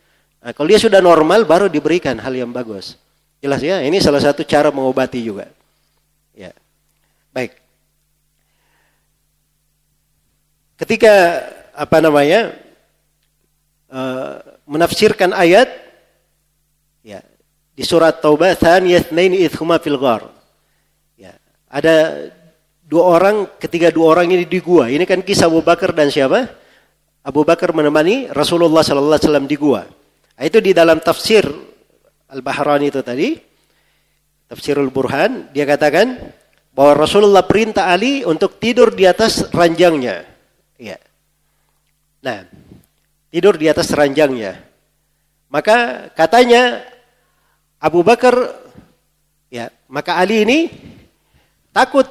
[0.44, 3.00] Nah, kalau dia sudah normal baru diberikan hal yang bagus.
[3.40, 3.80] Jelas ya?
[3.80, 5.48] Ini salah satu cara mengobati juga.
[6.36, 6.52] Ya.
[7.32, 7.63] Baik.
[10.78, 11.44] Ketika
[11.74, 12.54] apa namanya
[13.90, 15.68] uh, menafsirkan ayat
[17.02, 17.20] ya
[17.74, 20.30] di surat Taubah thaniyatnaini idhuma fil ghar.
[21.18, 21.34] Ya,
[21.66, 22.30] ada
[22.86, 24.86] dua orang ketika dua orang ini di gua.
[24.86, 26.46] Ini kan kisah Abu Bakar dan siapa?
[27.24, 29.82] Abu Bakar menemani Rasulullah sallallahu alaihi wasallam di gua.
[30.34, 31.46] Nah, itu di dalam tafsir
[32.30, 33.38] Al-Bahrani itu tadi,
[34.50, 36.18] tafsirul Burhan, dia katakan
[36.74, 40.33] bahwa Rasulullah perintah Ali untuk tidur di atas ranjangnya.
[40.80, 40.98] Ya.
[42.24, 42.48] Nah,
[43.30, 44.58] tidur di atas ranjangnya.
[45.52, 46.82] Maka katanya
[47.78, 48.34] Abu Bakar
[49.52, 50.58] ya, maka Ali ini
[51.70, 52.08] takut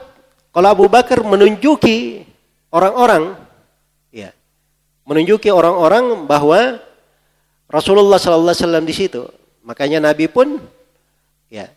[0.54, 2.24] kalau Abu Bakar menunjuki
[2.72, 3.36] orang-orang
[4.14, 4.32] ya,
[5.04, 6.80] menunjuki orang-orang bahwa
[7.68, 9.24] Rasulullah sallallahu alaihi wasallam di situ.
[9.66, 10.62] Makanya Nabi pun
[11.50, 11.68] ya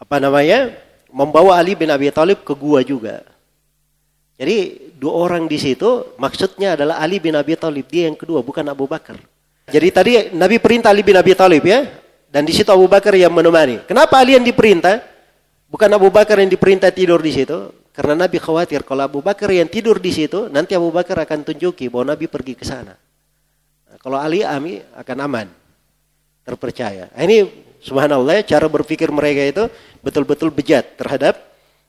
[0.00, 0.88] apa namanya?
[1.10, 3.26] membawa Ali bin Abi Thalib ke gua juga.
[4.38, 8.60] Jadi dua orang di situ maksudnya adalah Ali bin Abi Thalib dia yang kedua bukan
[8.68, 9.16] Abu Bakar.
[9.72, 11.88] Jadi tadi Nabi perintah Ali bin Abi Thalib ya
[12.28, 13.80] dan di situ Abu Bakar yang menemani.
[13.88, 15.00] Kenapa Ali yang diperintah?
[15.72, 19.70] Bukan Abu Bakar yang diperintah tidur di situ karena Nabi khawatir kalau Abu Bakar yang
[19.72, 22.92] tidur di situ nanti Abu Bakar akan tunjuki bahwa Nabi pergi ke sana.
[23.88, 25.46] Nah, kalau Ali Ami akan aman
[26.44, 27.08] terpercaya.
[27.14, 27.48] Nah, ini
[27.80, 29.64] subhanallah ya, cara berpikir mereka itu
[30.04, 31.40] betul-betul bejat terhadap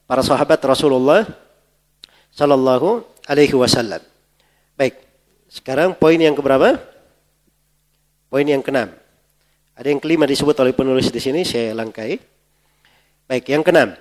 [0.07, 1.27] para sahabat Rasulullah
[2.32, 3.99] Sallallahu Alaihi Wasallam.
[4.80, 4.98] Baik,
[5.52, 6.80] sekarang poin yang keberapa?
[8.32, 8.91] Poin yang keenam.
[9.76, 12.20] Ada yang kelima disebut oleh penulis di sini, saya langkai.
[13.28, 13.95] Baik, yang keenam.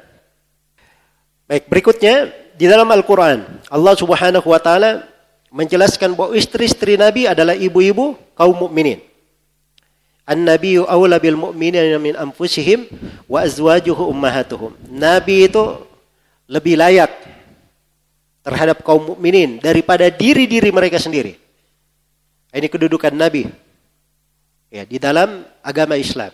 [1.51, 5.03] Baik, berikutnya di dalam Al-Quran, Allah Subhanahu Wa Taala
[5.51, 9.03] menjelaskan bahwa istri-istri Nabi adalah ibu-ibu kaum mukminin.
[10.23, 12.87] An-nabiyyu awla bil mu'minina min anfusihim
[13.27, 14.79] wa azwajuhu ummahatuhum.
[14.87, 15.83] Nabi itu
[16.47, 17.11] lebih layak
[18.41, 21.37] terhadap kaum mukminin daripada diri-diri mereka sendiri.
[22.51, 23.47] Ini kedudukan Nabi
[24.73, 26.33] ya di dalam agama Islam.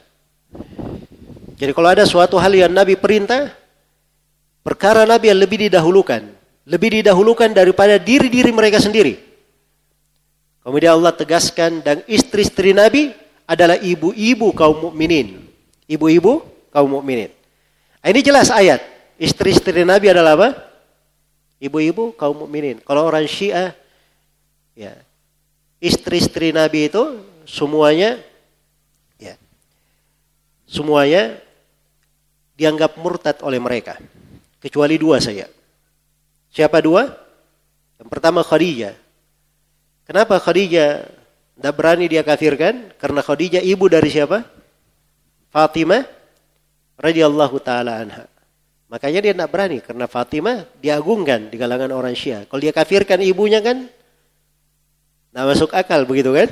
[1.56, 3.52] Jadi kalau ada suatu hal yang Nabi perintah,
[4.60, 6.22] perkara Nabi yang lebih didahulukan,
[6.68, 9.16] lebih didahulukan daripada diri-diri mereka sendiri.
[10.60, 13.14] Kemudian Allah tegaskan dan istri-istri Nabi
[13.46, 15.46] adalah ibu-ibu kaum mukminin.
[15.86, 16.42] Ibu-ibu
[16.74, 17.30] kaum mukminin.
[18.02, 18.82] Ini jelas ayat.
[19.16, 20.65] Istri-istri Nabi adalah apa?
[21.56, 22.82] Ibu-ibu kaum mukminin.
[22.84, 23.72] Kalau orang Syiah
[24.76, 24.92] ya
[25.80, 28.20] istri-istri Nabi itu semuanya
[29.16, 29.40] ya
[30.68, 31.40] semuanya
[32.56, 33.96] dianggap murtad oleh mereka
[34.60, 35.48] kecuali dua saya.
[36.52, 37.08] Siapa dua?
[37.96, 38.96] Yang pertama Khadijah.
[40.04, 41.08] Kenapa Khadijah
[41.56, 42.92] tidak berani dia kafirkan?
[43.00, 44.44] Karena Khadijah ibu dari siapa?
[45.48, 46.04] Fatimah
[47.00, 48.35] radhiyallahu taala anha.
[48.86, 52.46] Makanya dia tidak berani karena Fatimah diagungkan di kalangan orang Syiah.
[52.46, 56.48] Kalau dia kafirkan ibunya kan tidak masuk akal begitu kan?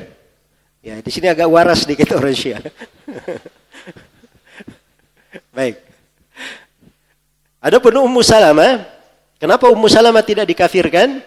[0.82, 2.60] Ya, di sini agak waras sedikit orang Syiah.
[5.54, 5.78] Baik.
[7.62, 8.82] Ada pun Ummu Salamah,
[9.38, 11.22] kenapa Ummu Salamah tidak dikafirkan?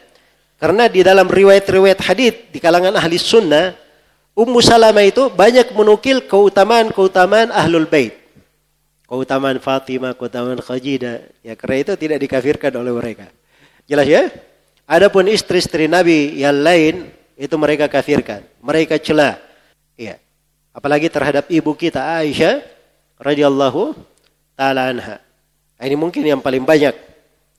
[0.59, 3.73] Karena di dalam riwayat-riwayat hadis di kalangan ahli sunnah,
[4.35, 8.26] Ummu Salamah itu banyak menukil keutamaan-keutamaan ahlul bait
[9.07, 11.23] keutamaan Fatimah, keutamaan Khajidah.
[11.41, 13.31] Ya karena itu tidak dikafirkan oleh mereka.
[13.87, 14.27] Jelas ya?
[14.87, 19.39] Adapun istri-istri Nabi yang lain itu mereka kafirkan, mereka celah.
[19.95, 20.19] Ya.
[20.75, 22.61] Apalagi terhadap ibu kita Aisyah
[23.17, 23.97] radhiyallahu
[24.53, 25.17] taala anha.
[25.77, 26.93] Nah, ini mungkin yang paling banyak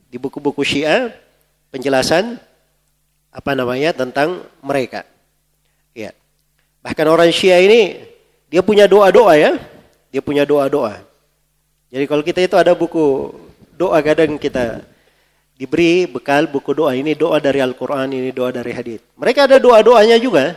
[0.09, 1.12] di buku-buku Syiah
[1.69, 2.41] penjelasan
[3.29, 5.05] apa namanya tentang mereka.
[5.93, 6.16] Ya.
[6.81, 8.09] Bahkan orang Syiah ini
[8.49, 9.53] dia punya doa-doa ya.
[10.09, 11.08] Dia punya doa-doa.
[11.89, 13.32] Jadi kalau kita itu ada buku
[13.73, 14.85] doa kadang kita
[15.59, 19.01] diberi bekal buku doa ini doa dari Al-Qur'an, ini doa dari hadis.
[19.16, 20.55] Mereka ada doa-doanya juga.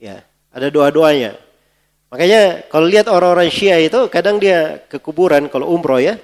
[0.00, 1.36] Ya, ada doa-doanya.
[2.10, 6.18] Makanya kalau lihat orang-orang Syiah itu kadang dia ke kuburan kalau umroh ya.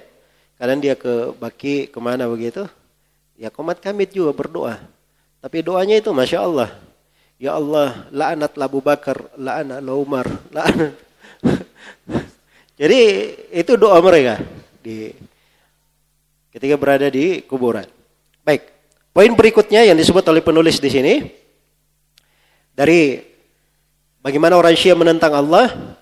[0.57, 2.65] Kadang dia ke Baki ke mana begitu.
[3.37, 4.81] Ya komat kamit juga berdoa.
[5.37, 6.69] Tapi doanya itu Masya Allah.
[7.37, 10.97] Ya Allah, la'anat Abu Bakar, la'anat Umar, la'anat.
[12.77, 12.99] Jadi
[13.49, 14.37] itu doa mereka
[14.85, 15.09] di
[16.53, 17.89] ketika berada di kuburan.
[18.45, 18.69] Baik.
[19.09, 21.13] Poin berikutnya yang disebut oleh penulis di sini
[22.77, 23.17] dari
[24.21, 25.97] bagaimana orang Syiah menentang Allah.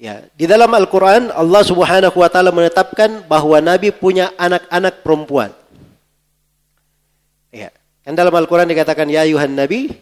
[0.00, 5.52] Ya, di dalam Al-Qur'an Allah Subhanahu wa taala menetapkan bahwa nabi punya anak-anak perempuan.
[7.52, 7.68] Ya.
[8.00, 9.92] Kan dalam Al-Qur'an dikatakan ya ayuhan nabi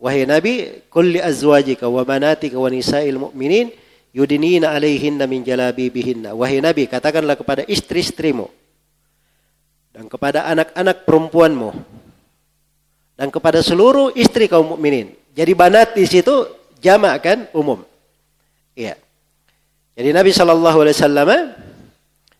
[0.00, 3.68] wahai nabi kulli azwajika wa banatika wa nisa'il mu'minin
[4.10, 6.34] yudinina alaihinna min jalabibihinna.
[6.34, 8.50] Wahai Nabi, katakanlah kepada istri-istrimu
[9.90, 11.70] dan kepada anak-anak perempuanmu
[13.18, 15.12] dan kepada seluruh istri kaum mukminin.
[15.34, 16.46] Jadi banat di situ
[16.82, 17.84] jamak kan umum.
[18.74, 18.96] Iya.
[19.94, 21.30] Jadi Nabi Shallallahu Alaihi Wasallam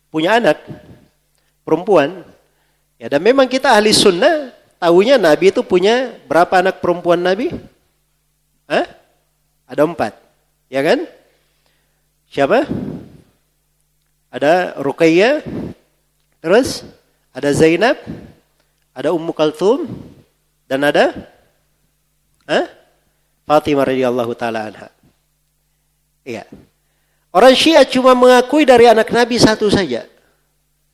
[0.09, 0.57] punya anak
[1.61, 2.25] perempuan.
[2.97, 7.53] Ya dan memang kita ahli sunnah tahunya Nabi itu punya berapa anak perempuan Nabi?
[8.65, 8.85] Hah?
[9.69, 10.13] Ada empat,
[10.67, 10.99] ya kan?
[12.31, 12.63] Siapa?
[14.31, 15.43] Ada Ruqayyah,
[16.39, 16.87] terus
[17.35, 17.99] ada Zainab,
[18.95, 19.83] ada Ummu Kalthum,
[20.71, 21.11] dan ada
[22.47, 22.67] Hah?
[23.47, 24.87] Fatimah radhiyallahu taala anha.
[26.27, 26.43] Iya.
[27.31, 30.03] Orang Syiah cuma mengakui dari anak Nabi satu saja.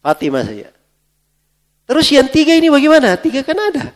[0.06, 0.70] Fatimah saja.
[1.90, 3.18] Terus yang tiga ini bagaimana?
[3.18, 3.94] Tiga kan ada.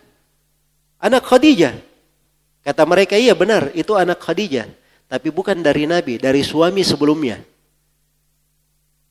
[0.97, 1.75] Anak Khadijah.
[2.61, 4.69] Kata mereka, iya benar, itu anak Khadijah.
[5.11, 7.43] Tapi bukan dari Nabi, dari suami sebelumnya.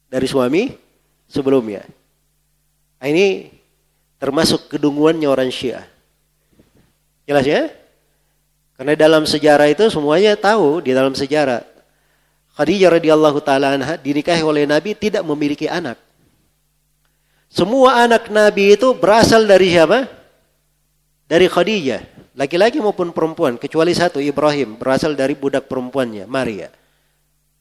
[0.09, 0.73] Dari suami
[1.29, 1.85] sebelumnya.
[2.97, 3.53] Nah, ini
[4.17, 5.85] termasuk kedunguannya orang Syiah.
[7.29, 7.69] Jelas ya?
[8.81, 11.69] Karena dalam sejarah itu semuanya tahu di dalam sejarah
[12.61, 15.97] Khadijah radhiyallahu taala anha dinikahi oleh Nabi tidak memiliki anak.
[17.49, 20.05] Semua anak Nabi itu berasal dari siapa?
[21.31, 26.75] Dari Khadijah, laki-laki maupun perempuan, kecuali satu Ibrahim berasal dari budak perempuannya, Maria.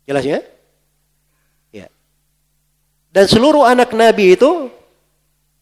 [0.09, 0.41] Jelas ya?
[1.69, 1.85] Ya.
[3.13, 4.73] Dan seluruh anak Nabi itu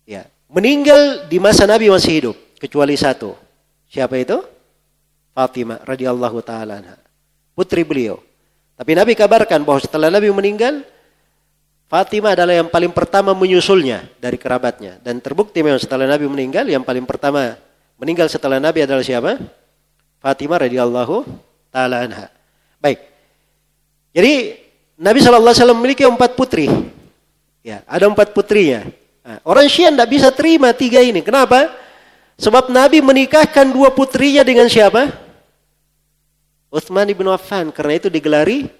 [0.08, 3.36] ya, meninggal di masa Nabi masih hidup, kecuali satu.
[3.92, 4.40] Siapa itu?
[5.36, 6.80] Fatimah radhiyallahu taala.
[7.60, 8.24] Putri beliau.
[8.80, 10.80] Tapi Nabi kabarkan bahwa setelah Nabi meninggal,
[11.92, 14.96] Fatimah adalah yang paling pertama menyusulnya dari kerabatnya.
[15.04, 17.67] Dan terbukti memang setelah Nabi meninggal, yang paling pertama
[17.98, 19.42] meninggal setelah Nabi adalah siapa?
[20.22, 21.26] Fatimah radhiyallahu
[21.70, 22.30] taala anha.
[22.82, 23.02] Baik.
[24.14, 24.34] Jadi
[24.98, 26.70] Nabi SAW memiliki empat putri.
[27.62, 28.88] Ya, ada empat putrinya.
[29.22, 31.20] Nah, orang Syiah tidak bisa terima tiga ini.
[31.20, 31.68] Kenapa?
[32.40, 35.12] Sebab Nabi menikahkan dua putrinya dengan siapa?
[36.72, 38.72] Utsman bin Affan karena itu digelari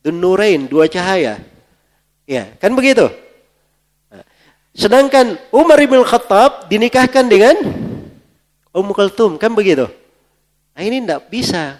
[0.00, 1.38] Dunurain, dua cahaya.
[2.24, 3.04] Ya, kan begitu.
[4.72, 7.54] Sedangkan Umar bin Khattab dinikahkan dengan
[8.70, 9.90] Ummu Kulthum, kan begitu.
[10.74, 11.76] Nah, ini tidak bisa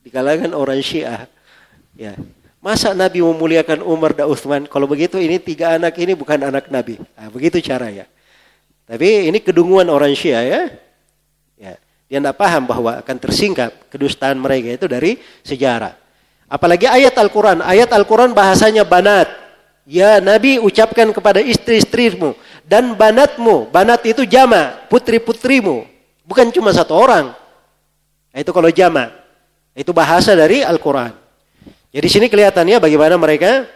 [0.00, 1.28] di kalangan orang Syiah.
[1.94, 2.16] Ya.
[2.64, 4.64] Masa Nabi memuliakan Umar dan Utsman?
[4.64, 6.96] Kalau begitu ini tiga anak ini bukan anak Nabi.
[7.12, 8.08] Nah, begitu caranya.
[8.88, 10.62] Tapi ini kedunguan orang Syiah ya.
[12.04, 15.96] Dia tidak paham bahwa akan tersingkap kedustaan mereka itu dari sejarah.
[16.46, 17.64] Apalagi ayat Al-Quran.
[17.64, 19.26] Ayat Al-Quran bahasanya banat.
[19.88, 22.36] Ya Nabi ucapkan kepada istri-istrimu
[22.68, 23.72] dan banatmu.
[23.72, 25.93] Banat itu jama, putri-putrimu.
[26.24, 27.36] Bukan cuma satu orang.
[28.32, 29.12] Nah, itu kalau jama.
[29.76, 31.12] Itu bahasa dari Al-Quran.
[31.94, 33.70] Jadi sini kelihatannya bagaimana mereka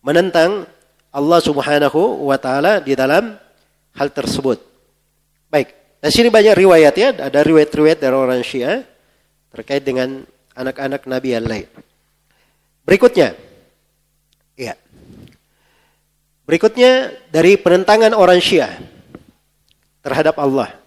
[0.00, 0.64] menentang
[1.12, 3.36] Allah Subhanahu wa taala di dalam
[3.96, 4.60] hal tersebut.
[5.52, 5.72] Baik.
[6.00, 8.84] Di sini banyak riwayat ya, ada riwayat-riwayat dari orang Syiah
[9.52, 11.68] terkait dengan anak-anak Nabi yang lain.
[12.84, 13.32] Berikutnya,
[14.58, 14.76] ya.
[16.44, 18.76] Berikutnya dari penentangan orang Syiah
[20.04, 20.83] terhadap Allah.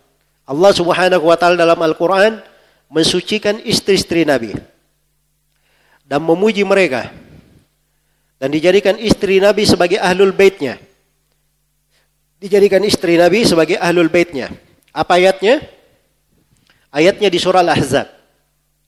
[0.48, 2.40] Allah Subhanahu wa taala dalam Al-Qur'an
[2.88, 4.56] mensucikan istri-istri Nabi
[6.08, 7.12] dan memuji mereka
[8.40, 10.80] dan dijadikan istri Nabi sebagai ahlul baitnya.
[12.38, 14.54] Dijadikan istri Nabi sebagai ahlul baitnya.
[14.94, 15.62] Apa ayatnya?
[16.94, 18.08] Ayatnya di surah Al-Ahzab.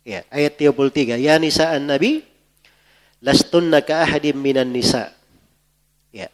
[0.07, 1.19] Ya, ayat 33.
[1.21, 2.25] Ya nisa'an nabi
[3.21, 5.11] lastunna ka ahadim minan nisa.
[6.09, 6.31] Ya.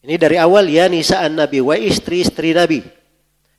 [0.00, 2.80] Ini dari awal ya nisa'an nabi wa istri-istri nabi.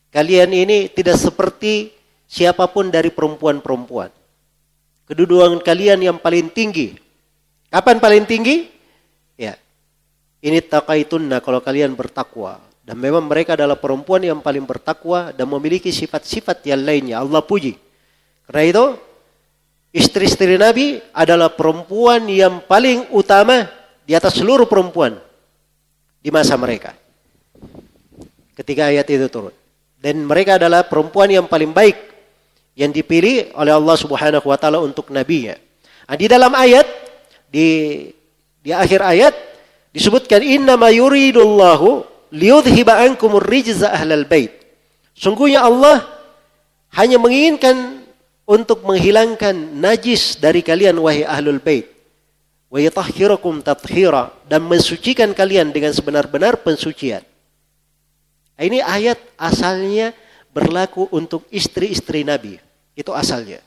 [0.09, 1.93] Kalian ini tidak seperti
[2.25, 4.09] siapa pun dari perempuan-perempuan.
[5.09, 6.97] Kedudukan kalian yang paling tinggi.
[7.69, 8.69] Kapan paling tinggi?
[9.37, 9.57] Ya.
[10.41, 12.61] Ini takaitunna kalau kalian bertakwa.
[12.81, 17.21] Dan memang mereka adalah perempuan yang paling bertakwa dan memiliki sifat-sifat yang lainnya.
[17.21, 17.77] Allah puji.
[18.49, 18.85] Karena itu,
[19.93, 23.69] istri-istri Nabi adalah perempuan yang paling utama
[24.09, 25.21] di atas seluruh perempuan
[26.17, 26.97] di masa mereka.
[28.57, 29.58] Ketika ayat itu turun.
[29.99, 32.09] Dan mereka adalah perempuan yang paling baik
[32.79, 35.59] yang dipilih oleh Allah Subhanahu wa taala untuk nabinya.
[36.07, 36.87] Nah, di dalam ayat
[37.51, 37.67] di
[38.63, 39.35] di akhir ayat
[39.91, 44.55] disebutkan inna yuridullahu liyudhiba ankumur rijza ahlal bait.
[45.11, 46.07] Sungguhnya Allah
[46.95, 48.07] hanya menginginkan
[48.47, 51.91] untuk menghilangkan najis dari kalian wahai ahlul bait.
[52.71, 57.21] Wa yatahhirakum tathira dan mensucikan kalian dengan sebenar-benar pensucian.
[58.59, 60.11] Ini ayat asalnya
[60.51, 62.59] berlaku untuk istri-istri Nabi.
[62.91, 63.63] Itu asalnya.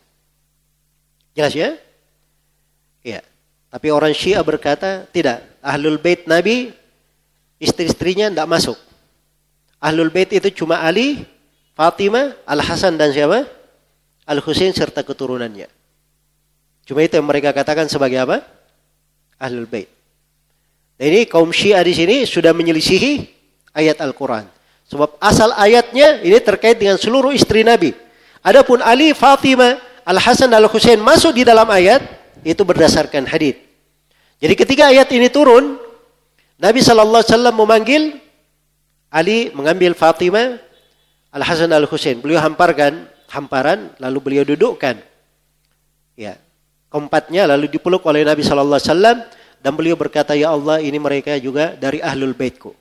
[1.32, 1.80] Jelas ya?
[3.00, 3.24] Ya.
[3.72, 5.40] Tapi orang Syiah berkata, tidak.
[5.64, 6.76] Ahlul bait Nabi
[7.62, 8.78] istri-istrinya tidak masuk.
[9.82, 11.22] Ahlul Bait itu cuma Ali,
[11.78, 13.46] Fatimah, Al-Hasan dan siapa?
[14.26, 15.66] Al-Husain serta keturunannya.
[16.86, 18.46] Cuma itu yang mereka katakan sebagai apa?
[19.38, 19.90] Ahlul Bait.
[20.98, 23.26] Dan ini kaum Syiah di sini sudah menyelisihi
[23.74, 24.46] ayat Al-Quran.
[24.92, 27.96] Sebab asal ayatnya ini terkait dengan seluruh istri Nabi.
[28.44, 32.04] Adapun Ali, Fatimah, Al-Hasan, Al-Husain masuk di dalam ayat
[32.44, 33.56] itu berdasarkan hadis.
[34.36, 35.80] Jadi ketika ayat ini turun,
[36.60, 38.02] Nabi Shallallahu Alaihi Wasallam memanggil
[39.08, 40.60] Ali mengambil Fatimah
[41.32, 42.20] Al Hasan Al Husain.
[42.20, 45.00] Beliau hamparkan hamparan lalu beliau dudukkan.
[46.12, 46.36] Ya.
[46.92, 49.18] keempatnya lalu dipeluk oleh Nabi Shallallahu Alaihi Wasallam
[49.64, 52.76] dan beliau berkata ya Allah ini mereka juga dari ahlul baitku.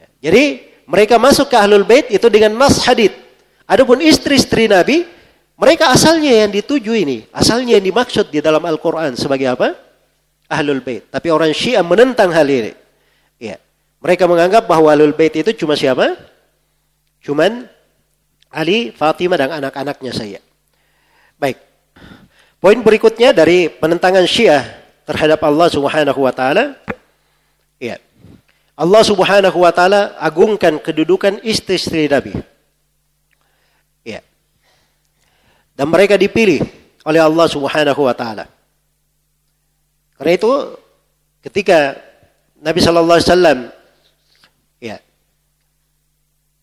[0.00, 0.32] Ya.
[0.32, 3.14] Jadi mereka masuk ke ahlul bait itu dengan nas hadith.
[3.70, 5.06] Adapun istri-istri Nabi
[5.60, 9.76] mereka asalnya yang dituju ini, asalnya yang dimaksud di dalam Al-Quran sebagai apa?
[10.48, 11.04] Ahlul Bait.
[11.12, 12.72] Tapi orang Syiah menentang hal ini.
[13.36, 13.60] Ya.
[14.00, 16.16] Mereka menganggap bahwa Ahlul Bait itu cuma siapa?
[17.20, 17.68] Cuman
[18.48, 20.40] Ali, Fatimah dan anak-anaknya saya.
[21.36, 21.60] Baik.
[22.56, 24.64] Poin berikutnya dari penentangan Syiah
[25.04, 26.80] terhadap Allah Subhanahu wa taala.
[28.80, 32.32] Allah Subhanahu wa taala agungkan kedudukan istri-istri Nabi.
[35.80, 36.60] dan mereka dipilih
[37.08, 38.44] oleh Allah Subhanahu wa taala.
[40.20, 40.76] Karena itu
[41.40, 41.96] ketika
[42.60, 43.58] Nabi sallallahu alaihi wasallam
[44.76, 45.00] ya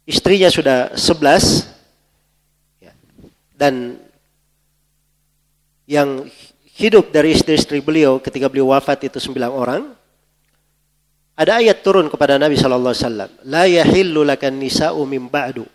[0.05, 1.65] istrinya sudah 11
[2.77, 2.93] ya,
[3.57, 3.97] dan
[5.89, 6.29] yang
[6.77, 9.96] hidup dari istri-istri beliau ketika beliau wafat itu sembilan orang
[11.37, 15.69] ada ayat turun kepada Nabi sallallahu alaihi wasallam la yahillu lakan nisa'u min ba'du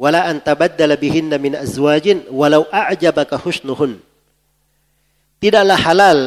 [0.00, 4.00] wala an tabaddala bihinna min azwajin walau a'jabaka husnuhun.
[5.44, 6.18] Tidaklah halal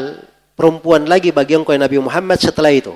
[0.54, 2.94] perempuan lagi bagi engkau Nabi Muhammad setelah itu.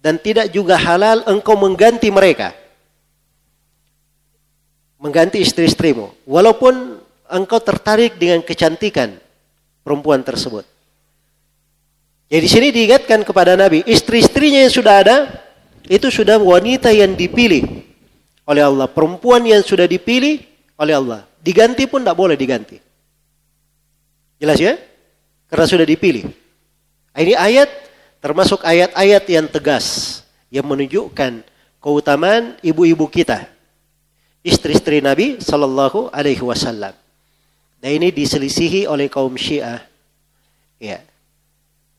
[0.00, 2.56] Dan tidak juga halal engkau mengganti mereka.
[4.96, 6.24] Mengganti istri-istrimu.
[6.24, 9.20] Walaupun engkau tertarik dengan kecantikan
[9.84, 10.64] perempuan tersebut.
[12.28, 15.16] Jadi di sini diingatkan kepada Nabi, istri-istrinya yang sudah ada,
[15.84, 17.84] itu sudah wanita yang dipilih
[18.48, 18.88] oleh Allah.
[18.88, 20.40] Perempuan yang sudah dipilih
[20.80, 21.20] oleh Allah.
[21.44, 22.80] Diganti pun tidak boleh diganti.
[24.40, 24.80] Jelas ya?
[25.48, 26.24] Karena sudah dipilih.
[27.14, 27.68] Ini ayat
[28.24, 30.20] termasuk ayat-ayat yang tegas.
[30.48, 31.32] Yang menunjukkan
[31.84, 33.44] keutamaan ibu-ibu kita.
[34.40, 36.96] Istri-istri Nabi Sallallahu Alaihi Wasallam.
[37.80, 39.84] Dan ini diselisihi oleh kaum Syiah.
[40.80, 41.04] Ya.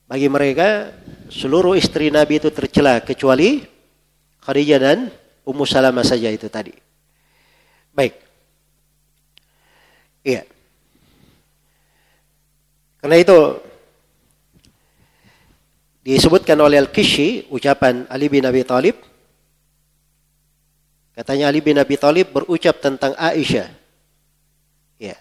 [0.06, 0.94] Bagi mereka
[1.34, 3.66] seluruh istri Nabi itu tercela kecuali
[4.46, 5.00] Khadijah dan
[5.42, 6.74] Ummu Salamah saja itu tadi.
[7.90, 8.14] Baik.
[10.26, 10.46] Iya.
[13.02, 13.38] Karena itu
[16.06, 18.94] disebutkan oleh Al-Kishi ucapan Ali bin Abi Thalib
[21.18, 23.74] katanya Ali bin Abi Thalib berucap tentang Aisyah
[25.02, 25.18] ya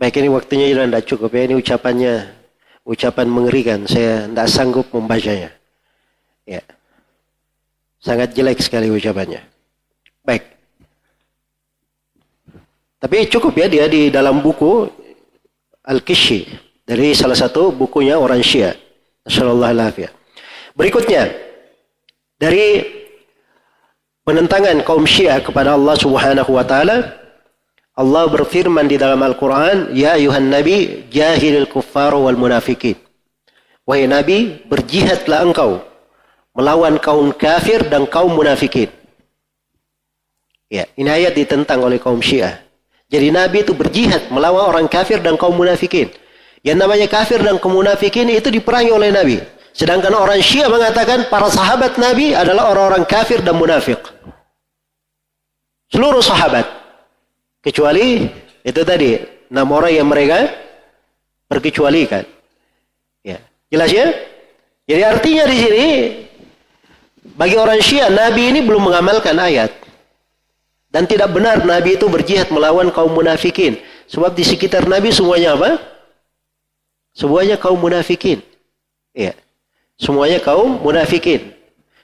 [0.00, 2.14] Baik ini waktunya sudah tidak cukup ya ini ucapannya
[2.88, 3.84] ucapan mengerikan.
[3.84, 5.52] Saya tidak sanggup membacanya.
[6.48, 6.64] Ya.
[8.00, 9.44] Sangat jelek sekali ucapannya.
[10.24, 10.56] Baik.
[12.96, 14.88] Tapi cukup ya dia di dalam buku
[15.84, 16.48] Al-Kishi
[16.88, 18.72] dari salah satu bukunya orang Syiah.
[19.28, 20.08] Assalamualaikum
[20.80, 21.28] Berikutnya
[22.40, 22.88] dari
[24.24, 27.19] penentangan kaum Syiah kepada Allah Subhanahu wa taala
[28.00, 32.96] Allah berfirman di dalam Al-Quran, Ya ayuhan Nabi, jahilil kuffar wal munafikin.
[33.84, 35.84] Wahai Nabi, berjihadlah engkau
[36.56, 38.88] melawan kaum kafir dan kaum munafikin.
[40.72, 42.64] Ya, ini ayat ditentang oleh kaum Syiah.
[43.10, 46.08] Jadi Nabi itu berjihad melawan orang kafir dan kaum munafikin.
[46.64, 49.36] Yang namanya kafir dan kaum munafikin itu diperangi oleh Nabi.
[49.76, 54.00] Sedangkan orang Syiah mengatakan para sahabat Nabi adalah orang-orang kafir dan munafik.
[55.92, 56.79] Seluruh sahabat.
[57.60, 58.24] Kecuali
[58.64, 59.20] itu tadi
[59.52, 60.48] enam orang yang mereka
[61.48, 62.24] berkecualikan.
[63.20, 63.38] Ya,
[63.68, 64.06] jelas ya?
[64.88, 65.86] Jadi artinya di sini
[67.36, 69.70] bagi orang Syiah Nabi ini belum mengamalkan ayat.
[70.90, 73.78] Dan tidak benar Nabi itu berjihad melawan kaum munafikin.
[74.10, 75.78] Sebab di sekitar Nabi semuanya apa?
[77.14, 78.42] Semuanya kaum munafikin.
[79.14, 79.38] Ya.
[79.94, 81.54] Semuanya kaum munafikin.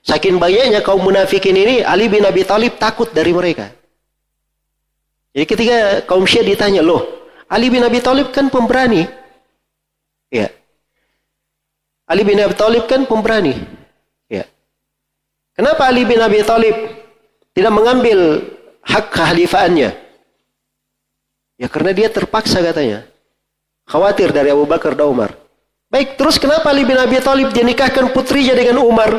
[0.07, 3.75] Saking banyaknya kaum munafikin ini, Ali bin Abi Thalib takut dari mereka.
[5.37, 5.77] Jadi ketika
[6.09, 7.05] kaum Syiah ditanya, loh,
[7.53, 9.05] Ali bin Abi Thalib kan pemberani.
[10.33, 10.49] Ya.
[12.09, 13.53] Ali bin Abi Thalib kan pemberani.
[14.33, 14.49] Ya.
[15.53, 16.73] Kenapa Ali bin Abi Thalib
[17.53, 18.49] tidak mengambil
[18.81, 19.93] hak kekhalifaannya?
[21.61, 23.05] Ya karena dia terpaksa katanya.
[23.85, 25.37] Khawatir dari Abu Bakar dan Umar.
[25.93, 29.13] Baik, terus kenapa Ali bin Abi Thalib dinikahkan putrinya dengan Umar?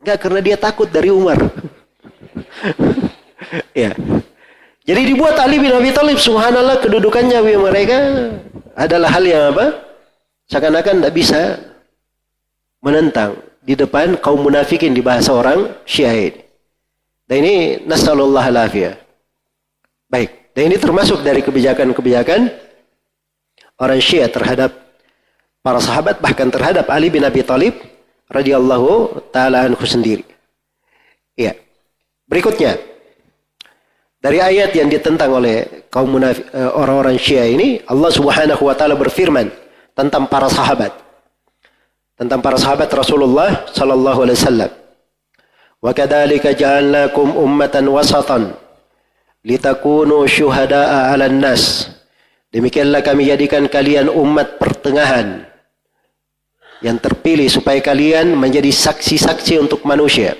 [0.00, 1.36] Enggak, karena dia takut dari Umar.
[3.72, 3.92] ya.
[4.88, 7.98] Jadi dibuat Ali bin Abi Thalib subhanallah kedudukannya mereka
[8.72, 9.84] adalah hal yang apa?
[10.48, 11.40] Seakan-akan tidak bisa
[12.80, 16.32] menentang di depan kaum munafikin di bahasa orang Syiah.
[17.28, 18.96] Dan ini nasallallahu alafiyah.
[20.08, 22.48] Baik, dan ini termasuk dari kebijakan-kebijakan
[23.76, 24.72] orang Syiah terhadap
[25.60, 27.76] para sahabat bahkan terhadap Ali bin Abi Thalib
[28.32, 30.24] radhiyallahu taala anhu sendiri.
[31.36, 31.60] Iya.
[32.24, 32.80] Berikutnya,
[34.18, 36.34] dari ayat yang ditentang oleh kaum eh,
[36.74, 39.46] orang-orang Syiah ini, Allah Subhanahu wa taala berfirman
[39.94, 40.90] tentang para sahabat.
[42.18, 44.70] Tentang para sahabat Rasulullah sallallahu alaihi wasallam.
[45.78, 48.58] Wa kadzalika ja'alnakum ummatan wasatan
[49.46, 51.86] litakunu syuhada'a 'alan nas.
[52.50, 55.46] Demikianlah kami jadikan kalian umat pertengahan
[56.82, 60.34] yang terpilih supaya kalian menjadi saksi-saksi untuk manusia.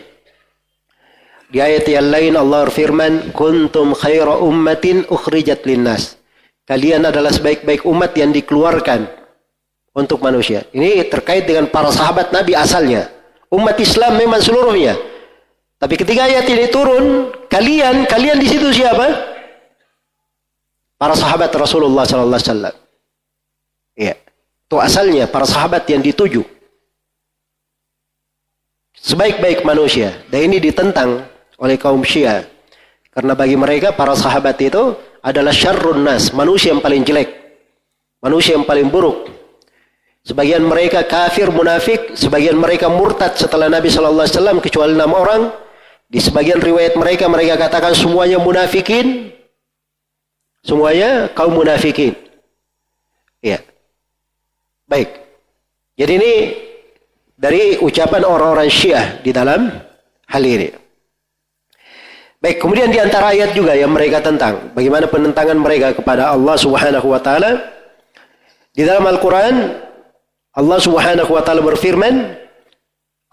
[1.48, 6.20] Di ayat yang lain Allah berfirman, "Kuntum khaira ummatin ukhrijat linnas."
[6.68, 9.08] Kalian adalah sebaik-baik umat yang dikeluarkan
[9.96, 10.68] untuk manusia.
[10.76, 13.08] Ini terkait dengan para sahabat Nabi asalnya.
[13.48, 15.00] Umat Islam memang seluruhnya.
[15.80, 19.08] Tapi ketika ayat ini turun, kalian, kalian di situ siapa?
[21.00, 22.74] Para sahabat Rasulullah sallallahu alaihi wasallam.
[23.96, 24.14] Iya.
[24.68, 26.44] Itu asalnya para sahabat yang dituju.
[29.00, 30.12] Sebaik-baik manusia.
[30.28, 31.24] Dan ini ditentang
[31.58, 32.46] oleh kaum Syiah.
[33.10, 37.34] Karena bagi mereka para sahabat itu adalah syarrun nas, manusia yang paling jelek.
[38.22, 39.30] Manusia yang paling buruk.
[40.22, 45.50] Sebagian mereka kafir, munafik, sebagian mereka murtad setelah Nabi wasallam kecuali enam orang.
[46.08, 49.32] Di sebagian riwayat mereka mereka katakan semuanya munafikin.
[50.64, 52.16] Semuanya kaum munafikin.
[53.40, 53.62] Ya.
[54.88, 55.10] Baik.
[55.96, 56.32] Jadi ini
[57.38, 59.68] dari ucapan orang-orang Syiah di dalam
[60.28, 60.87] hal ini.
[62.38, 67.10] Baik, kemudian di antara ayat juga yang mereka tentang bagaimana penentangan mereka kepada Allah Subhanahu
[67.10, 67.66] wa taala.
[68.70, 69.74] Di dalam Al-Qur'an
[70.54, 72.38] Allah Subhanahu wa taala berfirman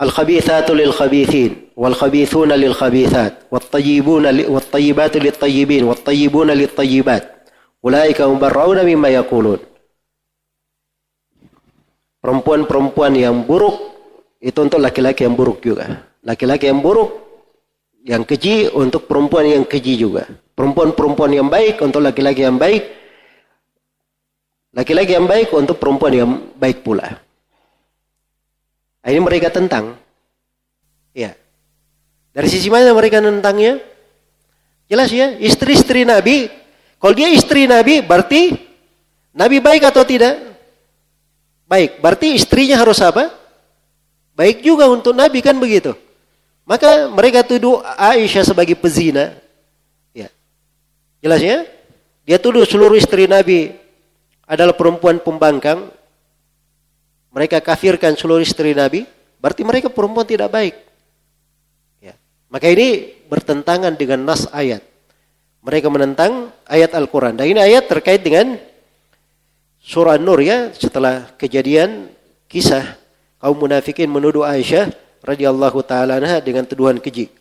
[0.01, 7.29] Al-khabithatu lil-khabithin wal-khabithuna lil-khabithat wat-tayyibuna wat-tayyibatu lit-tayyibin wat-tayyibuna lit-tayyibat.
[7.85, 9.61] Ulaika mubarrauna mimma yaqulun.
[12.25, 13.77] Perempuan-perempuan yang buruk
[14.41, 16.09] itu untuk laki-laki yang buruk juga.
[16.25, 17.24] Laki-laki yang buruk
[18.05, 20.29] yang keji untuk perempuan yang keji juga.
[20.53, 22.85] Perempuan-perempuan yang baik untuk laki-laki yang baik.
[24.77, 27.17] Laki-laki yang baik untuk perempuan yang baik pula.
[29.01, 29.97] Nah, ini mereka tentang.
[31.17, 31.33] Ya.
[32.29, 33.81] Dari sisi mana mereka tentangnya?
[34.85, 36.45] Jelas ya, istri-istri Nabi.
[37.01, 38.53] Kalau dia istri Nabi, berarti
[39.33, 40.37] Nabi baik atau tidak?
[41.65, 41.97] Baik.
[41.97, 43.33] Berarti istrinya harus apa?
[44.37, 46.04] Baik juga untuk Nabi kan begitu.
[46.65, 49.37] Maka mereka tuduh Aisyah sebagai pezina.
[50.17, 50.33] Ya.
[51.21, 51.61] Jelas ya?
[52.25, 53.69] Dia tuduh seluruh istri Nabi
[54.49, 55.93] adalah perempuan pembangkang.
[57.29, 59.05] Mereka kafirkan seluruh istri Nabi.
[59.37, 60.73] Berarti mereka perempuan tidak baik.
[62.01, 62.17] Ya.
[62.49, 64.81] Maka ini bertentangan dengan nas ayat.
[65.61, 67.37] Mereka menentang ayat Al-Quran.
[67.37, 68.57] Dan ini ayat terkait dengan
[69.85, 70.73] surah Nur ya.
[70.73, 72.09] Setelah kejadian
[72.49, 72.97] kisah
[73.37, 77.33] kaum munafikin menuduh Aisyah radhiyallahu taala dengan tuduhan keji.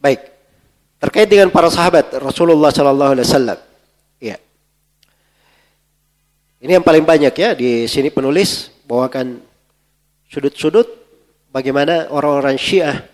[0.00, 0.32] Baik.
[1.00, 3.58] Terkait dengan para sahabat Rasulullah sallallahu alaihi wasallam.
[4.20, 4.36] Ya.
[6.60, 9.40] Ini yang paling banyak ya di sini penulis bawakan
[10.28, 10.88] sudut-sudut
[11.52, 13.04] bagaimana orang-orang Syiah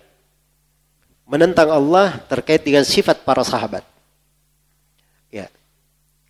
[1.27, 3.83] menentang Allah terkait dengan sifat para sahabat.
[5.31, 5.51] Ya.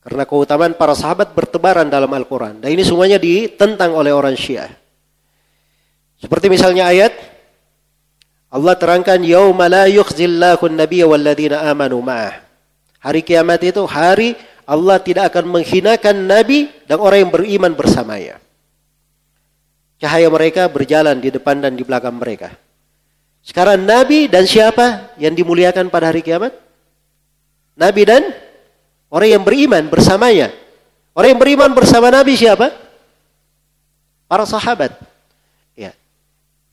[0.02, 2.62] Karena keutamaan para sahabat bertebaran dalam Al-Quran.
[2.62, 4.74] Dan ini semuanya ditentang oleh orang Syiah.
[6.18, 7.14] Seperti misalnya ayat
[8.48, 12.42] Allah terangkan yauma la yukhzillahu an-nabiyya walladzina amanu ma'ah.
[13.04, 14.34] Hari kiamat itu hari
[14.68, 18.42] Allah tidak akan menghinakan nabi dan orang yang beriman bersamanya.
[19.98, 22.54] Cahaya mereka berjalan di depan dan di belakang mereka.
[23.48, 26.52] Sekarang nabi dan siapa yang dimuliakan pada hari kiamat?
[27.80, 28.28] Nabi dan
[29.08, 30.52] orang yang beriman bersamanya.
[31.16, 32.76] Orang yang beriman bersama nabi siapa?
[34.28, 35.07] Para sahabat.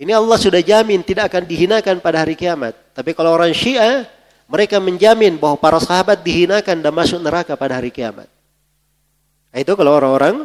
[0.05, 2.77] Ini Allah sudah jamin tidak akan dihinakan pada hari kiamat.
[2.93, 4.05] Tapi kalau orang Syiah,
[4.45, 8.29] mereka menjamin bahwa para sahabat dihinakan dan masuk neraka pada hari kiamat.
[9.49, 10.45] Nah, itu kalau orang-orang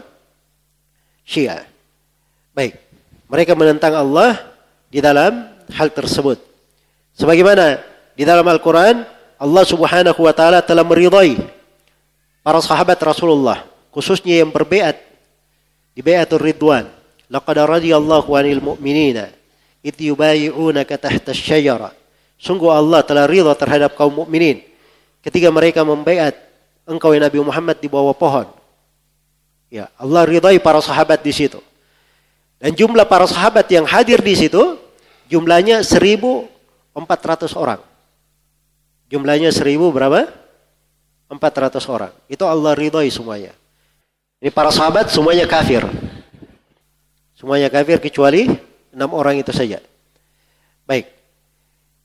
[1.27, 1.67] Syiah.
[2.55, 2.79] Baik,
[3.27, 4.39] mereka menentang Allah
[4.87, 6.39] di dalam hal tersebut.
[7.19, 7.83] Sebagaimana
[8.15, 9.03] di dalam Al-Quran,
[9.35, 11.35] Allah subhanahu wa ta'ala telah meridai
[12.47, 13.67] para sahabat Rasulullah.
[13.91, 15.03] Khususnya yang berbeat
[15.91, 16.87] di beatur ridwan.
[17.27, 19.35] Laqad radiyallahu anil mu'minina
[19.79, 21.31] itu yubayi'unaka tahta.
[22.39, 24.63] Sungguh Allah telah ridha terhadap kaum mukminin
[25.19, 26.35] ketika mereka membaiat
[26.87, 28.47] engkau ya Nabi Muhammad di bawah pohon.
[29.69, 31.61] Ya, Allah ridhai para sahabat di situ.
[32.57, 34.79] Dan jumlah para sahabat yang hadir di situ
[35.29, 36.49] jumlahnya 1400
[37.55, 37.79] orang.
[39.07, 40.27] Jumlahnya 1000 berapa?
[41.29, 42.11] 400 orang.
[42.25, 43.53] Itu Allah ridhai semuanya.
[44.41, 45.85] Ini para sahabat semuanya kafir.
[47.37, 49.81] Semuanya kafir kecuali enam orang itu saja.
[50.85, 51.09] Baik.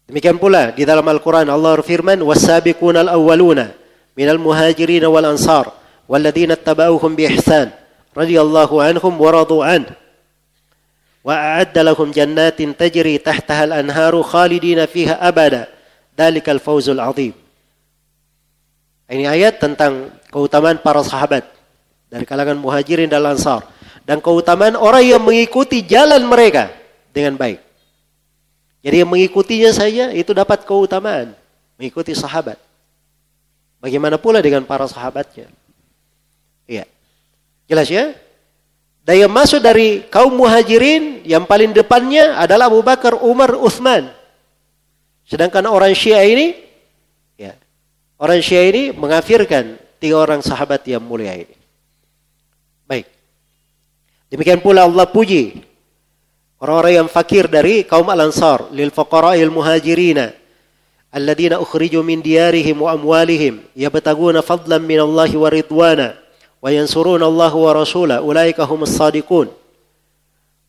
[0.05, 3.73] Demikian pula di dalam Al-Quran Allah berfirman wasabiqun al-awwaluna
[4.13, 5.73] minal muhajirin wal ansar
[6.05, 7.73] waladinat tabauhum bi ihsan
[8.13, 9.89] radhiyallahu anhum wa radu an
[11.25, 15.73] wa a'adda lahum jannatin tajri tahtaha al-anharu khalidina fiha abada
[16.13, 17.33] dalikal fawzul azim.
[19.09, 21.49] Ini ayat tentang keutamaan para sahabat
[22.13, 23.65] dari kalangan muhajirin dan ansar
[24.05, 26.73] dan keutamaan orang yang mengikuti jalan mereka
[27.11, 27.61] dengan baik.
[28.85, 31.33] Jadi yang mengikutinya saja itu dapat keutamaan
[31.81, 32.61] mengikuti sahabat.
[33.81, 35.49] Bagaimana pula dengan para sahabatnya?
[36.69, 36.85] Iya.
[37.65, 38.13] Jelas ya?
[39.05, 44.09] Dan yang masuk dari kaum muhajirin yang paling depannya adalah Abu Bakar, Umar, Uthman.
[45.29, 46.57] Sedangkan orang Syiah ini,
[47.37, 47.53] ya,
[48.17, 51.64] orang Syiah ini mengafirkan tiga orang sahabat yang mulia ini.
[54.33, 55.61] Demikian pula Allah puji
[56.59, 60.33] orang-orang yang fakir dari kaum Al-Ansar lil fuqara'il muhajirina
[61.15, 66.19] alladzina ukhriju min diyarihim wa amwalihim yabtaguna fadlan min Allah wa ridwana
[66.59, 69.53] wa yansuruna Allah wa rasulah ulaika humus sadiqun.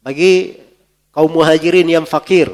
[0.06, 0.62] Bagi
[1.10, 2.52] kaum muhajirin yang fakir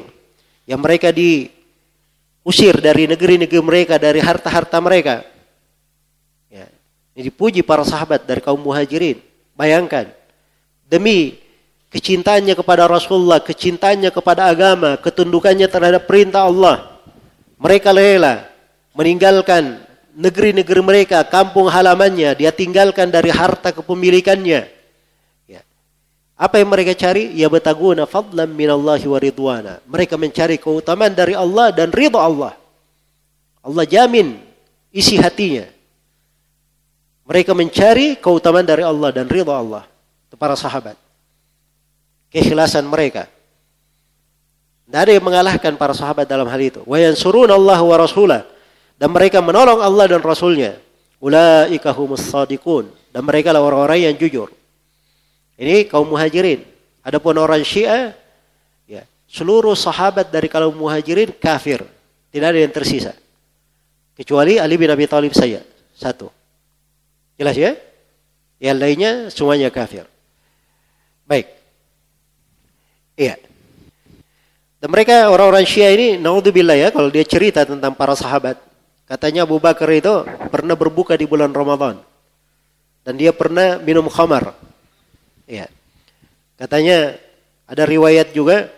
[0.64, 5.26] yang mereka diusir dari negeri-negeri mereka dari harta-harta mereka
[6.48, 6.70] ya
[7.12, 9.20] ini dipuji para sahabat dari kaum muhajirin.
[9.52, 10.08] Bayangkan
[10.92, 11.40] demi
[11.88, 17.00] kecintaannya kepada Rasulullah kecintaannya kepada agama ketundukannya terhadap perintah Allah
[17.56, 18.52] mereka rela
[18.92, 19.80] meninggalkan
[20.12, 24.68] negeri-negeri mereka, kampung halamannya, dia tinggalkan dari harta kepemilikannya.
[25.48, 25.60] Ya.
[26.36, 27.32] Apa yang mereka cari?
[27.36, 29.74] Ya betaguna fadlan minallahi wa ridwana.
[29.88, 32.52] Mereka mencari keutamaan dari Allah dan ridha Allah.
[33.64, 34.36] Allah jamin
[34.92, 35.64] isi hatinya.
[37.22, 39.88] Mereka mencari keutamaan dari Allah dan ridha Allah.
[40.38, 40.96] Para sahabat.
[42.32, 43.28] Keikhlasan mereka.
[44.88, 46.80] Tidak ada yang mengalahkan para sahabat dalam hal itu.
[46.88, 48.42] Wa yansuruna Allah wa rasulah
[49.02, 50.78] dan mereka menolong Allah dan Rasulnya.
[51.18, 52.86] Ulaika humus sadiqun.
[53.10, 54.46] Dan mereka lah orang-orang yang jujur.
[55.58, 56.62] Ini kaum muhajirin.
[57.02, 58.14] Adapun orang syiah,
[58.86, 61.82] ya, seluruh sahabat dari kaum muhajirin kafir.
[62.30, 63.10] Tidak ada yang tersisa.
[64.14, 65.66] Kecuali Ali bin Abi Thalib saja.
[65.98, 66.30] Satu.
[67.34, 67.74] Jelas ya?
[68.62, 70.06] Yang lainnya semuanya kafir.
[71.32, 71.48] Baik.
[73.16, 73.40] Iya.
[74.84, 78.60] Dan mereka orang-orang Syiah ini, naudzubillah ya, kalau dia cerita tentang para sahabat,
[79.12, 82.00] Katanya Abu Bakar itu pernah berbuka di bulan Ramadan.
[83.04, 84.56] Dan dia pernah minum khamar.
[85.44, 85.68] Ya.
[86.56, 87.20] Katanya
[87.68, 88.72] ada riwayat juga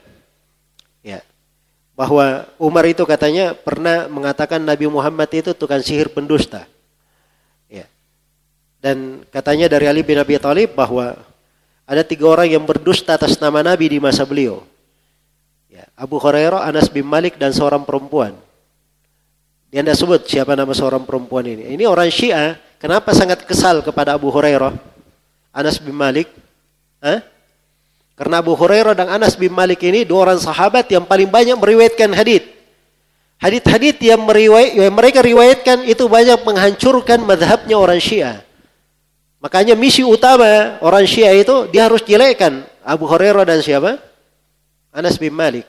[1.07, 1.23] ya
[1.95, 6.67] bahwa Umar itu katanya pernah mengatakan Nabi Muhammad itu tukang sihir pendusta.
[7.71, 7.87] Ya.
[8.83, 11.15] Dan katanya dari Ali bin Abi Thalib bahwa
[11.85, 14.65] ada tiga orang yang berdusta atas nama Nabi di masa beliau.
[15.69, 15.85] Ya.
[15.93, 18.33] Abu Hurairah, Anas bin Malik dan seorang perempuan.
[19.69, 21.75] Dia tidak sebut siapa nama seorang perempuan ini.
[21.75, 22.57] Ini orang Syiah.
[22.79, 24.71] Kenapa sangat kesal kepada Abu Hurairah?
[25.51, 26.31] Anas bin Malik.
[27.03, 27.21] Hah?
[28.15, 32.15] Karena Abu Hurairah dan Anas bin Malik ini dua orang sahabat yang paling banyak meriwayatkan
[32.15, 32.47] hadith.
[33.43, 34.23] Hadith-hadith yang,
[34.79, 38.47] yang mereka riwayatkan itu banyak menghancurkan madhabnya orang Syiah.
[39.45, 44.01] Makanya misi utama orang Syiah itu dia harus jelekkan Abu Hurairah dan siapa?
[44.89, 45.69] Anas bin Malik.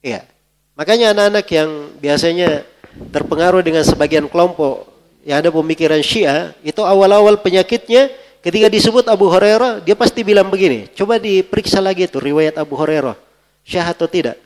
[0.00, 0.24] Iya.
[0.72, 1.68] Makanya anak-anak yang
[2.00, 2.64] biasanya
[3.12, 4.88] terpengaruh dengan sebagian kelompok
[5.20, 8.08] yang ada pemikiran Syiah, itu awal-awal penyakitnya
[8.40, 13.20] ketika disebut Abu Hurairah, dia pasti bilang begini, coba diperiksa lagi itu riwayat Abu Hurairah,
[13.68, 14.40] syah atau tidak.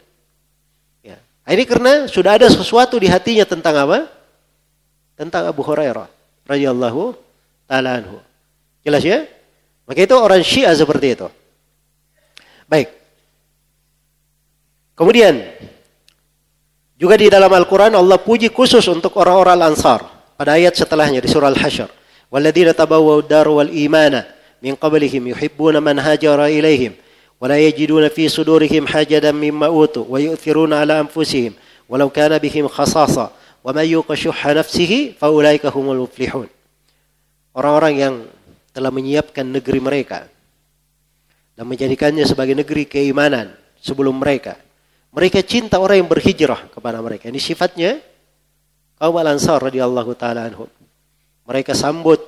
[0.99, 1.23] Ya.
[1.47, 4.11] Ini karena sudah ada sesuatu di hatinya tentang apa?
[5.15, 6.11] Tentang Abu Hurairah
[6.45, 7.26] radhiyallahu
[7.67, 8.19] taala anhu.
[8.87, 9.27] Jelas ya?
[9.87, 11.27] Maka itu orang Syiah seperti itu.
[12.67, 12.91] Baik.
[14.99, 15.39] Kemudian
[16.99, 20.03] juga di dalam Al-Quran Allah puji khusus untuk orang-orang Ansar.
[20.37, 21.89] Pada ayat setelahnya di surah Al-Hashr.
[22.33, 24.27] Walladzina tabawwa'u dar wal imana
[24.59, 26.97] min qablihim yuhibbuna man hajara ilaihim
[27.39, 31.53] wa yajiduna fi sudurihim hajadan mimma utu wa yu'thiruna ala anfusihim
[31.87, 33.31] walau kana bihim khasasa
[33.63, 36.49] wa syuhha nafsihi fa ulaika muflihun.
[37.57, 38.15] Orang-orang yang
[38.77, 40.29] telah menyiapkan negeri mereka
[41.57, 44.61] dan menjadikannya sebagai negeri keimanan sebelum mereka
[45.17, 47.33] mereka cinta orang yang berhijrah kepada mereka.
[47.33, 47.97] Ini sifatnya
[49.01, 50.69] kaum Al-Ansar radhiyallahu taala anhum.
[51.49, 52.21] Mereka sambut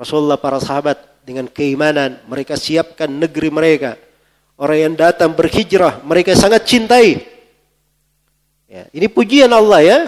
[0.00, 4.00] Rasulullah para sahabat dengan keimanan, mereka siapkan negeri mereka.
[4.56, 7.20] Orang yang datang berhijrah, mereka sangat cintai.
[8.72, 9.98] Ya, ini pujian Allah ya.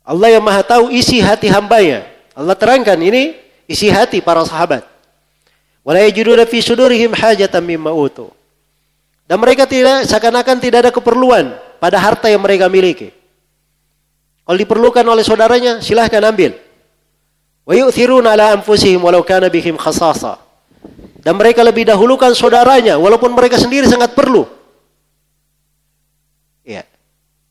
[0.00, 2.08] Allah yang maha tahu isi hati hambanya.
[2.36, 3.32] Allah terangkan ini
[3.64, 4.84] isi hati para sahabat.
[6.52, 8.28] Fi sudurihim hajatan mimma utu.
[9.24, 13.10] Dan mereka tidak seakan-akan tidak ada keperluan pada harta yang mereka miliki.
[14.46, 16.54] Kalau diperlukan oleh saudaranya, silahkan ambil.
[17.66, 20.38] Wa yu'thiruna ala anfusihim walau kana bihim khasasa.
[21.26, 24.46] Dan mereka lebih dahulukan saudaranya walaupun mereka sendiri sangat perlu.
[26.62, 26.86] Ya.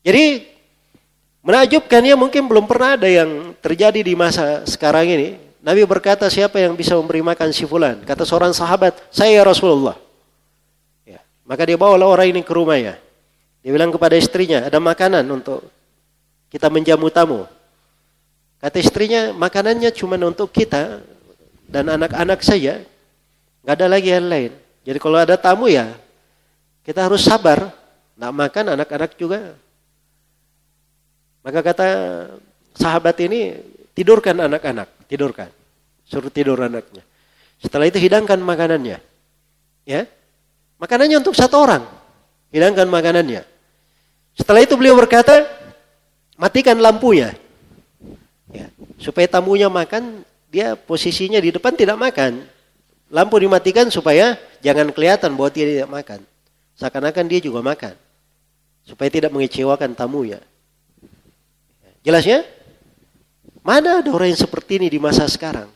[0.00, 0.48] Jadi
[1.46, 5.28] menakjubkannya mungkin belum pernah ada yang terjadi di masa sekarang ini.
[5.62, 8.02] Nabi berkata siapa yang bisa memberi makan si fulan?
[8.02, 9.94] Kata seorang sahabat, saya ya Rasulullah.
[11.06, 11.22] Ya.
[11.46, 12.98] Maka dia bawa orang ini ke rumahnya.
[13.66, 15.66] Dia bilang kepada istrinya, ada makanan untuk
[16.50, 17.50] kita menjamu tamu.
[18.62, 21.02] Kata istrinya, makanannya cuma untuk kita
[21.66, 22.82] dan anak-anak saja.
[23.66, 24.52] Nggak ada lagi yang lain.
[24.86, 25.90] Jadi kalau ada tamu ya,
[26.86, 27.74] kita harus sabar.
[28.14, 29.58] Nggak makan anak-anak juga.
[31.46, 31.88] Maka kata
[32.74, 33.54] sahabat ini,
[33.94, 35.06] tidurkan anak-anak.
[35.06, 35.46] Tidurkan.
[36.02, 37.06] Suruh tidur anaknya.
[37.62, 38.98] Setelah itu hidangkan makanannya.
[39.86, 40.10] Ya,
[40.76, 41.84] Makanannya untuk satu orang.
[42.52, 43.42] Hidangkan makanannya.
[44.36, 45.48] Setelah itu beliau berkata,
[46.36, 47.32] matikan lampunya.
[48.52, 48.68] Ya,
[49.00, 52.44] supaya tamunya makan, dia posisinya di depan tidak makan.
[53.08, 56.20] Lampu dimatikan supaya jangan kelihatan bahwa dia tidak makan.
[56.76, 57.94] Seakan-akan dia juga makan.
[58.84, 60.42] Supaya tidak mengecewakan tamunya.
[62.06, 62.46] Jelasnya?
[63.66, 65.66] Mana ada orang yang seperti ini di masa sekarang?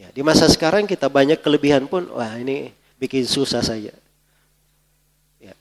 [0.00, 3.92] Ya, di masa sekarang kita banyak kelebihan pun, wah ini bikin susah saja.
[5.36, 5.52] Ya.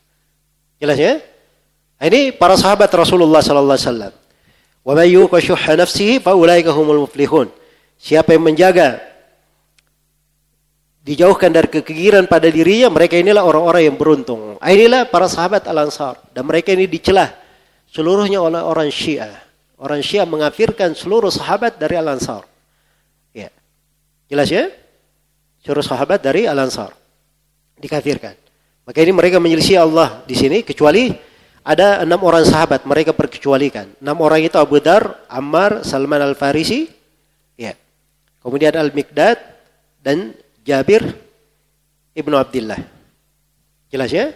[0.80, 1.20] Jelasnya?
[2.00, 4.14] Ini para sahabat Rasulullah sallallahu alaihi wasallam.
[4.88, 7.52] Wa may yuqa syuhha nafsihi fa ulaika humul muflihun.
[8.00, 9.04] Siapa yang menjaga
[11.04, 14.56] dijauhkan dari kekigiran pada dirinya, mereka inilah orang-orang yang beruntung.
[14.64, 17.36] Ah, inilah para sahabat Al-Ansar dan mereka ini dicelah
[17.92, 19.47] seluruhnya oleh orang Syiah.
[19.78, 22.44] Orang Syiah mengafirkan seluruh sahabat dari Al-Ansar.
[23.30, 23.54] Ya.
[24.26, 24.74] Jelas ya?
[25.62, 26.98] Seluruh sahabat dari Al-Ansar
[27.78, 28.34] dikafirkan.
[28.90, 31.14] Maka ini mereka menyelisih Allah di sini kecuali
[31.62, 33.92] ada enam orang sahabat mereka perkecualikan.
[34.00, 36.88] Enam orang itu Abu Dar, Ammar, Salman Al Farisi,
[37.60, 37.76] ya.
[38.40, 39.36] Kemudian Al Mikdad
[40.00, 40.32] dan
[40.64, 41.04] Jabir
[42.16, 42.80] ibnu Abdullah.
[43.92, 44.32] Jelas ya?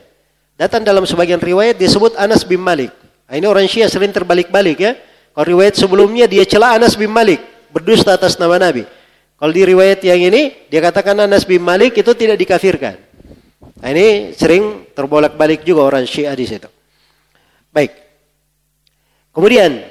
[0.59, 2.91] Datang dalam sebagian riwayat disebut Anas bin Malik.
[3.31, 4.93] Nah, ini orang Syiah sering terbalik-balik ya.
[5.31, 7.39] Kalau riwayat sebelumnya dia celah Anas bin Malik,
[7.71, 8.83] berdusta atas nama Nabi.
[9.39, 12.99] Kalau di riwayat yang ini dia katakan Anas bin Malik itu tidak dikafirkan.
[13.81, 16.69] Nah, ini sering terbolak-balik juga orang Syiah di situ.
[17.73, 17.89] Baik.
[19.33, 19.81] Kemudian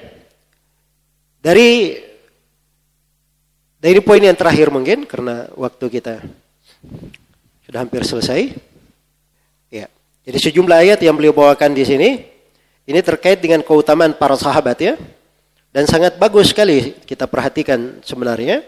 [1.42, 1.98] dari
[3.80, 6.20] dari poin yang terakhir mungkin karena waktu kita
[7.66, 8.54] sudah hampir selesai.
[9.72, 9.88] Ya.
[10.22, 12.22] Jadi sejumlah ayat yang beliau bawakan di sini
[12.84, 14.94] ini terkait dengan keutamaan para sahabat ya.
[15.70, 18.66] Dan sangat bagus sekali kita perhatikan sebenarnya.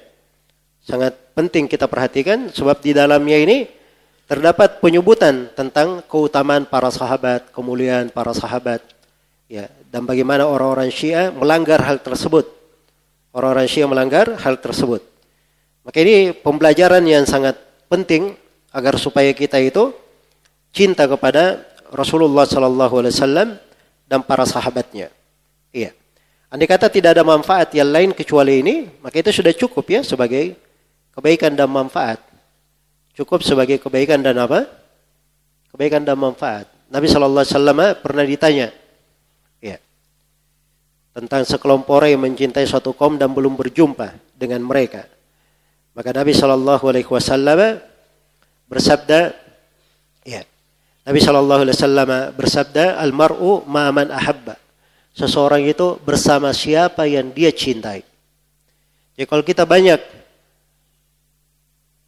[0.83, 3.71] Sangat penting kita perhatikan sebab di dalamnya ini
[4.27, 8.83] terdapat penyebutan tentang keutamaan para sahabat, kemuliaan para sahabat.
[9.51, 12.49] Ya, dan bagaimana orang-orang Syiah melanggar hal tersebut.
[13.35, 15.05] Orang-orang Syiah melanggar hal tersebut.
[15.83, 17.59] Maka ini pembelajaran yang sangat
[17.91, 18.39] penting
[18.73, 19.93] agar supaya kita itu
[20.73, 21.61] cinta kepada
[21.93, 23.49] Rasulullah Sallallahu Alaihi Wasallam
[24.09, 25.13] dan para sahabatnya.
[25.75, 25.93] Iya.
[26.53, 30.53] Andai kata tidak ada manfaat yang lain kecuali ini, maka itu sudah cukup ya sebagai
[31.17, 32.21] kebaikan dan manfaat.
[33.17, 34.69] Cukup sebagai kebaikan dan apa?
[35.73, 36.69] Kebaikan dan manfaat.
[36.93, 38.69] Nabi Sallallahu Alaihi Wasallam pernah ditanya,
[41.13, 45.05] tentang sekelompok orang yang mencintai suatu kaum dan belum berjumpa dengan mereka.
[45.93, 47.85] Maka Nabi Shallallahu Alaihi Wasallam
[48.65, 49.37] bersabda,
[50.25, 50.41] ya,
[51.05, 54.57] Nabi Shallallahu Alaihi Wasallam bersabda, almaru ma'aman ahabba.
[55.13, 58.01] Seseorang itu bersama siapa yang dia cintai.
[59.13, 60.01] Jadi kalau kita banyak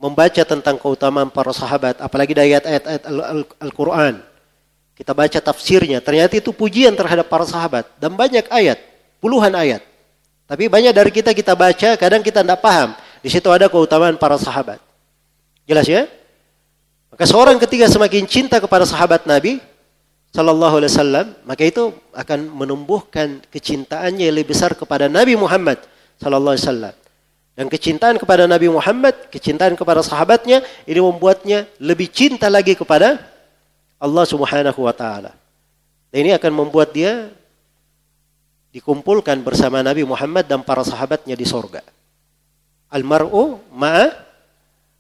[0.01, 3.05] membaca tentang keutamaan para sahabat, apalagi dari ayat-ayat
[3.61, 4.25] Al-Quran,
[4.97, 8.81] kita baca tafsirnya, ternyata itu pujian terhadap para sahabat dan banyak ayat
[9.21, 9.85] puluhan ayat.
[10.45, 12.93] Tapi banyak dari kita kita baca, kadang kita tidak paham.
[13.25, 14.77] Di situ ada keutamaan para sahabat.
[15.65, 16.05] Jelas ya?
[17.09, 19.61] Maka seorang ketika semakin cinta kepada sahabat Nabi
[20.35, 25.79] Sallallahu Alaihi Wasallam, maka itu akan menumbuhkan kecintaannya yang lebih besar kepada Nabi Muhammad
[26.19, 26.95] Sallallahu Alaihi Wasallam.
[27.55, 30.59] Dan kecintaan kepada Nabi Muhammad, kecintaan kepada sahabatnya,
[30.91, 33.23] ini membuatnya lebih cinta lagi kepada
[34.03, 35.39] Allah Subhanahu Wa Taala.
[36.11, 37.31] Dan ini akan membuat dia
[38.75, 41.87] dikumpulkan bersama Nabi Muhammad dan para sahabatnya di sorga.
[42.91, 44.11] Almar'u ma'a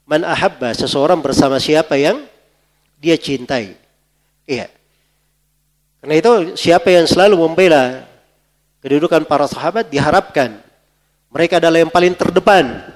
[0.07, 0.71] man ahabba.
[0.79, 2.23] Seseorang bersama siapa yang
[3.03, 3.75] dia cintai.
[4.47, 4.71] Iya.
[6.05, 8.05] Karena itu siapa yang selalu membela
[8.85, 10.61] kedudukan para sahabat diharapkan
[11.33, 12.93] mereka adalah yang paling terdepan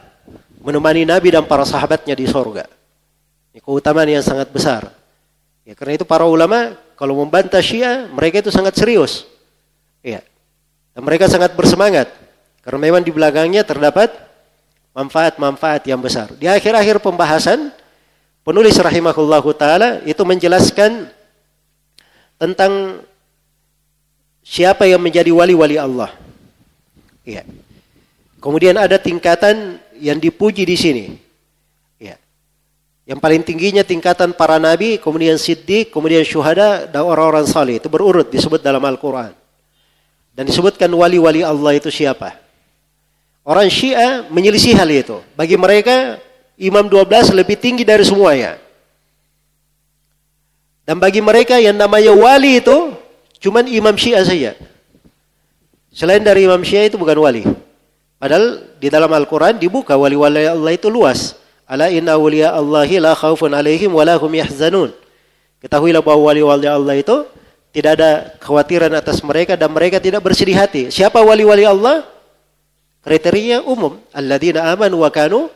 [0.60, 2.68] menemani Nabi dan para sahabatnya di sorga.
[3.56, 4.92] Ini keutamaan yang sangat besar.
[5.64, 9.24] Ya, karena itu para ulama kalau membantah Syiah, mereka itu sangat serius.
[10.04, 10.20] Iya.
[10.92, 12.12] Dan mereka sangat bersemangat.
[12.60, 14.12] Karena memang di belakangnya terdapat
[14.92, 16.28] manfaat-manfaat yang besar.
[16.36, 17.72] Di akhir-akhir pembahasan,
[18.44, 21.08] penulis rahimahullah ta'ala itu menjelaskan
[22.38, 23.02] tentang
[24.46, 26.14] siapa yang menjadi wali-wali Allah.
[27.26, 27.44] Iya.
[28.38, 31.04] Kemudian ada tingkatan yang dipuji di sini.
[31.98, 32.16] Ya.
[33.04, 37.82] Yang paling tingginya tingkatan para nabi, kemudian siddiq, kemudian syuhada, dan orang-orang saleh.
[37.82, 39.34] Itu berurut disebut dalam Al-Quran.
[40.32, 42.38] Dan disebutkan wali-wali Allah itu siapa.
[43.42, 45.18] Orang Syiah menyelisih hal itu.
[45.34, 46.22] Bagi mereka,
[46.54, 48.54] Imam 12 lebih tinggi dari semuanya.
[50.88, 52.96] Dan bagi mereka yang namanya wali itu,
[53.44, 54.56] cuman Imam Syiah saja.
[55.92, 57.44] Selain dari Imam Syiah itu bukan wali.
[58.16, 61.36] Padahal di dalam Al-Quran dibuka wali-wali Allah itu luas.
[61.68, 64.88] Ala inna awliya Allahi la khawfun alaihim wa lahum yahzanun.
[65.60, 67.28] Ketahuilah bahwa wali-wali Allah itu
[67.68, 68.10] tidak ada
[68.40, 70.88] kekhawatiran atas mereka dan mereka tidak bersedih hati.
[70.88, 72.00] Siapa wali-wali Allah?
[73.04, 75.52] Kriteria umum, alladzina amanu wa kanu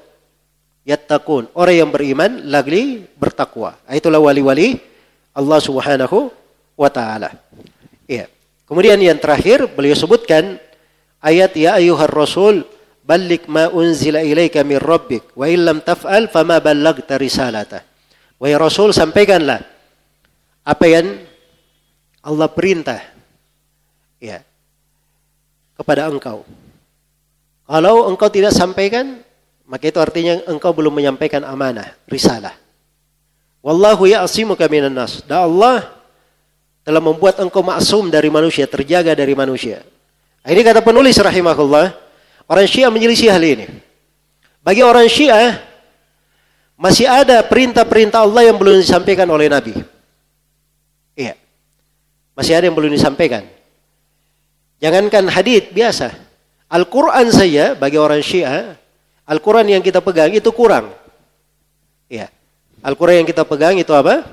[0.84, 1.48] yattaqun.
[1.56, 3.80] Orang yang beriman lagi bertakwa.
[3.88, 4.91] Itulah wali-wali
[5.32, 6.28] Allah Subhanahu
[6.76, 7.32] wa taala.
[8.08, 8.28] Iya.
[8.68, 10.56] Kemudian yang terakhir beliau sebutkan
[11.20, 12.64] ayat ya ayyuhar rasul
[13.04, 17.84] balik ma unzila ilaika min rabbik wa illam taf'al fama ballagta risalata.
[18.42, 19.62] Wahai Rasul sampaikanlah
[20.66, 21.14] apa yang
[22.26, 22.98] Allah perintah
[24.18, 24.42] ya
[25.78, 26.42] kepada engkau
[27.72, 29.24] kalau engkau tidak sampaikan,
[29.64, 32.52] maka itu artinya engkau belum menyampaikan amanah, risalah.
[33.62, 35.22] Wallahu ya'simuka minan nas.
[35.22, 35.86] Dan Allah
[36.82, 39.86] telah membuat engkau maksum dari manusia, terjaga dari manusia.
[40.42, 41.94] Ini kata penulis rahimahullah,
[42.50, 43.70] orang Syiah menyelisih hal ini.
[44.66, 45.62] Bagi orang Syiah,
[46.74, 49.78] masih ada perintah-perintah Allah yang belum disampaikan oleh Nabi.
[51.14, 51.38] Iya.
[52.34, 53.46] Masih ada yang belum disampaikan.
[54.82, 56.10] Jangankan hadith biasa.
[56.66, 58.74] Al-Quran saja bagi orang Syiah,
[59.22, 60.90] Al-Quran yang kita pegang itu kurang.
[62.10, 62.26] Ya.
[62.82, 64.26] Al-Quran yang kita pegang itu apa?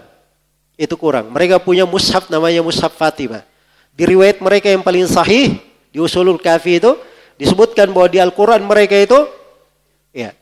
[0.73, 1.29] Itu kurang.
[1.29, 3.45] Mereka punya mushaf namanya mushaf Fatimah.
[3.93, 5.61] Di riwayat mereka yang paling sahih
[5.93, 6.97] di Usulul Kafi itu
[7.37, 9.27] disebutkan bahwa di Al-Quran mereka itu
[10.11, 10.33] ya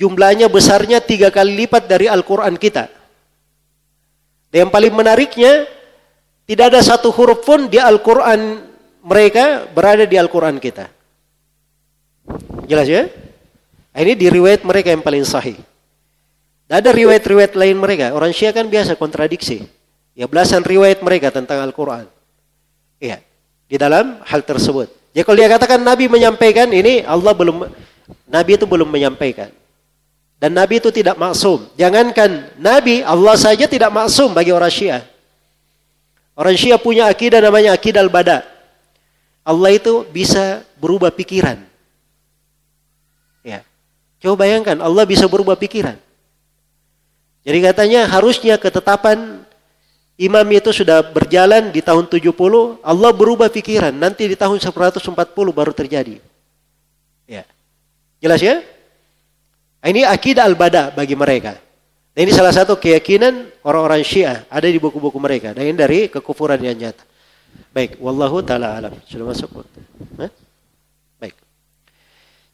[0.00, 2.88] jumlahnya besarnya tiga kali lipat dari Al-Quran kita.
[4.50, 5.68] Dan yang paling menariknya
[6.48, 8.64] tidak ada satu huruf pun di Al-Quran
[9.04, 10.90] mereka berada di Al-Quran kita.
[12.66, 13.06] Jelas ya?
[13.90, 15.58] Nah, ini di riwayat mereka yang paling sahih.
[16.70, 18.14] Ada riwayat-riwayat lain mereka.
[18.14, 19.66] Orang Syiah kan biasa kontradiksi.
[20.14, 22.06] Ya belasan riwayat mereka tentang Al-Quran.
[23.02, 23.18] Iya.
[23.66, 24.86] Di dalam hal tersebut.
[25.10, 27.66] Ya kalau dia katakan Nabi menyampaikan ini Allah belum
[28.30, 29.50] Nabi itu belum menyampaikan.
[30.38, 31.68] Dan Nabi itu tidak maksum.
[31.76, 35.04] Jangankan Nabi, Allah saja tidak maksum bagi orang Syiah.
[36.32, 38.46] Orang Syiah punya akidah namanya akidah al-bada.
[39.44, 41.70] Allah itu bisa berubah pikiran.
[44.20, 45.96] Coba bayangkan Allah bisa berubah pikiran.
[47.40, 49.42] Jadi katanya harusnya ketetapan
[50.20, 52.30] imam itu sudah berjalan di tahun 70,
[52.84, 53.92] Allah berubah pikiran.
[53.96, 55.00] Nanti di tahun 140
[55.52, 56.20] baru terjadi.
[57.24, 57.48] Ya.
[58.20, 58.60] Jelas ya?
[59.80, 61.56] Ini akidah al-bada bagi mereka.
[62.12, 65.56] Dan ini salah satu keyakinan orang-orang Syiah ada di buku-buku mereka.
[65.56, 67.04] Dan ini dari kekufuran yang nyata.
[67.72, 68.92] Baik, wallahu taala alam.
[69.08, 69.64] Sudah masuk?
[70.20, 70.28] Hah?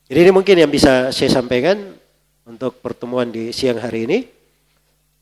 [0.07, 1.99] Jadi ini mungkin yang bisa saya sampaikan
[2.47, 4.19] untuk pertemuan di siang hari ini.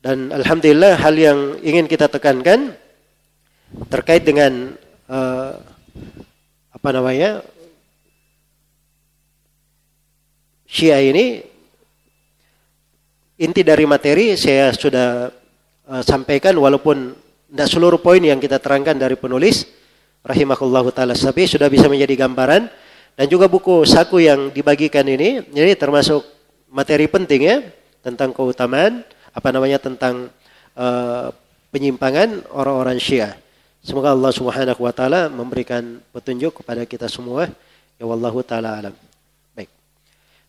[0.05, 2.77] Dan alhamdulillah hal yang ingin kita tekankan
[3.89, 4.77] terkait dengan
[5.09, 5.57] uh,
[6.69, 7.41] apa namanya
[10.69, 11.41] Syiah ini
[13.41, 15.33] inti dari materi saya sudah
[15.89, 17.17] uh, sampaikan walaupun
[17.49, 19.65] tidak seluruh poin yang kita terangkan dari penulis
[20.21, 22.69] rahimahullahu taala tapi sudah bisa menjadi gambaran.
[23.17, 26.21] Dan juga buku saku yang dibagikan ini, ini termasuk
[26.69, 27.57] materi penting ya
[28.03, 30.31] tentang keutamaan, apa namanya tentang
[30.79, 31.27] uh,
[31.75, 33.35] penyimpangan orang-orang Syiah.
[33.83, 37.51] Semoga Allah Subhanahu wa taala memberikan petunjuk kepada kita semua.
[37.99, 38.95] Ya wallahu taala alam.
[39.51, 39.67] Baik.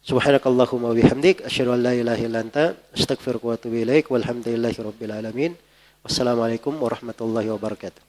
[0.07, 5.53] Subhanakallahumma bihamdik asyhadu an la ilaha illa anta astaghfiruka wa atubu ilaik walhamdulillahi rabbil alamin.
[6.07, 8.06] Wassalamualaikum warahmatullahi wabarakatuh.